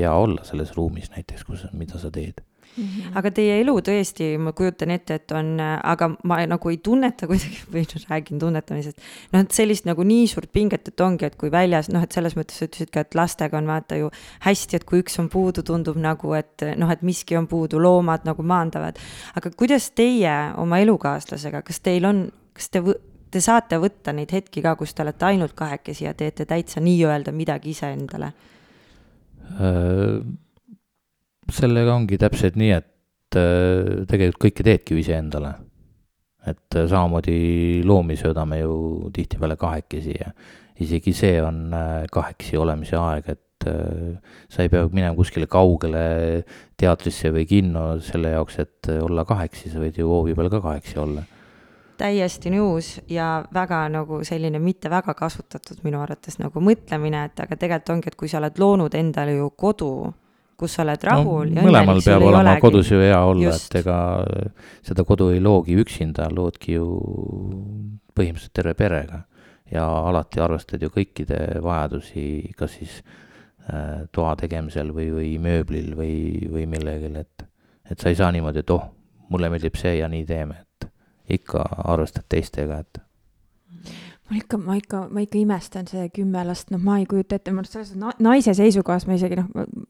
hea 0.04 0.12
olla 0.14 0.44
selles 0.46 0.76
ruumis 0.78 1.10
näiteks, 1.16 1.48
kus, 1.48 1.66
mida 1.74 1.98
sa 2.02 2.12
teed 2.14 2.44
Mm 2.78 2.84
-hmm. 2.84 3.18
aga 3.18 3.32
teie 3.32 3.60
elu 3.62 3.74
tõesti, 3.82 4.38
ma 4.38 4.52
kujutan 4.54 4.92
ette, 4.92 5.16
et 5.16 5.32
on, 5.32 5.60
aga 5.60 6.10
ma 6.24 6.38
nagu 6.46 6.70
ei 6.70 6.78
tunneta 6.78 7.28
kuidagi 7.28 7.64
või 7.74 7.84
noh, 7.84 8.06
räägin 8.10 8.40
tunnetamisest. 8.40 8.98
noh, 9.34 9.42
et 9.42 9.52
sellist 9.52 9.86
nagu 9.86 10.04
nii 10.04 10.28
suurt 10.28 10.52
pinget, 10.52 10.88
et 10.88 11.02
ongi, 11.02 11.26
et 11.26 11.36
kui 11.36 11.52
väljas 11.52 11.90
noh, 11.90 12.04
et 12.04 12.12
selles 12.12 12.36
mõttes 12.38 12.60
sa 12.60 12.66
ütlesid 12.66 12.92
ka, 12.94 13.00
et 13.00 13.16
lastega 13.16 13.58
on 13.58 13.68
vaata 13.68 13.96
ju 13.96 14.12
hästi, 14.46 14.76
et 14.76 14.84
kui 14.84 15.02
üks 15.02 15.20
on 15.20 15.30
puudu, 15.30 15.64
tundub 15.64 15.98
nagu, 15.98 16.34
et 16.34 16.64
noh, 16.78 16.92
et 16.92 17.02
miski 17.02 17.38
on 17.38 17.48
puudu, 17.48 17.80
loomad 17.80 18.26
nagu 18.26 18.44
maandavad. 18.44 19.00
aga 19.36 19.52
kuidas 19.52 19.92
teie 19.92 20.54
oma 20.58 20.80
elukaaslasega, 20.80 21.62
kas 21.62 21.80
teil 21.80 22.06
on, 22.06 22.32
kas 22.54 22.70
te 22.70 22.84
te 23.32 23.42
saate 23.42 23.78
võtta 23.78 24.14
neid 24.14 24.32
hetki 24.32 24.62
ka, 24.62 24.76
kus 24.76 24.94
te 24.94 25.04
olete 25.04 25.26
ainult 25.26 25.54
kahekesi 25.54 26.06
ja 26.06 26.14
teete 26.14 26.46
täitsa 26.46 26.80
nii-öelda 26.80 27.32
midagi 27.32 27.70
iseendale 27.70 28.34
äh,? 29.60 30.48
Sellega 31.56 31.96
ongi 31.96 32.20
täpselt 32.22 32.58
nii, 32.60 32.72
et 32.76 33.38
äh, 33.40 34.06
tegelikult 34.10 34.42
kõike 34.48 34.66
teedki 34.66 34.96
ju 34.96 35.04
iseendale. 35.04 35.56
et 36.48 36.76
äh, 36.76 36.88
samamoodi 36.88 37.82
loomi 37.86 38.16
söödame 38.18 38.62
ju 38.62 39.10
tihtipeale 39.14 39.58
kahekesi 39.60 40.16
ja 40.16 40.32
isegi 40.80 41.14
see 41.14 41.42
on 41.44 41.74
äh, 41.74 42.06
kahekesi 42.12 42.58
olemise 42.58 42.98
aeg, 42.98 43.30
et 43.30 43.46
sa 43.60 44.64
ei 44.64 44.70
pea 44.72 44.86
minema 44.88 45.12
kuskile 45.18 45.50
kaugele 45.52 46.46
teatrisse 46.80 47.28
või 47.36 47.44
kinno 47.44 47.82
selle 48.00 48.32
jaoks, 48.32 48.56
et 48.64 48.88
olla 49.04 49.26
kahekesi, 49.28 49.74
sa 49.74 49.82
võid 49.84 50.00
ju 50.00 50.08
hoovi 50.08 50.32
peal 50.38 50.48
ka 50.54 50.62
kahekesi 50.64 50.96
olla 51.04 51.26
täiesti 52.00 52.52
nõus 52.54 52.94
ja 53.12 53.44
väga 53.54 53.82
nagu 53.92 54.22
selline 54.28 54.62
mitte 54.64 54.90
väga 54.92 55.14
kasutatud 55.18 55.84
minu 55.84 56.00
arvates 56.00 56.40
nagu 56.40 56.64
mõtlemine, 56.64 57.26
et 57.28 57.44
aga 57.44 57.58
tegelikult 57.60 57.96
ongi, 57.96 58.12
et 58.12 58.20
kui 58.20 58.32
sa 58.32 58.40
oled 58.40 58.60
loonud 58.62 58.96
endale 58.96 59.36
ju 59.36 59.50
kodu 59.60 59.92
kus 60.60 60.76
sa 60.76 60.84
oled 60.84 61.06
rahul 61.08 61.54
no, 61.56 61.64
mõlemal 61.66 62.02
peab 62.04 62.26
olema 62.26 62.44
olegi. 62.54 62.64
kodus 62.66 62.92
ju 62.92 63.00
hea 63.02 63.20
olla, 63.24 63.56
et 63.56 63.80
ega 63.80 63.98
seda 64.86 65.06
kodu 65.08 65.30
ei 65.34 65.42
loogi 65.44 65.78
üksinda, 65.80 66.28
loodki 66.36 66.76
ju 66.76 66.86
põhimõtteliselt 68.18 68.56
terve 68.60 68.76
perega. 68.80 69.24
ja 69.70 69.86
alati 70.10 70.42
arvestad 70.42 70.82
ju 70.82 70.90
kõikide 70.90 71.60
vajadusi, 71.62 72.24
kas 72.58 72.78
siis 72.80 73.02
äh, 73.70 74.08
toa 74.12 74.34
tegemisel 74.40 74.90
või, 74.96 75.12
või 75.14 75.36
mööblil 75.42 75.94
või, 75.98 76.16
või 76.50 76.66
millegil, 76.70 77.20
et, 77.22 77.46
et 77.86 78.00
sa 78.00 78.10
ei 78.10 78.18
saa 78.18 78.32
niimoodi, 78.34 78.64
et 78.64 78.74
oh, 78.74 78.88
mulle 79.30 79.52
meeldib 79.54 79.78
see 79.78 80.00
ja 80.00 80.10
nii 80.10 80.26
teeme, 80.26 80.64
et 80.66 80.90
ikka 81.38 81.62
arvestad 81.86 82.26
teistega, 82.30 82.82
et 82.82 83.02
ma 84.30 84.38
ikka, 84.38 84.60
ma 84.62 84.78
ikka, 84.78 85.04
ma 85.10 85.24
ikka 85.26 85.40
imestan 85.40 85.88
see 85.90 86.06
kümme 86.14 86.44
last, 86.46 86.70
noh, 86.74 86.82
ma 86.84 87.00
ei 87.02 87.08
kujuta 87.10 87.40
ette, 87.40 87.54
ma 87.56 87.64
selles 87.66 87.96
na 87.98 88.14
naise 88.22 88.54
seisukohast 88.58 89.10
ma 89.10 89.18
isegi 89.18 89.40
noh, 89.40 89.48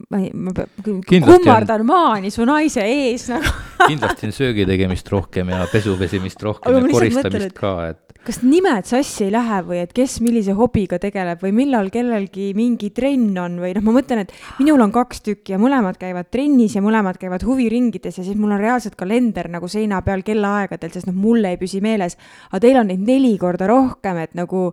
ma 0.10 0.22
ei, 0.22 0.30
ma 0.34 0.54
kummardan 0.84 1.84
maani 1.88 2.32
su 2.34 2.48
naise 2.48 2.86
ees 2.88 3.30
nagu 3.34 3.56
kindlasti 3.90 4.30
on 4.30 4.36
söögi 4.36 4.68
tegemist 4.70 5.12
rohkem 5.12 5.52
ja 5.52 5.66
pesu 5.72 5.98
pesimist 6.00 6.44
rohkem 6.46 6.72
Aga 6.72 6.86
ja 6.86 6.94
koristamist 6.94 7.28
mõtlen, 7.28 7.50
et... 7.50 7.60
ka, 7.60 7.74
et 7.92 8.10
kas 8.30 8.42
nimed 8.44 8.86
sassi 8.86 9.26
ei 9.26 9.32
lähe 9.34 9.60
või 9.66 9.80
et 9.82 9.94
kes 9.96 10.18
millise 10.22 10.54
hobiga 10.58 11.00
tegeleb 11.02 11.40
või 11.44 11.54
millal 11.62 11.88
kellelgi 11.94 12.52
mingi 12.58 12.92
trenn 12.96 13.38
on 13.40 13.56
või 13.64 13.72
noh, 13.78 13.86
ma 13.86 13.94
mõtlen, 13.96 14.26
et 14.26 14.34
minul 14.60 14.82
on 14.84 14.92
kaks 14.94 15.24
tükki 15.26 15.56
ja 15.56 15.60
mõlemad 15.62 15.98
käivad 16.00 16.30
trennis 16.34 16.76
ja 16.76 16.84
mõlemad 16.84 17.18
käivad 17.22 17.46
huviringides 17.48 18.20
ja 18.20 18.26
siis 18.28 18.38
mul 18.38 18.54
on 18.54 18.62
reaalselt 18.62 18.98
kalender 19.00 19.50
nagu 19.50 19.70
seina 19.72 20.02
peal 20.06 20.24
kellaaegadel, 20.28 20.92
sest 20.94 21.10
noh, 21.10 21.16
mul 21.18 21.48
ei 21.48 21.58
püsi 21.58 21.82
meeles. 21.82 22.20
aga 22.52 22.62
teil 22.66 22.82
on 22.82 22.92
neid 22.92 23.06
neli 23.08 23.34
korda 23.40 23.70
rohkem, 23.72 24.20
et 24.22 24.29
nagu 24.38 24.70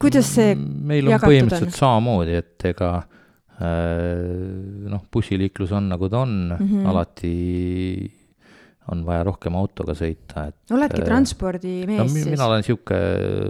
kuidas 0.00 0.28
see 0.36 0.54
mm, 0.54 0.82
meil 0.90 1.08
on 1.08 1.22
põhimõtteliselt 1.22 1.70
on? 1.70 1.78
samamoodi, 1.78 2.36
et 2.42 2.66
ega 2.70 2.90
äh, 2.98 4.90
noh, 4.90 5.06
bussiliiklus 5.12 5.72
on 5.76 5.88
nagu 5.92 6.10
ta 6.12 6.24
on 6.24 6.36
mm, 6.52 6.66
-hmm. 6.66 6.90
alati 6.92 7.34
on 8.92 9.00
vaja 9.06 9.24
rohkem 9.24 9.54
autoga 9.56 9.94
sõita, 9.96 10.48
et. 10.50 10.58
oledki 10.76 11.00
äh, 11.00 11.06
transpordimees 11.08 12.02
no, 12.02 12.08
siis? 12.12 12.28
mina 12.28 12.48
olen 12.50 12.66
sihuke 12.66 12.98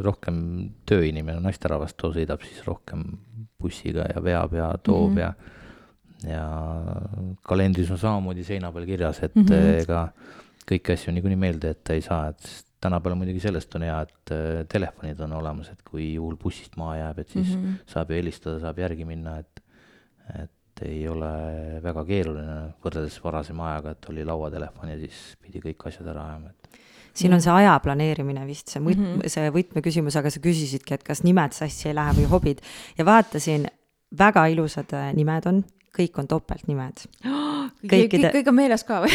rohkem 0.05 0.37
tööinimene, 0.87 1.41
naisterahvas 1.43 1.97
too 1.99 2.13
sõidab 2.15 2.45
siis 2.47 2.63
rohkem 2.67 3.03
bussiga 3.59 4.07
ja 4.13 4.23
veab 4.23 4.55
ja 4.55 4.71
toob 4.79 5.17
mm 5.17 5.17
-hmm. 5.17 5.21
ja. 5.21 5.35
ja 6.29 6.47
kalendris 7.43 7.91
on 7.91 7.99
samamoodi 7.99 8.45
seina 8.45 8.73
peal 8.73 8.87
kirjas, 8.87 9.23
et 9.23 9.35
mm 9.35 9.45
-hmm. 9.45 9.83
ega 9.83 10.09
kõiki 10.71 10.93
asju 10.93 11.13
niikuinii 11.13 11.37
meelde 11.37 11.75
jätta 11.75 11.93
ei 11.93 12.01
saa, 12.01 12.29
et 12.29 12.64
tänapäeval 12.85 13.19
muidugi 13.21 13.43
sellest 13.43 13.75
on 13.79 13.87
hea, 13.87 14.01
et 14.07 14.35
äh, 14.35 14.65
telefonid 14.71 15.21
on 15.25 15.33
olemas, 15.41 15.71
et 15.73 15.83
kui 15.87 16.13
juhul 16.15 16.37
bussist 16.41 16.77
maha 16.81 16.99
jääb, 17.01 17.23
et 17.25 17.37
siis 17.37 17.55
mm 17.57 17.63
-hmm. 17.65 17.93
saab 17.93 18.11
ju 18.11 18.21
helistada, 18.21 18.61
saab 18.61 18.79
järgi 18.79 19.05
minna, 19.09 19.39
et, 19.39 19.63
et 20.43 20.83
ei 20.83 21.09
ole 21.09 21.31
väga 21.83 22.05
keeruline 22.05 22.57
võrreldes 22.85 23.21
varasema 23.25 23.71
ajaga, 23.73 23.95
et 23.95 24.09
oli 24.11 24.25
lauatelefon 24.25 24.91
ja 24.91 24.99
siis 24.99 25.37
pidi 25.43 25.63
kõik 25.63 25.87
asjad 25.89 26.09
ära 26.13 26.27
ajama, 26.31 26.51
et 26.51 26.81
siin 27.15 27.35
on 27.35 27.43
see 27.43 27.53
aja 27.53 27.77
planeerimine 27.83 28.47
vist 28.47 28.69
see 28.73 28.83
võt- 28.83 28.99
mm, 28.99 29.15
-hmm. 29.15 29.29
see 29.29 29.51
võtmeküsimus, 29.55 30.17
aga 30.19 30.31
sa 30.31 30.41
küsisidki, 30.41 30.95
et 30.95 31.05
kas 31.07 31.23
nimed 31.23 31.53
sassi 31.53 31.89
ei 31.89 31.95
lähe 31.95 32.17
või 32.19 32.27
hobid 32.31 32.61
ja 32.99 33.05
vaatasin, 33.05 33.69
väga 34.19 34.47
ilusad 34.47 34.93
äh, 34.93 35.13
nimed 35.15 35.47
on, 35.47 35.65
kõik 35.99 36.19
on 36.19 36.29
topeltnimed. 36.29 37.07
Kõikide... 37.95 38.31
kõik 38.33 38.49
on 38.49 38.55
meeles 38.55 38.85
ka 38.85 39.01
või 39.05 39.13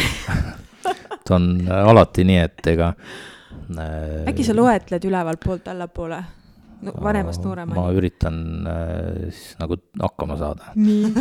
ta 1.24 1.36
on 1.36 1.52
äh, 1.66 1.88
alati 1.92 2.24
nii, 2.24 2.38
et 2.48 2.66
ega. 2.72 2.94
Äkki 4.30 4.44
sa 4.46 4.56
loetled 4.56 5.04
ülevalt 5.04 5.42
poolt 5.44 5.68
allapoole? 5.68 6.22
no 6.82 6.92
vanemast 7.02 7.44
nooremani. 7.44 7.80
ma 7.80 7.92
üritan 7.92 8.36
äh, 8.66 9.30
siis 9.30 9.54
nagu 9.60 9.76
hakkama 10.00 10.36
saada. 10.40 10.72
nii 10.74 11.12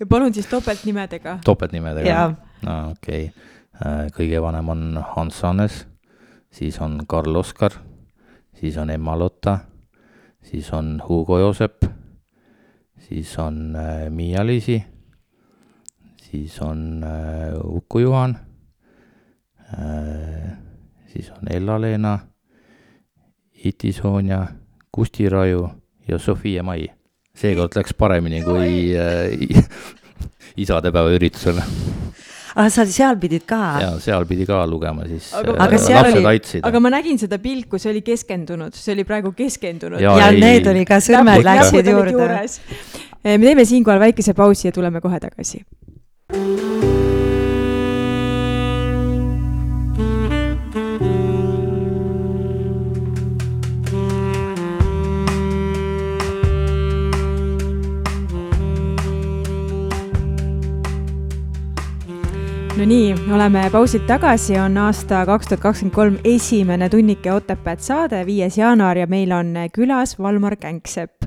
ja 0.00 0.06
palun 0.10 0.34
siis 0.34 0.46
topeltnimedega. 0.50 1.38
topeltnimedega? 1.44 2.24
no 2.66 2.76
okei 2.90 3.26
okay. 3.26 3.46
äh,, 3.82 4.02
kõige 4.16 4.42
vanem 4.42 4.72
on 4.72 4.84
Hans 5.14 5.42
Hannes, 5.42 5.84
siis 6.50 6.78
on 6.80 7.00
Karl 7.08 7.36
Oskar, 7.36 7.78
siis 8.54 8.76
on 8.80 8.90
Emma-Lotta, 8.90 9.58
siis 10.42 10.70
on 10.72 10.96
Hugo 11.08 11.38
Joosep, 11.42 11.88
siis 13.08 13.38
on 13.42 13.76
äh, 13.76 14.06
Miia-Liisi, 14.10 14.78
siis 16.30 16.60
on 16.62 17.02
äh, 17.04 17.58
Uku 17.64 18.06
Juhan 18.06 18.38
äh,, 19.74 20.65
siis 21.16 21.32
on 21.32 21.48
Ella-Leena, 21.50 22.18
Iti 23.64 23.92
Sonja 23.92 24.44
Kusti 24.92 25.28
Raju 25.28 25.68
ja 26.08 26.18
Sofia 26.18 26.62
Mai. 26.62 26.86
seekord 27.36 27.74
läks 27.76 27.92
paremini 27.92 28.42
kui 28.44 28.94
äh, 28.96 29.32
isadepäeva 30.64 31.12
üritusel 31.12 31.58
ah, 32.56 32.68
sa 32.72 32.86
seal 32.88 33.18
pidid 33.20 33.44
ka? 33.48 33.60
jaa, 33.82 33.96
seal 34.00 34.24
pidi 34.28 34.46
ka 34.48 34.62
lugema 34.68 35.04
siis. 35.08 35.32
aga, 35.36 35.56
äh, 35.56 35.64
aga 35.66 35.80
seal 35.82 36.10
oli, 36.22 36.40
aga 36.70 36.80
ma 36.80 36.92
nägin 36.96 37.20
seda 37.20 37.40
pilku, 37.42 37.80
see 37.82 37.92
oli 37.92 38.04
keskendunud, 38.06 38.76
see 38.76 38.94
oli 38.96 39.04
praegu 39.08 39.34
keskendunud. 39.36 40.00
ja, 40.00 40.16
ja 40.22 40.30
ei, 40.32 40.40
need 40.40 40.70
oli 40.72 40.86
ka, 40.88 41.00
sõrmed 41.04 41.44
läksid 41.44 41.92
juurde. 41.92 42.46
me 43.26 43.42
teeme 43.44 43.68
siinkohal 43.68 44.00
väikese 44.08 44.36
pausi 44.38 44.70
ja 44.70 44.76
tuleme 44.76 45.04
kohe 45.04 45.20
tagasi. 45.20 45.64
No 62.76 62.84
nii, 62.84 63.14
oleme 63.32 63.62
pausilt 63.72 64.04
tagasi, 64.08 64.56
on 64.60 64.74
aasta 64.80 65.22
kaks 65.28 65.48
tuhat 65.48 65.62
kakskümmend 65.62 65.94
kolm 65.94 66.16
esimene 66.28 66.88
tunnike 66.92 67.30
Otepääd 67.32 67.80
saade, 67.80 68.18
viies 68.28 68.58
jaanuar 68.60 68.98
ja 69.00 69.06
meil 69.08 69.32
on 69.32 69.54
külas 69.72 70.16
Valmar 70.20 70.58
Känksepp. 70.60 71.24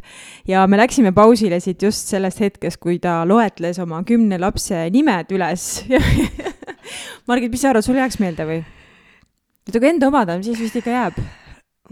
ja 0.48 0.68
me 0.68 0.78
läksime 0.78 1.12
pausile 1.12 1.60
siit 1.60 1.82
just 1.82 2.12
sellest 2.14 2.40
hetkest, 2.44 2.78
kui 2.78 3.00
ta 3.02 3.24
loetles 3.26 3.80
oma 3.82 4.04
kümne 4.06 4.38
lapse 4.40 4.84
nimed 4.94 5.34
üles 5.34 5.66
Margit, 7.28 7.50
mis 7.50 7.66
sa 7.66 7.74
arvad, 7.74 7.88
sul 7.88 7.98
jääks 7.98 8.20
meelde 8.22 8.46
või? 8.46 8.62
et 9.66 9.74
kui 9.80 9.90
enda 9.90 10.12
omada, 10.14 10.38
siis 10.46 10.62
vist 10.62 10.78
ikka 10.78 10.94
jääb 10.94 11.20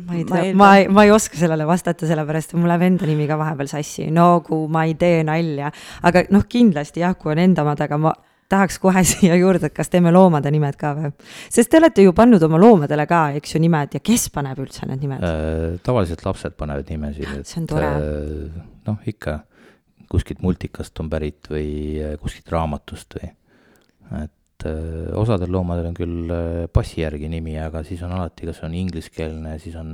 ma 0.05 0.19
ei 0.19 0.23
tea, 0.29 0.53
ma 0.53 0.71
ei, 0.77 0.87
ma 0.93 1.07
ei 1.07 1.15
oska 1.15 1.39
sellele 1.39 1.65
vastata, 1.65 2.05
sellepärast 2.05 2.53
et 2.53 2.61
mul 2.61 2.69
läheb 2.69 2.85
enda 2.91 3.09
nimi 3.09 3.25
ka 3.25 3.41
vahepeal 3.41 3.73
sassi, 3.73 4.11
nagu 4.13 4.67
ma 4.69 4.85
ei 4.85 4.93
tee 5.01 5.25
nalja. 5.25 5.73
aga 6.05 6.27
noh, 6.29 6.45
kindlasti 6.45 7.01
jah, 7.01 7.17
kui 7.17 7.33
on 7.33 7.41
enda 7.41 7.65
omad, 7.65 7.81
aga 7.87 7.97
ma 8.05 8.13
tahaks 8.51 8.79
kohe 8.81 9.03
siia 9.11 9.35
juurde, 9.39 9.69
et 9.69 9.75
kas 9.75 9.91
teeme 9.93 10.13
loomade 10.15 10.51
nimed 10.53 10.79
ka 10.79 10.93
või? 10.97 11.11
sest 11.53 11.71
te 11.71 11.81
olete 11.81 12.05
ju 12.05 12.15
pannud 12.17 12.43
oma 12.47 12.59
loomadele 12.61 13.07
ka, 13.09 13.21
eks 13.39 13.55
ju, 13.55 13.61
nimed 13.63 13.97
ja 13.97 14.03
kes 14.03 14.29
paneb 14.33 14.61
üldse 14.63 14.87
need 14.89 15.03
nimed 15.03 15.25
äh,? 15.27 15.75
tavaliselt 15.85 16.23
lapsed 16.25 16.57
panevad 16.59 16.89
nimesid, 16.93 17.29
et 17.41 17.49
see 17.49 17.61
on 17.63 17.69
tore 17.73 17.91
äh,. 17.91 18.63
noh, 18.87 18.99
ikka 19.09 19.41
kuskilt 20.11 20.41
multikast 20.43 21.03
on 21.03 21.11
pärit 21.11 21.51
või 21.51 21.69
äh, 21.99 22.15
kuskilt 22.21 22.51
raamatust 22.53 23.17
või, 23.19 23.31
et 24.23 24.67
äh, 24.69 25.11
osadel 25.19 25.51
loomadel 25.51 25.91
on 25.91 25.97
küll 25.97 26.31
äh, 26.31 26.65
passi 26.73 27.01
järgi 27.03 27.29
nimi, 27.31 27.57
aga 27.59 27.83
siis 27.87 28.03
on 28.07 28.15
alati, 28.15 28.47
kas 28.47 28.63
on 28.67 28.77
ingliskeelne, 28.77 29.57
siis 29.63 29.75
on 29.79 29.89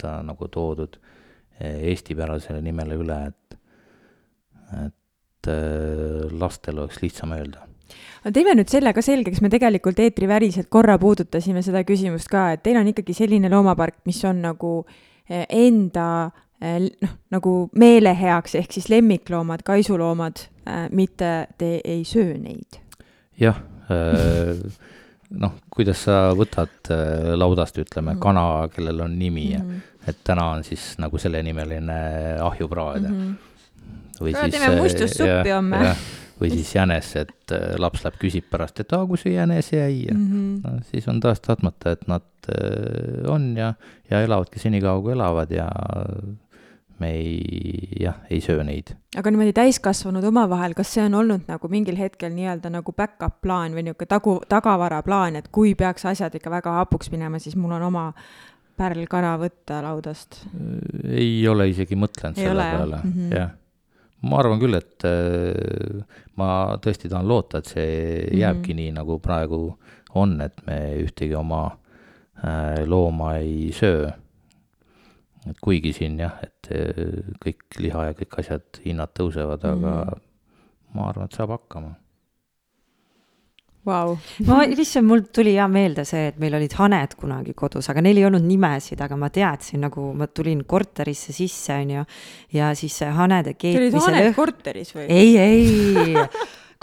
ta 0.00 0.18
nagu 0.26 0.50
toodud 0.52 0.98
äh, 1.00 1.80
eestipärasele 1.94 2.60
nimele 2.64 3.00
üle, 3.00 3.20
et, 3.32 3.60
et 4.84 5.54
äh, 5.54 6.34
lastel 6.36 6.84
oleks 6.84 7.00
lihtsam 7.00 7.32
öelda 7.38 7.64
no 8.24 8.32
teeme 8.32 8.54
nüüd 8.56 8.70
selle 8.72 8.92
ka 8.96 9.02
selgeks, 9.04 9.42
me 9.44 9.50
tegelikult 9.52 10.00
eetriväriselt 10.02 10.70
korra 10.72 10.96
puudutasime 11.00 11.62
seda 11.64 11.84
küsimust 11.86 12.30
ka, 12.32 12.50
et 12.54 12.64
teil 12.64 12.78
on 12.80 12.88
ikkagi 12.90 13.16
selline 13.16 13.50
loomapark, 13.52 14.00
mis 14.08 14.20
on 14.28 14.40
nagu 14.44 14.72
eh, 15.28 15.44
enda 15.48 16.08
eh, 16.60 16.80
noh, 17.04 17.14
nagu 17.34 17.54
meeleheaks, 17.80 18.56
ehk 18.60 18.76
siis 18.78 18.88
lemmikloomad, 18.92 19.64
kaisuloomad, 19.66 20.46
eh, 20.64 20.84
mitte 20.96 21.34
te 21.60 21.76
ei 21.84 22.02
söö 22.08 22.36
neid. 22.40 22.80
jah, 23.40 23.56
noh, 25.34 25.56
kuidas 25.74 26.04
sa 26.06 26.28
võtad 26.38 26.88
laudast, 27.34 27.76
ütleme 27.82 28.14
mm, 28.14 28.16
-hmm. 28.16 28.22
kana, 28.22 28.68
kellel 28.72 29.00
on 29.04 29.18
nimi 29.18 29.50
mm, 29.58 29.70
-hmm. 29.70 30.08
et 30.08 30.22
täna 30.24 30.46
on 30.54 30.64
siis 30.64 30.94
nagu 30.98 31.18
sellenimeline 31.18 31.98
ahjupraad 32.40 33.02
mm. 33.02 33.18
-hmm. 33.18 34.20
või 34.20 34.36
siis. 34.38 34.54
teeme 34.54 34.76
mustussuppi 34.80 35.50
homme 35.50 35.96
või 36.44 36.52
siis 36.52 36.74
jänes, 36.76 37.10
et 37.20 37.52
äh, 37.54 37.74
laps 37.80 38.04
läheb, 38.04 38.20
küsib 38.20 38.46
pärast, 38.52 38.80
et 38.82 38.92
aa, 38.94 39.06
kus 39.08 39.24
see 39.24 39.34
jänes 39.34 39.72
jäi 39.72 40.04
ja 40.04 40.14
mm 40.14 40.24
-hmm. 40.30 40.62
no, 40.64 40.86
siis 40.90 41.08
on 41.08 41.20
tahes-tahtmata, 41.20 41.96
et 41.96 42.08
nad 42.08 42.50
äh, 42.52 43.30
on 43.30 43.56
ja, 43.56 43.74
ja 44.10 44.22
elavadki 44.22 44.62
senikaua, 44.62 45.02
kui 45.02 45.12
elavad 45.12 45.50
ja 45.50 45.68
me 46.98 47.10
ei, 47.10 47.88
jah, 48.00 48.14
ei 48.30 48.40
söö 48.40 48.64
neid. 48.64 48.94
aga 49.16 49.30
niimoodi 49.30 49.52
täiskasvanud 49.52 50.24
omavahel, 50.24 50.74
kas 50.74 50.94
see 50.94 51.04
on 51.04 51.14
olnud 51.14 51.48
nagu 51.48 51.68
mingil 51.68 51.98
hetkel 51.98 52.32
nii-öelda 52.34 52.70
nagu 52.70 52.92
back-up 52.92 53.40
plaan 53.42 53.74
või 53.74 53.88
niisugune 53.88 54.10
tagu, 54.10 54.40
tagavaraplaan, 54.48 55.36
et 55.36 55.48
kui 55.48 55.74
peaks 55.74 56.06
asjad 56.06 56.34
ikka 56.34 56.50
väga 56.50 56.78
hapuks 56.80 57.10
minema, 57.10 57.38
siis 57.38 57.56
mul 57.56 57.74
on 57.78 57.82
oma 57.90 58.12
pärlkana 58.76 59.36
võtta 59.38 59.82
laudast? 59.82 60.44
ei 61.10 61.48
ole 61.48 61.68
isegi 61.68 61.96
mõtlenud 61.98 62.38
selle 62.38 62.70
peale, 62.76 63.02
-hmm. 63.04 63.36
jah 63.36 63.52
ma 64.24 64.40
arvan 64.40 64.60
küll, 64.62 64.76
et 64.78 65.04
äh, 65.08 66.02
ma 66.40 66.48
tõesti 66.82 67.10
tahan 67.12 67.28
loota, 67.28 67.60
et 67.60 67.72
see 67.72 67.94
mhm. 67.94 68.36
jääbki 68.40 68.74
mm 68.74 68.78
-hmm. 68.78 68.82
nii, 68.82 68.92
nagu 68.98 69.18
praegu 69.22 69.62
on, 70.14 70.40
et 70.40 70.66
me 70.66 70.78
ühtegi 71.02 71.34
oma 71.36 71.64
äh, 72.44 72.84
looma 72.86 73.36
ei 73.36 73.72
söö. 73.72 74.12
et 75.50 75.58
kuigi 75.60 75.92
siin 75.92 76.18
jah, 76.18 76.38
et 76.42 76.70
äh, 76.72 77.34
kõik 77.44 77.78
liha 77.78 78.04
ja 78.04 78.14
kõik 78.16 78.38
asjad, 78.38 78.80
hinnad 78.84 79.12
tõusevad, 79.18 79.64
aga 79.64 79.74
mm 79.74 80.08
-hmm. 80.08 80.20
ma 80.94 81.08
arvan, 81.08 81.24
et 81.24 81.32
saab 81.32 81.50
hakkama 81.50 81.94
wow. 83.86 84.16
ma 84.48 84.62
lihtsalt, 84.68 85.06
mul 85.06 85.24
tuli 85.34 85.54
hea 85.56 85.66
meelde 85.70 86.06
see, 86.08 86.28
et 86.32 86.40
meil 86.42 86.56
olid 86.58 86.74
haned 86.78 87.14
kunagi 87.20 87.54
kodus, 87.56 87.88
aga 87.92 88.04
neil 88.04 88.20
ei 88.20 88.26
olnud 88.28 88.44
nimesid, 88.46 89.00
aga 89.04 89.18
ma 89.20 89.30
teadsin 89.34 89.84
nagu, 89.86 90.10
ma 90.16 90.28
tulin 90.30 90.64
korterisse 90.68 91.34
sisse, 91.36 91.76
onju. 91.76 92.04
ja 92.56 92.72
siis 92.78 92.98
see 93.02 93.12
hanede 93.14 93.56
keetmise. 93.56 93.90
Teil 93.90 94.00
olid 94.00 94.08
haned 94.08 94.28
lõh... 94.30 94.36
korteris 94.38 94.94
või? 94.96 95.08
ei, 95.08 95.36
ei 95.38 96.16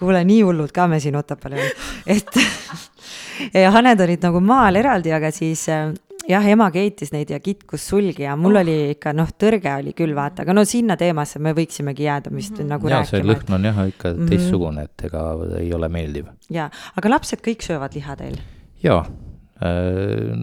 kuule, 0.01 0.23
nii 0.25 0.41
hullud 0.47 0.71
ka 0.73 0.87
me 0.89 0.99
siin 1.01 1.17
Otepääl 1.19 1.57
ei 1.57 1.65
olnud, 1.65 1.89
et 2.15 3.67
haned 3.75 4.05
olid 4.07 4.29
nagu 4.29 4.41
maal 4.43 4.79
eraldi, 4.81 5.13
aga 5.13 5.29
siis 5.35 5.67
jah, 6.29 6.45
ema 6.53 6.67
keitis 6.73 7.11
neid 7.15 7.31
ja 7.33 7.39
kitkus 7.43 7.85
sulgi 7.91 8.25
ja 8.25 8.35
mul 8.39 8.57
oh. 8.57 8.61
oli 8.61 8.75
ikka 8.95 9.13
noh, 9.17 9.31
tõrge 9.39 9.73
oli 9.79 9.93
küll 9.97 10.13
vaata, 10.17 10.45
aga 10.45 10.55
no 10.55 10.65
sinna 10.67 10.97
teemasse 10.99 11.41
me 11.43 11.53
võiksimegi 11.57 12.05
jääda 12.07 12.33
vist 12.33 12.53
mm 12.53 12.63
-hmm. 12.63 12.69
nagu 12.73 12.89
ja, 12.89 12.99
rääkima. 12.99 13.09
see 13.11 13.27
lõhn 13.27 13.57
on 13.57 13.65
jah 13.69 13.81
ikka 13.87 14.13
mm 14.13 14.19
-hmm. 14.19 14.29
teistsugune, 14.29 14.83
et 14.83 15.05
ega 15.09 15.25
ei 15.59 15.73
ole 15.73 15.89
meeldiv. 15.89 16.29
ja, 16.49 16.69
aga 16.95 17.09
lapsed 17.09 17.41
kõik 17.47 17.65
söövad 17.65 17.95
liha 17.95 18.15
teil? 18.15 18.37
jaa, 18.83 19.05
äh, 19.61 20.35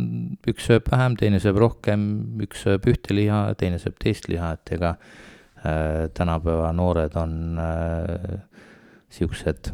üks 0.49 0.67
sööb 0.71 0.91
vähem, 0.91 1.17
teine 1.17 1.39
sööb 1.39 1.57
rohkem, 1.57 2.03
üks 2.43 2.67
sööb 2.67 2.87
ühte 2.87 3.15
liha, 3.15 3.55
teine 3.55 3.79
sööb 3.79 3.99
teist 3.99 4.29
liha, 4.29 4.53
et 4.53 4.73
ega 4.73 4.97
äh, 5.65 6.09
tänapäeva 6.15 6.73
noored 6.73 7.17
on 7.17 7.59
äh, 7.59 8.41
siuksed 9.11 9.73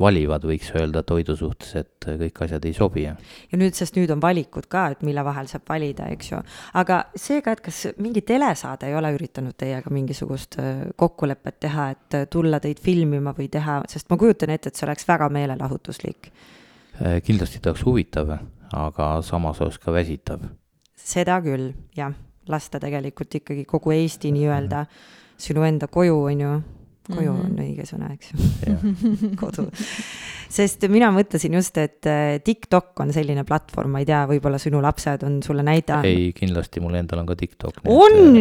valivad, 0.00 0.44
võiks 0.48 0.70
öelda, 0.76 1.02
toidu 1.06 1.34
suhtes, 1.36 1.74
et 1.76 2.06
kõik 2.06 2.40
asjad 2.46 2.64
ei 2.66 2.72
sobi. 2.76 3.04
ja 3.04 3.58
nüüd, 3.58 3.74
sest 3.76 3.96
nüüd 3.96 4.10
on 4.14 4.22
valikud 4.22 4.66
ka, 4.72 4.86
et 4.94 5.02
mille 5.06 5.24
vahel 5.24 5.48
saab 5.50 5.66
valida, 5.68 6.08
eks 6.14 6.32
ju. 6.32 6.40
aga 6.80 7.02
seega, 7.16 7.52
et 7.52 7.60
kas 7.64 7.82
mingi 7.98 8.24
telesaade 8.26 8.88
ei 8.88 8.96
ole 8.98 9.12
üritanud 9.16 9.56
teiega 9.58 9.92
mingisugust 9.92 10.58
äh, 10.62 10.82
kokkulepet 10.96 11.60
teha, 11.66 11.90
et 11.96 12.18
äh, 12.18 12.26
tulla 12.30 12.60
teid 12.60 12.80
filmima 12.82 13.34
või 13.36 13.48
teha, 13.52 13.82
sest 13.88 14.10
ma 14.10 14.18
kujutan 14.20 14.54
ette, 14.54 14.72
et 14.72 14.80
see 14.80 14.88
oleks 14.88 15.08
väga 15.08 15.28
meelelahutuslik. 15.32 16.32
Äh, 17.00 17.20
kindlasti 17.24 17.60
ta 17.60 17.72
oleks 17.72 17.86
huvitav, 17.86 18.36
aga 18.72 19.14
samas 19.26 19.60
oleks 19.60 19.80
ka 19.82 19.94
väsitav. 19.94 20.46
seda 20.96 21.40
küll, 21.42 21.72
jah, 21.96 22.14
lasta 22.48 22.80
tegelikult 22.80 23.34
ikkagi 23.42 23.64
kogu 23.68 23.92
Eesti 23.94 24.30
nii-öelda 24.34 24.86
sinu 25.42 25.64
enda 25.66 25.88
koju, 25.90 26.18
on 26.30 26.40
ju, 26.40 26.52
koju 27.08 27.32
mm 27.32 27.38
-hmm. 27.38 27.50
on 27.50 27.58
õige 27.64 27.86
sõna, 27.86 28.12
eks 28.14 28.32
ju 28.32 29.28
kodu. 29.42 29.66
sest 30.48 30.86
mina 30.88 31.10
mõtlesin 31.14 31.54
just, 31.58 31.78
et 31.78 32.06
äh, 32.06 32.38
TikTok 32.44 33.00
on 33.00 33.12
selline 33.12 33.44
platvorm, 33.44 33.90
ma 33.90 34.02
ei 34.02 34.06
tea, 34.06 34.24
võib-olla 34.30 34.58
sinu 34.58 34.82
lapsed 34.82 35.22
on 35.26 35.42
sulle 35.42 35.62
näidanud. 35.62 36.06
ei, 36.06 36.32
kindlasti 36.36 36.80
mul 36.80 36.94
endal 36.94 37.24
on 37.24 37.26
ka 37.26 37.36
TikTok. 37.36 37.82
on? 37.84 38.34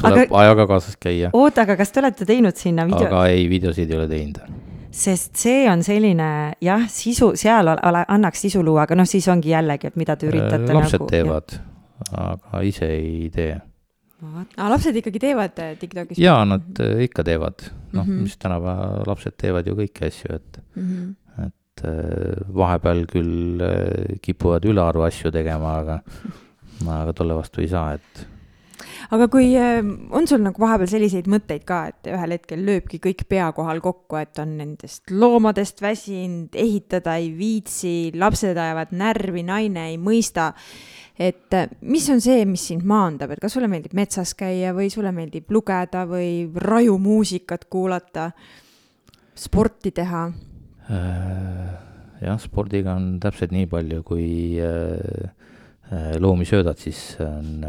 tuleb 0.00 0.30
aga... 0.32 0.40
ajaga 0.40 0.66
kaasas 0.66 0.96
käia. 0.96 1.30
oota, 1.32 1.62
aga 1.62 1.76
kas 1.76 1.92
te 1.92 2.00
olete 2.00 2.24
teinud 2.24 2.56
sinna 2.56 2.86
video? 2.86 3.06
aga 3.06 3.26
ei, 3.26 3.48
videosid 3.48 3.90
ei 3.90 3.96
ole 3.96 4.08
teinud 4.08 4.40
sest 4.96 5.36
see 5.36 5.70
on 5.70 5.82
selline 5.84 6.56
jah, 6.64 6.88
sisu, 6.88 7.34
seal 7.36 7.68
ole, 7.68 8.04
annaks 8.08 8.40
sisu 8.46 8.62
luua, 8.64 8.86
aga 8.86 8.96
noh, 8.96 9.08
siis 9.08 9.28
ongi 9.28 9.52
jällegi, 9.52 9.90
et 9.90 9.96
mida 10.00 10.16
te 10.16 10.28
üritate 10.30 10.72
lapsed 10.72 11.02
nagu, 11.02 11.10
teevad, 11.10 11.58
aga 12.16 12.62
ise 12.64 12.88
ei 12.96 13.28
tee 13.34 13.56
aga 14.42 14.68
lapsed 14.72 14.98
ikkagi 15.00 15.22
teevad 15.22 15.60
äh, 15.62 15.74
TikTokis? 15.80 16.20
jaa, 16.20 16.44
nad 16.48 16.80
äh, 16.82 17.04
ikka 17.06 17.24
teevad, 17.26 17.68
noh 17.92 18.04
mm 18.04 18.12
-hmm., 18.12 18.26
mis 18.26 18.36
tänapäeva 18.42 19.04
lapsed 19.06 19.36
teevad 19.40 19.66
ju 19.66 19.76
kõiki 19.78 20.06
asju, 20.06 20.34
et 20.34 20.60
mm, 20.74 20.86
-hmm. 20.92 21.46
et 21.46 21.84
äh, 21.84 22.46
vahepeal 22.62 23.04
küll 23.10 23.66
kipuvad 24.22 24.64
ülearu 24.64 25.06
asju 25.08 25.32
tegema, 25.32 25.78
aga, 25.82 26.00
aga 27.00 27.12
tolle 27.12 27.38
vastu 27.38 27.60
ei 27.60 27.68
saa, 27.68 27.92
et 27.94 28.26
aga 29.14 29.28
kui 29.32 29.52
on 29.56 30.28
sul 30.28 30.42
nagu 30.44 30.62
vahepeal 30.62 30.90
selliseid 30.90 31.30
mõtteid 31.30 31.64
ka, 31.68 31.80
et 31.92 32.10
ühel 32.12 32.36
hetkel 32.36 32.62
lööbki 32.66 33.00
kõik 33.02 33.26
pea 33.28 33.48
kohal 33.56 33.80
kokku, 33.84 34.18
et 34.20 34.38
on 34.42 34.56
nendest 34.60 35.10
loomadest 35.10 35.82
väsinud, 35.84 36.54
ehitada 36.54 37.16
ei 37.20 37.32
viitsi, 37.36 38.12
lapsed 38.16 38.56
ajavad 38.56 38.94
närvi, 38.96 39.46
naine 39.46 39.90
ei 39.92 39.98
mõista 40.00 40.52
et 41.18 41.54
äh, 41.54 41.68
mis 41.80 42.06
on 42.12 42.20
see, 42.20 42.44
mis 42.48 42.66
sind 42.70 42.84
maandab, 42.88 43.32
et 43.32 43.40
kas 43.40 43.56
sulle 43.56 43.70
meeldib 43.72 43.96
metsas 43.96 44.34
käia 44.36 44.74
või 44.76 44.90
sulle 44.92 45.12
meeldib 45.16 45.50
lugeda 45.54 46.04
või 46.08 46.46
rajumuusikat 46.60 47.66
kuulata, 47.72 48.28
sporti 49.36 49.94
teha? 49.96 50.26
Äh, 50.92 51.72
jah, 52.22 52.40
spordiga 52.42 52.96
on 52.98 53.16
täpselt 53.22 53.54
nii 53.56 53.68
palju, 53.72 54.02
kui 54.06 54.28
äh, 54.60 55.32
loomi 56.20 56.46
söödad, 56.48 56.80
siis 56.82 57.16
on 57.24 57.64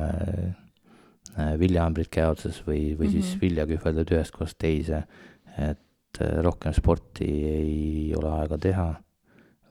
viljaämbrid 1.60 2.10
käe 2.12 2.28
otsas 2.28 2.64
või, 2.66 2.96
või 2.98 3.08
mm 3.08 3.12
-hmm. 3.12 3.12
siis 3.12 3.34
mhm. 3.36 3.42
vilja 3.42 3.66
kühveldad 3.70 4.14
ühest 4.14 4.34
kohast 4.34 4.58
teise. 4.58 5.04
et 5.58 6.20
rohkem 6.42 6.74
sporti 6.74 7.26
ei 7.26 8.14
ole 8.18 8.30
aega 8.30 8.58
teha 8.58 8.88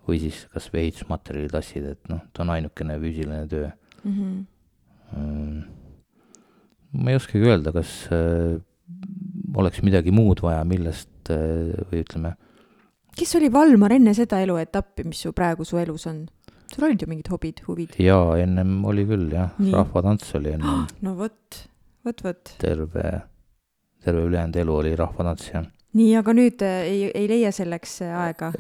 või 0.07 0.21
siis 0.23 0.45
kas 0.53 0.69
või 0.73 0.85
ehitusmaterjali 0.87 1.51
tassid, 1.51 1.89
et 1.97 2.11
noh, 2.11 2.23
ta 2.33 2.45
on 2.45 2.53
ainukene 2.55 2.99
füüsiline 3.03 3.47
töö 3.51 3.69
mm. 4.05 4.15
-hmm. 5.13 5.63
ma 7.03 7.11
ei 7.11 7.19
oskagi 7.19 7.43
öelda, 7.45 7.73
kas 7.75 7.93
äh, 8.15 8.61
oleks 9.57 9.83
midagi 9.83 10.15
muud 10.15 10.43
vaja, 10.43 10.65
millest 10.65 11.31
äh, 11.31 11.75
või 11.91 12.05
ütleme. 12.05 12.37
kes 13.19 13.37
oli 13.39 13.53
Valmar 13.53 13.93
enne 13.93 14.15
seda 14.15 14.41
eluetappi, 14.45 15.05
mis 15.05 15.23
su 15.27 15.33
praegu 15.33 15.65
su 15.65 15.79
elus 15.83 16.07
on? 16.07 16.27
Sul 16.75 16.89
olid 16.89 17.03
ju 17.03 17.09
mingid 17.11 17.31
hobid, 17.33 17.63
huvid? 17.69 17.97
jaa, 18.03 18.37
ennem 18.43 18.79
oli 18.85 19.07
küll 19.09 19.31
jah, 19.33 19.55
rahvatants 19.73 20.35
oli 20.39 20.55
ennem. 20.57 20.85
no 21.07 21.15
vot, 21.19 21.63
vot, 22.07 22.23
vot. 22.27 22.53
terve, 22.63 23.07
terve 24.05 24.27
ülejäänud 24.29 24.61
elu 24.65 24.77
oli 24.83 24.95
rahvatants 24.99 25.51
jah 25.55 25.67
nii, 25.97 26.13
aga 26.19 26.35
nüüd 26.37 26.63
äh, 26.67 26.79
ei, 26.91 27.03
ei 27.15 27.27
leia 27.31 27.53
selleks 27.55 28.01
äh, 28.05 28.15
aega? 28.27 28.53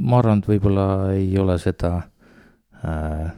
ma 0.00 0.20
arvan, 0.20 0.42
et 0.42 0.50
võib-olla 0.50 0.86
ei 1.16 1.32
ole 1.40 1.56
seda 1.62 1.96
äh, 2.84 3.30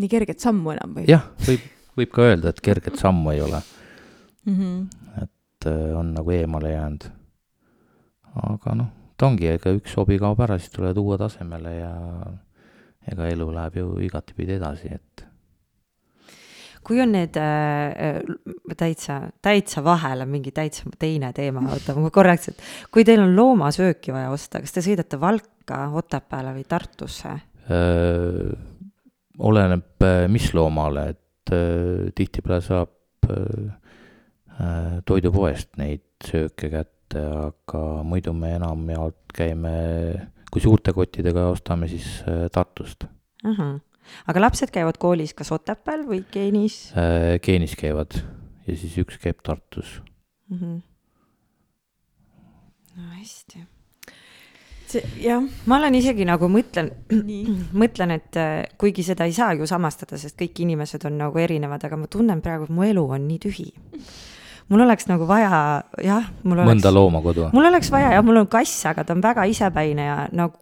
nii 0.00 0.12
kerget 0.12 0.42
sammu 0.42 0.74
enam 0.74 0.96
või? 0.98 1.06
jah, 1.10 1.24
võib, 1.46 1.64
võib 1.98 2.12
ka 2.14 2.28
öelda, 2.30 2.52
et 2.52 2.62
kerget 2.64 2.98
sammu 3.00 3.32
ei 3.32 3.42
ole 3.44 3.60
mm. 4.44 4.56
-hmm. 4.56 5.22
et 5.22 5.70
äh, 5.70 5.98
on 5.98 6.12
nagu 6.16 6.34
eemale 6.34 6.72
jäänud. 6.74 7.08
aga 8.46 8.74
noh, 8.82 8.90
ta 9.16 9.30
ongi, 9.30 9.48
ega 9.56 9.72
üks 9.76 9.96
hobi 9.96 10.18
kaob 10.20 10.40
ära, 10.44 10.58
siis 10.58 10.74
tulevad 10.74 10.98
uued 11.00 11.24
asemele 11.24 11.76
ja 11.78 11.92
ega 13.12 13.30
elu 13.30 13.48
läheb 13.54 13.80
ju 13.80 13.88
igatipidi 14.06 14.56
edasi, 14.58 14.92
et 14.94 15.26
kui 16.86 17.00
on 17.02 17.12
need 17.16 17.34
äh, 17.40 18.20
äh, 18.22 18.76
täitsa, 18.78 19.18
täitsa 19.42 19.82
vahele 19.84 20.26
mingi 20.30 20.52
täitsa 20.54 20.90
teine 20.98 21.32
teema, 21.34 21.64
oota 21.74 21.96
ma 21.98 22.12
korraks, 22.14 22.52
et 22.52 22.62
kui 22.94 23.04
teil 23.06 23.24
on 23.24 23.34
loomasööki 23.36 24.14
vaja 24.14 24.30
osta, 24.34 24.62
kas 24.62 24.76
te 24.76 24.84
sõidate 24.86 25.18
Valka, 25.20 25.82
Otepääle 25.98 26.54
või 26.54 26.66
Tartusse? 26.68 27.34
Äh, 27.66 28.52
oleneb, 29.38 29.88
äh, 30.06 30.26
mis 30.30 30.52
loomale, 30.54 31.08
et 31.16 31.54
äh, 31.54 32.12
tihtipeale 32.14 32.62
saab 32.64 33.30
äh, 33.30 33.74
toidupoest 35.06 35.74
neid 35.80 36.06
sööke 36.24 36.70
kätte, 36.72 37.22
aga 37.50 37.82
muidu 38.06 38.32
me 38.34 38.54
enamjaolt 38.56 39.34
käime, 39.36 39.74
kui 40.56 40.64
suurte 40.64 40.96
kottidega 40.96 41.50
ostame, 41.52 41.88
siis 41.92 42.08
Tartust. 42.52 43.04
ahah 43.44 43.76
aga 44.30 44.42
lapsed 44.42 44.72
käivad 44.74 44.98
koolis 45.02 45.34
kas 45.36 45.52
Otepääl 45.54 46.04
või 46.08 46.22
Geenis 46.32 46.76
äh,? 46.96 47.36
Geenis 47.42 47.76
käivad 47.78 48.18
ja 48.66 48.76
siis 48.76 48.96
üks 49.02 49.18
käib 49.22 49.42
Tartus 49.46 50.00
mm. 50.48 50.58
-hmm. 50.58 50.76
no 52.96 53.08
hästi. 53.16 53.64
see, 54.86 55.02
jah. 55.22 55.42
ma 55.66 55.80
olen 55.80 55.98
isegi 55.98 56.26
nagu 56.28 56.48
mõtlen, 56.50 56.92
mõtlen, 57.82 58.14
et 58.18 58.40
äh, 58.40 58.62
kuigi 58.78 59.02
seda 59.06 59.26
ei 59.26 59.34
saa 59.36 59.52
ju 59.58 59.66
samastada, 59.66 60.18
sest 60.18 60.38
kõik 60.40 60.62
inimesed 60.62 61.04
on 61.06 61.18
nagu 61.18 61.38
erinevad, 61.38 61.84
aga 61.84 61.96
ma 61.96 62.06
tunnen 62.06 62.42
praegu, 62.42 62.64
et 62.64 62.74
mu 62.74 62.86
elu 62.86 63.04
on 63.18 63.28
nii 63.28 63.38
tühi 63.42 63.70
mul 64.68 64.82
oleks 64.86 65.06
nagu 65.10 65.26
vaja, 65.28 65.82
jah, 66.02 66.30
mul 66.42 66.58
oleks. 66.58 66.70
mõnda 66.72 66.92
loomakodu? 66.94 67.50
mul 67.54 67.68
oleks 67.70 67.90
vaja, 67.94 68.12
jah, 68.16 68.24
mul 68.26 68.42
on 68.42 68.48
kass, 68.50 68.86
aga 68.90 69.04
ta 69.06 69.14
on 69.16 69.22
väga 69.24 69.46
isepäine 69.50 70.08
ja 70.08 70.16
nagu 70.34 70.58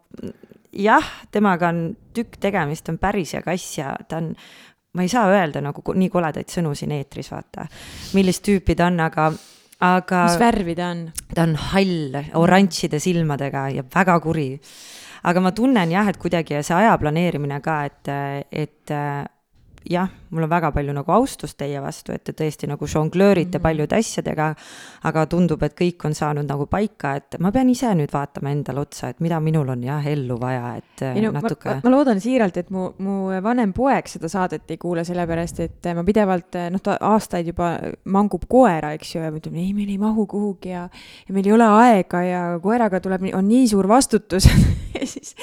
jah, 0.75 1.09
temaga 1.31 1.71
on 1.73 1.89
tükk 2.15 2.39
tegemist, 2.41 2.89
on 2.91 2.99
päris 3.01 3.35
hea 3.35 3.43
kass 3.45 3.77
ja 3.79 3.93
ta 4.09 4.19
on, 4.21 4.31
ma 4.95 5.05
ei 5.05 5.11
saa 5.11 5.27
öelda 5.31 5.63
nagu 5.63 5.83
nii 5.95 6.11
koledaid 6.13 6.51
sõnu 6.51 6.75
siin 6.77 6.93
eetris, 6.95 7.31
vaata, 7.33 7.67
millist 8.17 8.45
tüüpi 8.45 8.75
ta 8.77 8.89
on, 8.91 8.99
aga, 9.07 9.29
aga. 9.85 10.25
mis 10.29 10.41
värvi 10.41 10.75
ta 10.77 10.91
on? 10.93 11.07
ta 11.33 11.47
on 11.47 11.55
hall, 11.71 12.19
oranžide 12.41 13.01
silmadega 13.03 13.69
ja 13.79 13.85
väga 13.95 14.19
kuri. 14.23 14.49
aga 15.25 15.41
ma 15.41 15.55
tunnen 15.55 15.95
jah, 15.95 16.11
et 16.11 16.21
kuidagi 16.21 16.61
see 16.61 16.77
aja 16.77 16.97
planeerimine 17.01 17.61
ka, 17.65 17.79
et, 17.89 18.13
et 18.51 18.95
jah, 19.89 20.11
mul 20.35 20.45
on 20.45 20.51
väga 20.51 20.71
palju 20.75 20.93
nagu 20.95 21.15
austust 21.15 21.57
teie 21.57 21.81
vastu, 21.83 22.13
et 22.15 22.23
te 22.27 22.35
tõesti 22.35 22.67
nagu 22.69 22.87
žonglöörite 22.87 23.57
mm 23.57 23.59
-hmm. 23.59 23.63
paljude 23.63 23.95
asjadega, 23.95 24.53
aga 25.03 25.25
tundub, 25.25 25.63
et 25.63 25.75
kõik 25.79 26.05
on 26.05 26.13
saanud 26.13 26.47
nagu 26.47 26.65
paika, 26.65 27.15
et 27.15 27.39
ma 27.39 27.51
pean 27.51 27.69
ise 27.69 27.93
nüüd 27.95 28.13
vaatama 28.13 28.51
endale 28.51 28.79
otsa, 28.79 29.09
et 29.09 29.19
mida 29.19 29.39
minul 29.39 29.69
on 29.69 29.83
jah 29.83 30.07
ellu 30.07 30.39
vaja, 30.39 30.75
et 30.77 31.01
ei 31.15 31.21
no 31.21 31.31
natuke. 31.31 31.69
ma, 31.69 31.81
ma 31.83 31.89
loodan 31.89 32.19
siiralt, 32.19 32.57
et 32.57 32.69
mu, 32.69 32.89
mu 32.97 33.41
vanem 33.43 33.73
poeg 33.73 34.07
seda 34.07 34.29
saadet 34.29 34.71
ei 34.71 34.77
kuule, 34.77 35.03
sellepärast 35.03 35.59
et 35.59 35.91
ma 35.95 36.03
pidevalt, 36.03 36.57
noh, 36.71 36.81
ta 36.81 36.97
aastaid 37.01 37.47
juba 37.47 37.79
mangub 38.05 38.45
koera, 38.49 38.91
eks 38.93 39.15
ju, 39.15 39.21
ja 39.21 39.31
ma 39.31 39.37
ütlen, 39.37 39.55
ei, 39.55 39.73
meil 39.73 39.89
ei 39.89 39.97
mahu 39.97 40.25
kuhugi 40.27 40.69
ja, 40.69 40.89
ja 41.27 41.33
meil 41.33 41.47
ei 41.47 41.53
ole 41.53 41.67
aega 41.81 42.23
ja 42.23 42.41
koeraga 42.63 42.99
tuleb, 42.99 43.29
on 43.33 43.47
nii 43.47 43.67
suur 43.67 43.87
vastutus 43.87 44.49
ja 44.95 45.07
siis 45.07 45.35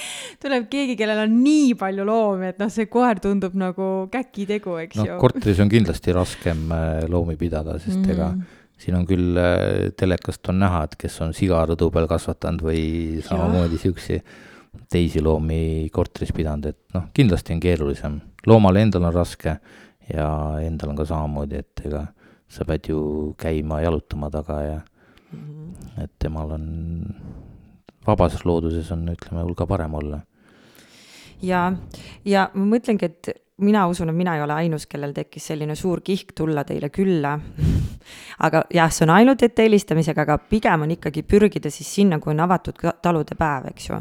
tuleb 0.42 0.68
keegi, 0.72 0.96
kellel 0.98 1.24
on 1.24 1.38
nii 1.42 1.74
palju 1.78 2.06
loomi, 2.06 2.50
et 2.52 2.60
noh, 2.62 2.70
see 2.72 2.88
koer 2.92 3.20
tundub 3.22 3.56
nagu 3.58 3.88
käkitegu, 4.12 4.76
eks 4.86 4.98
no, 5.00 5.06
ju. 5.08 5.18
korteris 5.22 5.60
on 5.62 5.70
kindlasti 5.72 6.14
raskem 6.16 6.64
äh, 6.74 7.04
loomi 7.10 7.36
pidada, 7.40 7.78
sest 7.82 8.00
mm. 8.00 8.10
ega 8.14 8.30
siin 8.82 8.96
on 8.98 9.06
küll 9.08 9.38
äh, 9.38 9.90
telekast 9.98 10.48
on 10.52 10.60
näha, 10.62 10.84
et 10.88 10.96
kes 11.00 11.20
on 11.24 11.34
siga 11.36 11.62
rõdu 11.68 11.90
peal 11.94 12.08
kasvatanud 12.10 12.64
või 12.66 12.84
samamoodi 13.26 13.80
siukse 13.80 14.22
teisi 14.92 15.22
loomi 15.22 15.88
korteris 15.92 16.32
pidanud, 16.34 16.72
et 16.72 16.96
noh, 16.96 17.08
kindlasti 17.14 17.54
on 17.54 17.60
keerulisem. 17.62 18.20
loomal 18.46 18.80
endal 18.80 19.08
on 19.08 19.14
raske 19.14 19.58
ja 20.08 20.28
endal 20.64 20.94
on 20.94 21.02
ka 21.02 21.08
samamoodi, 21.08 21.62
et 21.62 21.86
ega 21.86 22.06
sa 22.52 22.66
pead 22.68 22.90
ju 22.90 23.00
käima 23.40 23.80
jalutama 23.84 24.30
taga 24.32 24.60
ja 24.62 24.80
mm 25.32 25.62
et 26.02 26.10
temal 26.22 26.54
on, 26.56 26.66
vabas 28.06 28.44
looduses 28.48 28.90
on, 28.94 29.06
ütleme, 29.12 29.42
hulga 29.44 29.66
parem 29.68 29.96
olla 29.98 30.20
ja, 31.44 31.64
ja 32.28 32.48
ma 32.54 32.66
mõtlengi, 32.74 33.10
et 33.10 33.41
mina 33.60 33.86
usun, 33.88 34.08
et 34.08 34.16
mina 34.16 34.36
ei 34.36 34.42
ole 34.42 34.54
ainus, 34.54 34.86
kellel 34.86 35.12
tekkis 35.12 35.50
selline 35.52 35.74
suur 35.76 36.00
kihk 36.00 36.32
tulla 36.36 36.64
teile 36.64 36.88
külla 36.90 37.34
aga 38.46 38.64
jah, 38.72 38.90
see 38.90 39.04
on 39.06 39.12
ainult 39.14 39.42
ette 39.44 39.66
helistamisega, 39.66 40.24
aga 40.24 40.38
pigem 40.50 40.86
on 40.86 40.94
ikkagi 40.96 41.22
pürgida 41.28 41.70
siis 41.70 41.90
sinna, 41.94 42.18
kui 42.22 42.32
on 42.34 42.42
avatud 42.44 42.80
talude 43.02 43.36
päev, 43.38 43.68
eks 43.72 43.90
ju. 43.90 44.00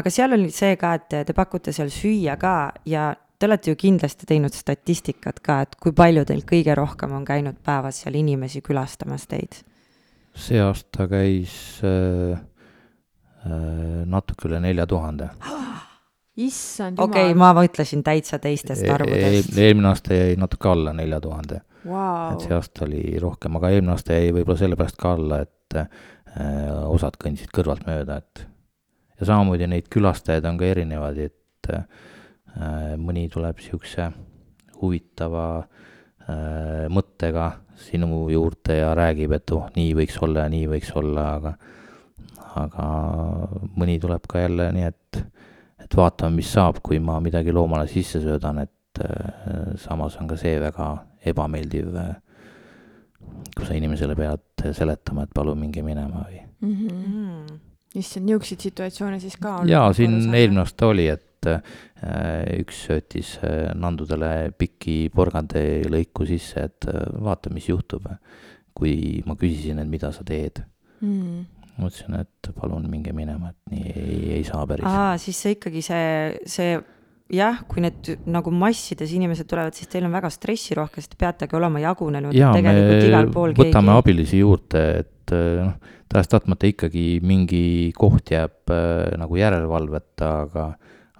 aga 0.00 0.12
seal 0.12 0.36
oli 0.36 0.50
see 0.54 0.76
ka, 0.80 0.94
et 0.98 1.18
te 1.30 1.36
pakute 1.36 1.72
seal 1.72 1.92
süüa 1.92 2.36
ka 2.40 2.56
ja 2.88 3.10
te 3.38 3.46
olete 3.46 3.70
ju 3.70 3.78
kindlasti 3.78 4.26
teinud 4.26 4.54
statistikat 4.54 5.40
ka, 5.44 5.60
et 5.62 5.78
kui 5.80 5.94
palju 5.96 6.26
teil 6.28 6.42
kõige 6.46 6.74
rohkem 6.78 7.14
on 7.14 7.26
käinud 7.28 7.60
päevas 7.64 8.02
seal 8.02 8.18
inimesi 8.18 8.62
külastamas 8.66 9.28
teid? 9.30 9.62
see 10.38 10.60
aasta 10.62 11.08
käis 11.10 11.52
äh, 11.86 12.38
äh, 13.46 14.02
natuke 14.06 14.50
üle 14.50 14.60
nelja 14.62 14.86
tuhande 14.86 15.30
issand 16.38 17.00
okei 17.02 17.30
okay,, 17.30 17.38
ma 17.38 17.50
mõtlesin 17.56 18.04
täitsa 18.06 18.38
teistest 18.42 18.84
E- 18.86 18.92
arvudest. 18.94 19.56
eelmine 19.58 19.90
aasta 19.90 20.14
jäi 20.14 20.36
natuke 20.40 20.70
alla 20.70 20.94
nelja 20.96 21.20
tuhande, 21.24 21.62
wow. 21.84 22.34
et 22.34 22.46
see 22.46 22.54
aasta 22.56 22.86
oli 22.86 23.02
rohkem, 23.22 23.58
aga 23.58 23.72
eelmine 23.74 23.94
aasta 23.96 24.18
jäi 24.18 24.30
võib-olla 24.36 24.62
sellepärast 24.62 25.00
ka 25.00 25.14
alla, 25.18 25.42
et 25.46 25.78
äh, 25.78 25.88
osad 26.88 27.18
kõndisid 27.20 27.52
kõrvalt 27.54 27.86
mööda, 27.88 28.20
et 28.22 28.46
ja 29.18 29.30
samamoodi 29.32 29.68
neid 29.70 29.90
külastajaid 29.92 30.46
on 30.48 30.60
ka 30.60 30.68
erinevaid, 30.68 31.22
et 31.30 31.72
äh, 31.74 31.86
mõni 32.98 33.26
tuleb 33.32 33.58
niisuguse 33.58 34.10
huvitava 34.80 35.48
äh, 35.58 36.86
mõttega 36.92 37.50
sinu 37.78 38.26
juurde 38.32 38.78
ja 38.80 38.92
räägib, 38.98 39.34
et 39.36 39.54
oh, 39.54 39.66
nii 39.74 39.90
võiks 39.98 40.18
olla 40.22 40.46
ja 40.46 40.52
nii 40.54 40.70
võiks 40.70 40.94
olla, 40.98 41.32
aga 41.38 41.56
aga 42.58 42.84
mõni 43.78 43.98
tuleb 44.02 44.24
ka 44.26 44.40
jälle 44.42 44.70
nii, 44.74 44.88
et 44.88 45.20
et 45.88 45.96
vaatame, 45.96 46.36
mis 46.36 46.50
saab, 46.52 46.82
kui 46.84 47.00
ma 47.00 47.16
midagi 47.24 47.52
loomale 47.54 47.88
sisse 47.88 48.20
söödan, 48.20 48.60
et 48.66 49.02
äh, 49.04 49.76
samas 49.80 50.18
on 50.20 50.28
ka 50.28 50.36
see 50.40 50.58
väga 50.60 50.90
ebameeldiv, 51.32 51.94
kui 53.56 53.66
sa 53.66 53.76
inimesele 53.76 54.16
pead 54.18 54.68
seletama, 54.76 55.24
et 55.24 55.32
palun 55.34 55.58
minge 55.60 55.82
minema 55.82 56.26
või. 56.26 56.42
mm. 56.60 56.74
-hmm. 56.74 57.58
issand, 57.94 58.26
niisuguseid 58.26 58.68
situatsioone 58.68 59.20
siis 59.20 59.36
ka 59.36 59.56
on? 59.62 59.68
jaa, 59.68 59.92
siin 59.92 60.34
eelmine 60.34 60.60
aasta 60.60 60.92
oli, 60.92 61.08
et 61.08 61.48
äh, 61.48 61.62
üks 62.60 62.84
söötis 62.86 63.38
äh, 63.42 63.74
nandudele 63.74 64.52
pikki 64.58 65.10
porgandilõiku 65.14 66.26
sisse, 66.26 66.68
et 66.68 66.88
äh, 66.88 67.06
vaata, 67.24 67.50
mis 67.50 67.68
juhtub. 67.68 68.06
kui 68.78 69.22
ma 69.26 69.34
küsisin, 69.34 69.80
et 69.82 69.88
mida 69.90 70.12
sa 70.14 70.22
teed, 70.22 70.60
mm.. 71.00 71.57
Ma 71.78 71.90
ütlesin, 71.90 72.20
et 72.20 72.52
palun 72.58 72.86
minge 72.90 73.12
minema, 73.16 73.52
et 73.52 73.74
nii 73.74 73.92
ei, 73.94 74.20
ei 74.38 74.46
saa 74.46 74.64
päris. 74.68 74.86
aa, 74.88 75.16
siis 75.22 75.40
see 75.44 75.56
ikkagi 75.56 75.82
see, 75.86 76.06
see 76.50 76.78
jah, 77.34 77.60
kui 77.68 77.82
need 77.84 78.10
nagu 78.30 78.52
massides 78.54 79.12
inimesed 79.14 79.48
tulevad, 79.50 79.76
siis 79.76 79.90
teil 79.92 80.08
on 80.08 80.16
väga 80.16 80.30
stressirohke, 80.32 81.02
sest 81.02 81.14
te 81.14 81.20
peategi 81.20 81.58
olema 81.58 81.82
jagunenud 81.82 82.34
me 82.34 82.50
tegelikult 82.56 83.08
igal 83.10 83.30
pool 83.34 83.54
võtame 83.58 83.92
keegi. 83.92 84.02
abilisi 84.02 84.42
juurde, 84.42 84.84
et 85.04 85.34
noh, 85.34 85.74
tahes-tahtmata 86.08 86.70
ikkagi 86.70 87.06
mingi 87.26 87.64
koht 87.96 88.32
jääb 88.32 88.72
äh, 88.72 89.10
nagu 89.20 89.40
järelevalveta, 89.40 90.30
aga 90.46 90.70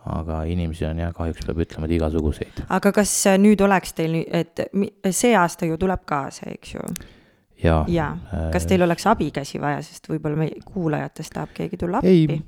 aga 0.09 0.38
inimesi 0.48 0.86
on 0.88 1.02
jah, 1.02 1.12
kahjuks 1.12 1.44
peab 1.44 1.59
ütlema, 1.61 1.88
et 1.88 1.94
igasuguseid. 1.98 2.64
aga 2.72 2.92
kas 2.96 3.12
äh, 3.28 3.36
nüüd 3.40 3.61
oleks 3.64 3.92
teil, 3.98 4.22
et 4.24 4.64
see 5.12 5.34
aasta 5.36 5.68
ju 5.68 5.76
tuleb 5.80 6.06
ka 6.09 6.28
see, 6.34 6.56
eks 6.56 6.74
ju? 6.78 6.88
jaa. 7.64 7.84
jaa, 7.88 8.12
kas 8.52 8.66
teil 8.70 8.82
oleks 8.86 9.06
abikäsi 9.11 9.61
vaja, 9.62 9.82
sest 9.82 10.09
võib-olla 10.11 10.44
meie 10.44 10.61
kuulajatest 10.64 11.34
tahab 11.34 11.54
keegi 11.56 11.80
tulla 11.80 12.02
ei 12.02 12.24
appi?, 12.24 12.42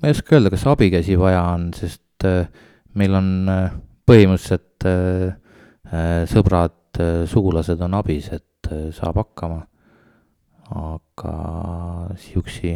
ma 0.00 0.08
ei 0.08 0.16
oska 0.16 0.36
öelda, 0.38 0.52
kas 0.54 0.66
abikäsi 0.70 1.18
vaja 1.20 1.42
on, 1.54 1.70
sest 1.76 2.26
äh, 2.28 2.48
meil 2.96 3.14
on 3.18 3.30
äh, 3.52 3.70
põhimõtteliselt 4.06 4.86
äh, 4.86 5.36
äh, 5.90 6.18
sõbrad, 6.30 7.00
sugulased 7.28 7.80
on 7.84 7.96
abis, 7.98 8.30
et 8.32 8.70
äh, 8.70 8.88
saab 8.96 9.18
hakkama. 9.22 9.64
aga 10.66 11.32
siuksi, 12.18 12.72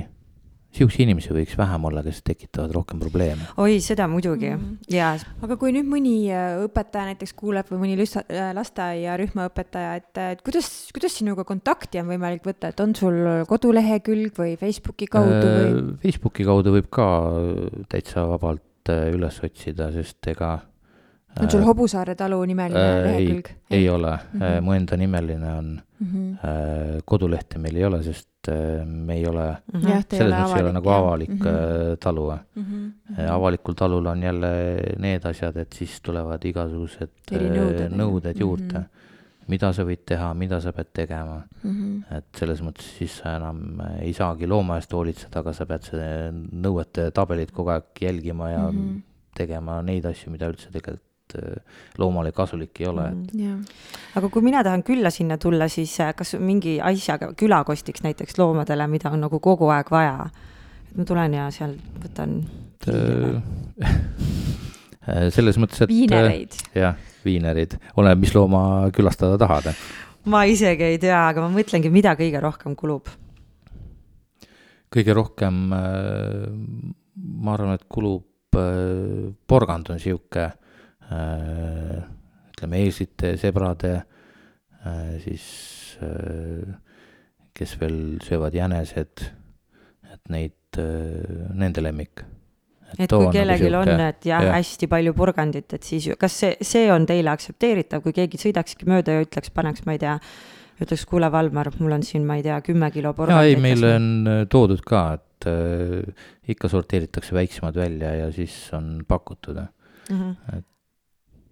siuksi 0.75 1.03
inimesi 1.03 1.33
võiks 1.35 1.57
vähem 1.59 1.85
olla, 1.89 2.03
kes 2.07 2.21
tekitavad 2.27 2.73
rohkem 2.75 3.01
probleeme. 3.03 3.49
oi, 3.59 3.81
seda 3.85 4.07
muidugi 4.11 4.51
Mhm. 4.51 4.77
jaa, 4.95 5.17
aga 5.43 5.57
kui 5.61 5.73
nüüd 5.75 5.89
mõni 5.91 6.15
äh, 6.31 6.61
õpetaja 6.67 7.11
näiteks 7.11 7.35
kuuleb 7.39 7.71
või 7.73 7.83
mõni 7.85 7.99
äh, 7.99 8.53
lasteaiarühma 8.57 9.49
õpetaja, 9.51 9.97
et, 10.01 10.23
et 10.37 10.43
kuidas, 10.47 10.71
kuidas 10.95 11.19
sinuga 11.19 11.45
kontakti 11.45 12.01
on 12.03 12.11
võimalik 12.13 12.47
võtta, 12.47 12.71
et 12.71 12.81
on 12.81 12.95
sul 12.95 13.21
kodulehekülg 13.51 14.39
või 14.39 14.57
Facebooki 14.61 15.11
kaudu 15.11 15.45
või? 15.45 15.69
Äh, 15.69 15.95
Facebooki 16.07 16.47
kaudu 16.49 16.75
võib 16.79 16.91
ka 16.91 17.07
äh, 17.29 17.87
täitsa 17.91 18.27
vabalt 18.31 18.93
äh, 18.93 19.11
üles 19.15 19.43
otsida, 19.45 19.91
sest 19.93 20.31
ega 20.31 20.59
on 21.41 21.51
sul 21.51 21.63
Hobusaare 21.63 22.15
talu 22.19 22.41
nimeline 22.49 22.81
äh, 22.81 22.97
ei, 22.97 23.05
lehekülg? 23.07 23.53
ei 23.71 23.89
ole 23.89 24.11
mm. 24.11 24.41
-hmm. 24.41 24.61
mu 24.67 24.73
enda 24.73 24.97
nimeline 24.97 25.53
on 25.53 25.81
mm. 26.01 26.07
-hmm. 26.07 26.33
äh,, 26.33 27.03
kodulehte 27.05 27.59
meil 27.59 27.77
ei 27.77 27.85
ole, 27.85 28.03
sest 28.03 28.30
äh, 28.49 28.85
me 28.87 29.15
ei 29.15 29.27
ole, 29.27 29.57
Mhm. 29.73 29.83
ta 29.83 30.17
ei 30.17 30.19
selles 30.19 30.35
mõttes 30.39 30.57
ei 30.57 30.63
ole 30.63 30.73
nagu 30.73 30.89
avalik 30.89 31.29
mm 31.31 31.37
Mhm. 31.37 31.49
-hmm. 31.49 31.97
talu 32.01 32.31
mm. 32.57 32.65
-hmm. 32.65 33.29
avalikul 33.31 33.75
talul 33.75 34.07
on 34.07 34.23
jälle 34.23 34.51
need 34.99 35.25
asjad, 35.25 35.57
et 35.57 35.73
siis 35.73 36.01
tulevad 36.01 36.45
igasugused 36.45 37.09
Erinõuded, 37.33 37.91
nõuded 37.93 38.37
juurde 38.41 38.79
Mhm. 38.79 38.85
mida 39.49 39.73
sa 39.73 39.83
võid 39.85 40.05
teha, 40.07 40.35
mida 40.35 40.61
sa 40.61 40.73
pead 40.73 40.87
tegema, 40.93 41.43
Mm 41.65 41.71
-hmm. 41.71 42.17
et 42.17 42.25
selles 42.37 42.61
mõttes 42.63 42.83
siis 42.99 43.17
sa 43.19 43.37
enam 43.37 43.81
ei 44.01 44.13
saagi 44.13 44.47
looma 44.47 44.77
eest 44.77 44.93
hoolitseda, 44.93 45.41
aga 45.41 45.53
sa 45.53 45.67
pead 45.67 45.83
see 45.83 46.31
nõuete 46.53 47.11
tabelit 47.13 47.51
kogu 47.53 47.71
aeg 47.71 47.85
jälgima 48.01 48.51
ja 48.51 48.59
mm 48.71 48.77
Mhm. 48.77 48.89
-hmm. 48.89 49.01
tegema 49.35 49.83
neid 49.83 50.05
asju, 50.07 50.31
mida 50.31 50.49
üldse 50.49 50.71
tegelikult 50.73 51.03
loomale 51.99 52.33
kasulik 52.33 52.81
ei 52.81 52.87
ole 52.87 53.11
mm, 53.11 53.23
-hmm. 53.23 53.43
jah, 53.45 53.59
aga 54.17 54.29
kui 54.29 54.43
mina 54.43 54.65
tahan 54.65 54.83
külla 54.83 55.11
sinna 55.11 55.39
tulla, 55.39 55.69
siis 55.69 56.01
äh, 56.01 56.15
kas 56.15 56.35
mingi 56.39 56.81
asjaga 56.81 57.33
külakostiks 57.37 58.03
näiteks 58.03 58.39
loomadele, 58.39 58.87
mida 58.87 59.11
on 59.11 59.21
nagu 59.21 59.41
kogu 59.41 59.69
aeg 59.69 59.91
vaja? 59.91 60.31
et 60.91 60.97
ma 60.97 61.05
tulen 61.05 61.35
ja 61.35 61.51
seal 61.51 61.77
võtan 62.05 62.43
et 62.81 62.89
äh, 63.85 65.31
selles 65.37 65.59
mõttes, 65.61 65.83
et 65.85 65.89
viinereid. 65.91 66.55
äh, 66.73 66.81
jah, 66.81 66.95
viinerid, 67.25 67.77
oleneb, 67.97 68.23
mis 68.25 68.35
looma 68.35 68.63
külastada 68.95 69.39
tahad. 69.41 69.73
ma 70.25 70.45
isegi 70.49 70.85
ei 70.95 70.99
tea, 70.99 71.29
aga 71.29 71.45
ma 71.45 71.53
mõtlengi, 71.53 71.93
mida 71.93 72.15
kõige 72.17 72.41
rohkem 72.41 72.77
kulub. 72.77 73.13
kõige 74.91 75.15
rohkem 75.15 75.73
äh, 75.77 76.49
ma 77.21 77.55
arvan, 77.55 77.77
et 77.77 77.87
kulub 77.89 78.57
äh, 78.57 79.31
porgand 79.47 79.93
on 79.93 80.01
sihuke 80.01 80.49
äh, 80.49 80.70
ütleme 81.11 82.81
eeslite, 82.85 83.35
sebrade 83.41 83.95
äh,, 84.85 85.17
siis 85.25 85.45
äh, 86.05 86.75
kes 87.57 87.77
veel 87.81 88.19
söövad 88.25 88.55
jänesed, 88.57 89.25
et 90.13 90.23
neid 90.33 90.79
äh,, 90.81 91.49
nende 91.59 91.83
lemmik. 91.85 92.23
et 92.99 93.11
kui 93.11 93.29
kellelgi 93.35 93.69
on, 93.79 93.91
et 94.03 94.25
jah 94.27 94.43
ja., 94.45 94.55
hästi 94.59 94.89
palju 94.91 95.13
porgandit, 95.15 95.73
et 95.77 95.87
siis 95.87 96.09
ju- 96.11 96.17
kas 96.19 96.39
see, 96.43 96.57
see 96.61 96.89
on 96.93 97.07
teile 97.07 97.31
aktsepteeritav, 97.33 98.03
kui 98.03 98.13
keegi 98.17 98.41
sõidakski 98.41 98.89
mööda 98.91 99.19
ja 99.19 99.27
ütleks, 99.27 99.53
paneks, 99.55 99.85
ma 99.87 99.95
ei 99.95 100.01
tea, 100.03 100.17
ütleks, 100.81 101.05
kuule, 101.07 101.29
Valmar, 101.33 101.71
mul 101.79 101.93
on 101.99 102.03
siin, 102.07 102.25
ma 102.27 102.39
ei 102.41 102.43
tea, 102.47 102.57
kümme 102.67 102.89
kilo 102.95 103.13
porgandit. 103.15 103.55
ei, 103.55 103.61
meile 103.63 103.95
on 103.99 104.09
äh, 104.27 104.41
toodud 104.51 104.83
ka, 104.87 105.05
et 105.21 105.47
äh, 105.51 106.27
ikka 106.51 106.71
sorteeritakse 106.73 107.37
väiksemad 107.37 107.79
välja 107.79 108.15
ja 108.25 108.33
siis 108.35 108.57
on 108.77 109.05
pakutud. 109.09 109.63
Mhm. 110.11 110.35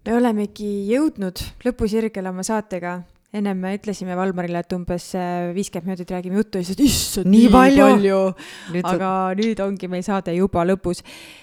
Me 0.09 0.17
olemegi 0.17 0.89
jõudnud 0.89 1.41
lõpusirgele 1.67 2.31
oma 2.33 2.45
saatega. 2.47 3.03
ennem 3.29 3.59
me 3.61 3.75
ütlesime 3.77 4.15
Valmarile, 4.17 4.63
et 4.65 4.73
umbes 4.73 5.11
äh, 5.21 5.51
viiskümmend 5.53 5.91
minutit 5.91 6.15
räägime 6.15 6.39
juttu 6.41 6.63
ja 6.63 6.65
siis, 6.65 6.79
et 6.79 6.85
issand, 6.87 7.29
Nii 7.29 7.51
palju! 7.53 7.85
palju, 7.85 8.21
aga 8.89 9.11
nüüd 9.37 9.61
ongi 9.61 9.91
meil 9.93 10.05
saade 10.07 10.33
juba 10.33 10.65
lõpus 10.65 11.03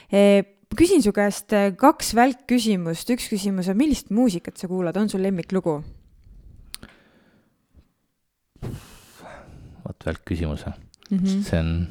e,. 0.09 0.41
küsin 0.75 1.03
su 1.05 1.13
käest 1.13 1.53
eh, 1.53 1.75
kaks 1.77 2.15
välkküsimust, 2.17 3.11
üks 3.13 3.29
küsimus 3.29 3.69
on, 3.69 3.77
millist 3.77 4.09
muusikat 4.09 4.57
sa 4.57 4.67
kuulad, 4.71 4.97
on 4.97 5.13
sul 5.13 5.21
lemmiklugu? 5.21 5.77
vot 9.85 10.09
välkküsimus, 10.09 10.65
Mm 11.05 11.19
-hmm. 11.19 11.43
see 11.45 11.59
on 11.59 11.87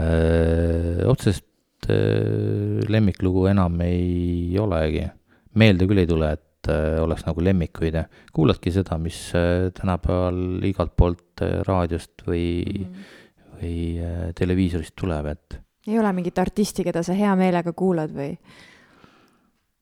öö, 0.00 1.06
otseselt 1.06 1.44
öö, 1.44 1.49
lemmiklugu 1.88 3.46
enam 3.50 3.80
ei 3.84 4.58
olegi. 4.60 5.06
meelde 5.54 5.86
küll 5.88 6.02
ei 6.02 6.06
tule, 6.06 6.32
et 6.36 6.68
öö, 6.68 7.00
oleks 7.02 7.24
nagu 7.26 7.42
lemmikuid 7.42 7.94
ja 7.94 8.04
kuuladki 8.32 8.70
seda, 8.70 8.98
mis 8.98 9.32
öö, 9.34 9.70
tänapäeval 9.74 10.62
igalt 10.68 10.92
poolt 10.96 11.42
raadiost 11.66 12.22
või 12.26 12.44
mm, 12.60 12.84
-hmm. 12.84 13.16
või 13.62 14.32
televiisorist 14.36 14.94
tuleb, 14.96 15.26
et 15.32 15.60
ei 15.88 15.98
ole 15.98 16.12
mingit 16.12 16.38
artisti, 16.38 16.84
keda 16.84 17.02
sa 17.06 17.16
hea 17.16 17.32
meelega 17.38 17.72
kuulad 17.76 18.12
või? 18.14 18.34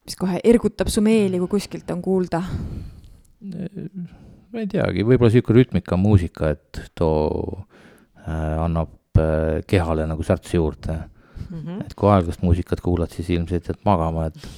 mis 0.09 0.17
kohe 0.17 0.39
ergutab 0.47 0.89
su 0.89 1.03
meeli, 1.05 1.37
kui 1.43 1.51
kuskilt 1.59 1.91
on 1.93 2.01
kuulda. 2.01 2.41
ma 4.49 4.63
ei 4.63 4.69
teagi, 4.71 5.05
võib-olla 5.05 5.29
sihuke 5.35 5.53
rütmika 5.53 5.99
muusika, 6.01 6.55
et 6.55 6.81
too 6.97 7.59
äh, 8.25 8.57
annab 8.63 9.21
äh, 9.21 9.61
kehale 9.69 10.07
nagu 10.09 10.25
särtsi 10.25 10.57
juurde. 10.57 10.97
Mhm. 11.51 11.83
et 11.87 11.95
kui 11.95 12.11
aeglast 12.13 12.43
muusikat 12.43 12.81
kuulad, 12.85 13.13
siis 13.15 13.31
ilmselt 13.35 13.69
jääd 13.71 13.85
magama, 13.87 14.27
et, 14.27 14.49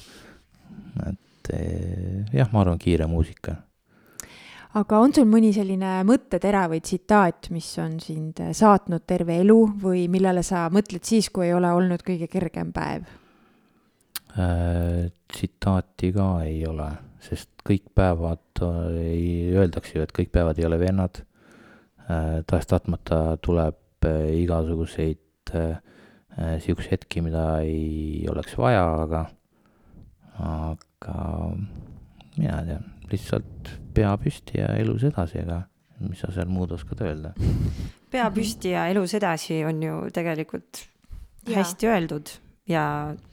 et 1.07 1.51
eh, 1.55 2.23
jah, 2.33 2.49
ma 2.53 2.63
arvan, 2.65 2.79
kiire 2.81 3.07
muusika. 3.07 3.55
aga 4.73 4.99
on 5.03 5.13
sul 5.13 5.27
mõni 5.27 5.51
selline 5.55 6.01
mõttetera 6.07 6.67
või 6.71 6.79
tsitaat, 6.81 7.49
mis 7.51 7.69
on 7.83 7.99
sind 7.99 8.39
saatnud 8.39 9.03
terve 9.07 9.41
elu 9.43 9.59
või 9.81 10.07
millele 10.11 10.43
sa 10.43 10.69
mõtled 10.71 11.03
siis, 11.03 11.29
kui 11.29 11.49
ei 11.49 11.53
ole 11.53 11.71
olnud 11.71 12.03
kõige 12.07 12.27
kergem 12.31 12.71
päev? 12.71 13.09
Äh, 14.39 15.11
tsitaati 15.27 16.13
ka 16.15 16.27
ei 16.47 16.61
ole, 16.67 16.87
sest 17.19 17.49
kõik 17.67 17.89
päevad 17.95 18.63
äh, 18.63 18.77
ei, 19.01 19.25
öeldakse 19.55 19.97
ju, 19.97 20.05
et 20.05 20.13
kõik 20.15 20.31
päevad 20.31 20.59
ei 20.59 20.67
ole 20.69 20.79
vennad. 20.79 21.25
tahes-tahtmata 22.11 23.37
tuleb 23.39 23.77
äh, 24.05 24.33
igasuguseid 24.41 25.51
äh, 25.55 25.77
siukseid 26.35 26.93
hetki, 26.95 27.21
mida 27.25 27.45
ei 27.65 28.27
oleks 28.31 28.55
vaja, 28.57 28.85
aga, 29.03 29.25
aga 30.39 31.17
mina 32.37 32.61
tean, 32.67 32.85
lihtsalt 33.11 33.73
pea 33.93 34.13
püsti 34.21 34.61
ja 34.61 34.71
elus 34.79 35.03
edasi, 35.07 35.41
ega 35.43 35.61
mis 36.07 36.21
sa 36.23 36.31
seal 36.33 36.49
muud 36.51 36.71
oskad 36.75 37.03
öelda? 37.05 37.33
pea 38.11 38.29
püsti 38.33 38.73
ja 38.73 38.87
elus 38.91 39.13
edasi 39.17 39.61
on 39.67 39.83
ju 39.83 39.97
tegelikult 40.13 40.85
ja. 41.47 41.59
hästi 41.59 41.91
öeldud 41.91 42.31
ja 42.69 42.85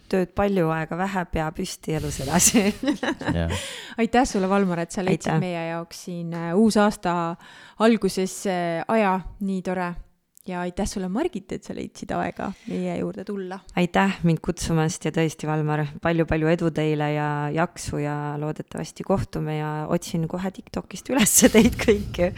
tööd 0.08 0.32
palju, 0.36 0.70
aega 0.72 0.96
vähe, 0.98 1.24
pea 1.32 1.48
püsti, 1.54 1.94
elus 1.98 2.20
edasi 2.24 2.64
aitäh 4.02 4.28
sulle, 4.28 4.48
Valmar, 4.50 4.84
et 4.84 4.94
sa 4.94 5.04
leidsid 5.04 5.32
aitäh. 5.32 5.40
meie 5.42 5.64
jaoks 5.70 6.04
siin 6.08 6.34
äh, 6.36 6.52
uusaasta 6.56 7.14
alguses 7.84 8.40
äh, 8.50 8.84
aja, 8.88 9.18
nii 9.40 9.62
tore. 9.66 9.92
Ja 10.48 10.62
aitäh 10.64 10.88
sulle, 10.88 11.08
Margit, 11.12 11.52
et 11.52 11.64
sa 11.64 11.76
leidsid 11.76 12.12
aega 12.16 12.50
meie 12.68 12.98
juurde 13.00 13.24
tulla. 13.28 13.60
aitäh 13.76 14.18
mind 14.28 14.42
kutsumast 14.44 15.04
ja 15.04 15.12
tõesti, 15.14 15.48
Valmar 15.48 15.84
palju,, 16.02 16.28
palju-palju 16.28 16.52
edu 16.54 16.70
teile 16.74 17.12
ja 17.14 17.28
jaksu 17.54 18.02
ja 18.02 18.36
loodetavasti 18.40 19.04
kohtume 19.06 19.58
ja 19.58 19.72
otsin 19.88 20.28
kohe 20.28 20.50
Tiktokist 20.50 21.10
üles 21.10 21.34
teid 21.54 21.78
kõiki 21.78 22.32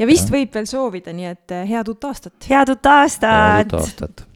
ja 0.00 0.08
vist 0.08 0.32
võib 0.32 0.52
veel 0.54 0.66
soovida, 0.68 1.12
nii 1.12 1.30
et 1.30 1.54
äh, 1.54 1.68
head 1.68 1.88
uut 1.92 2.04
aastat. 2.08 2.36
head 2.48 2.74
uut 2.74 2.86
aastat. 2.86 3.30
head 3.30 3.72
uut 3.72 3.80
aastat. 3.82 4.26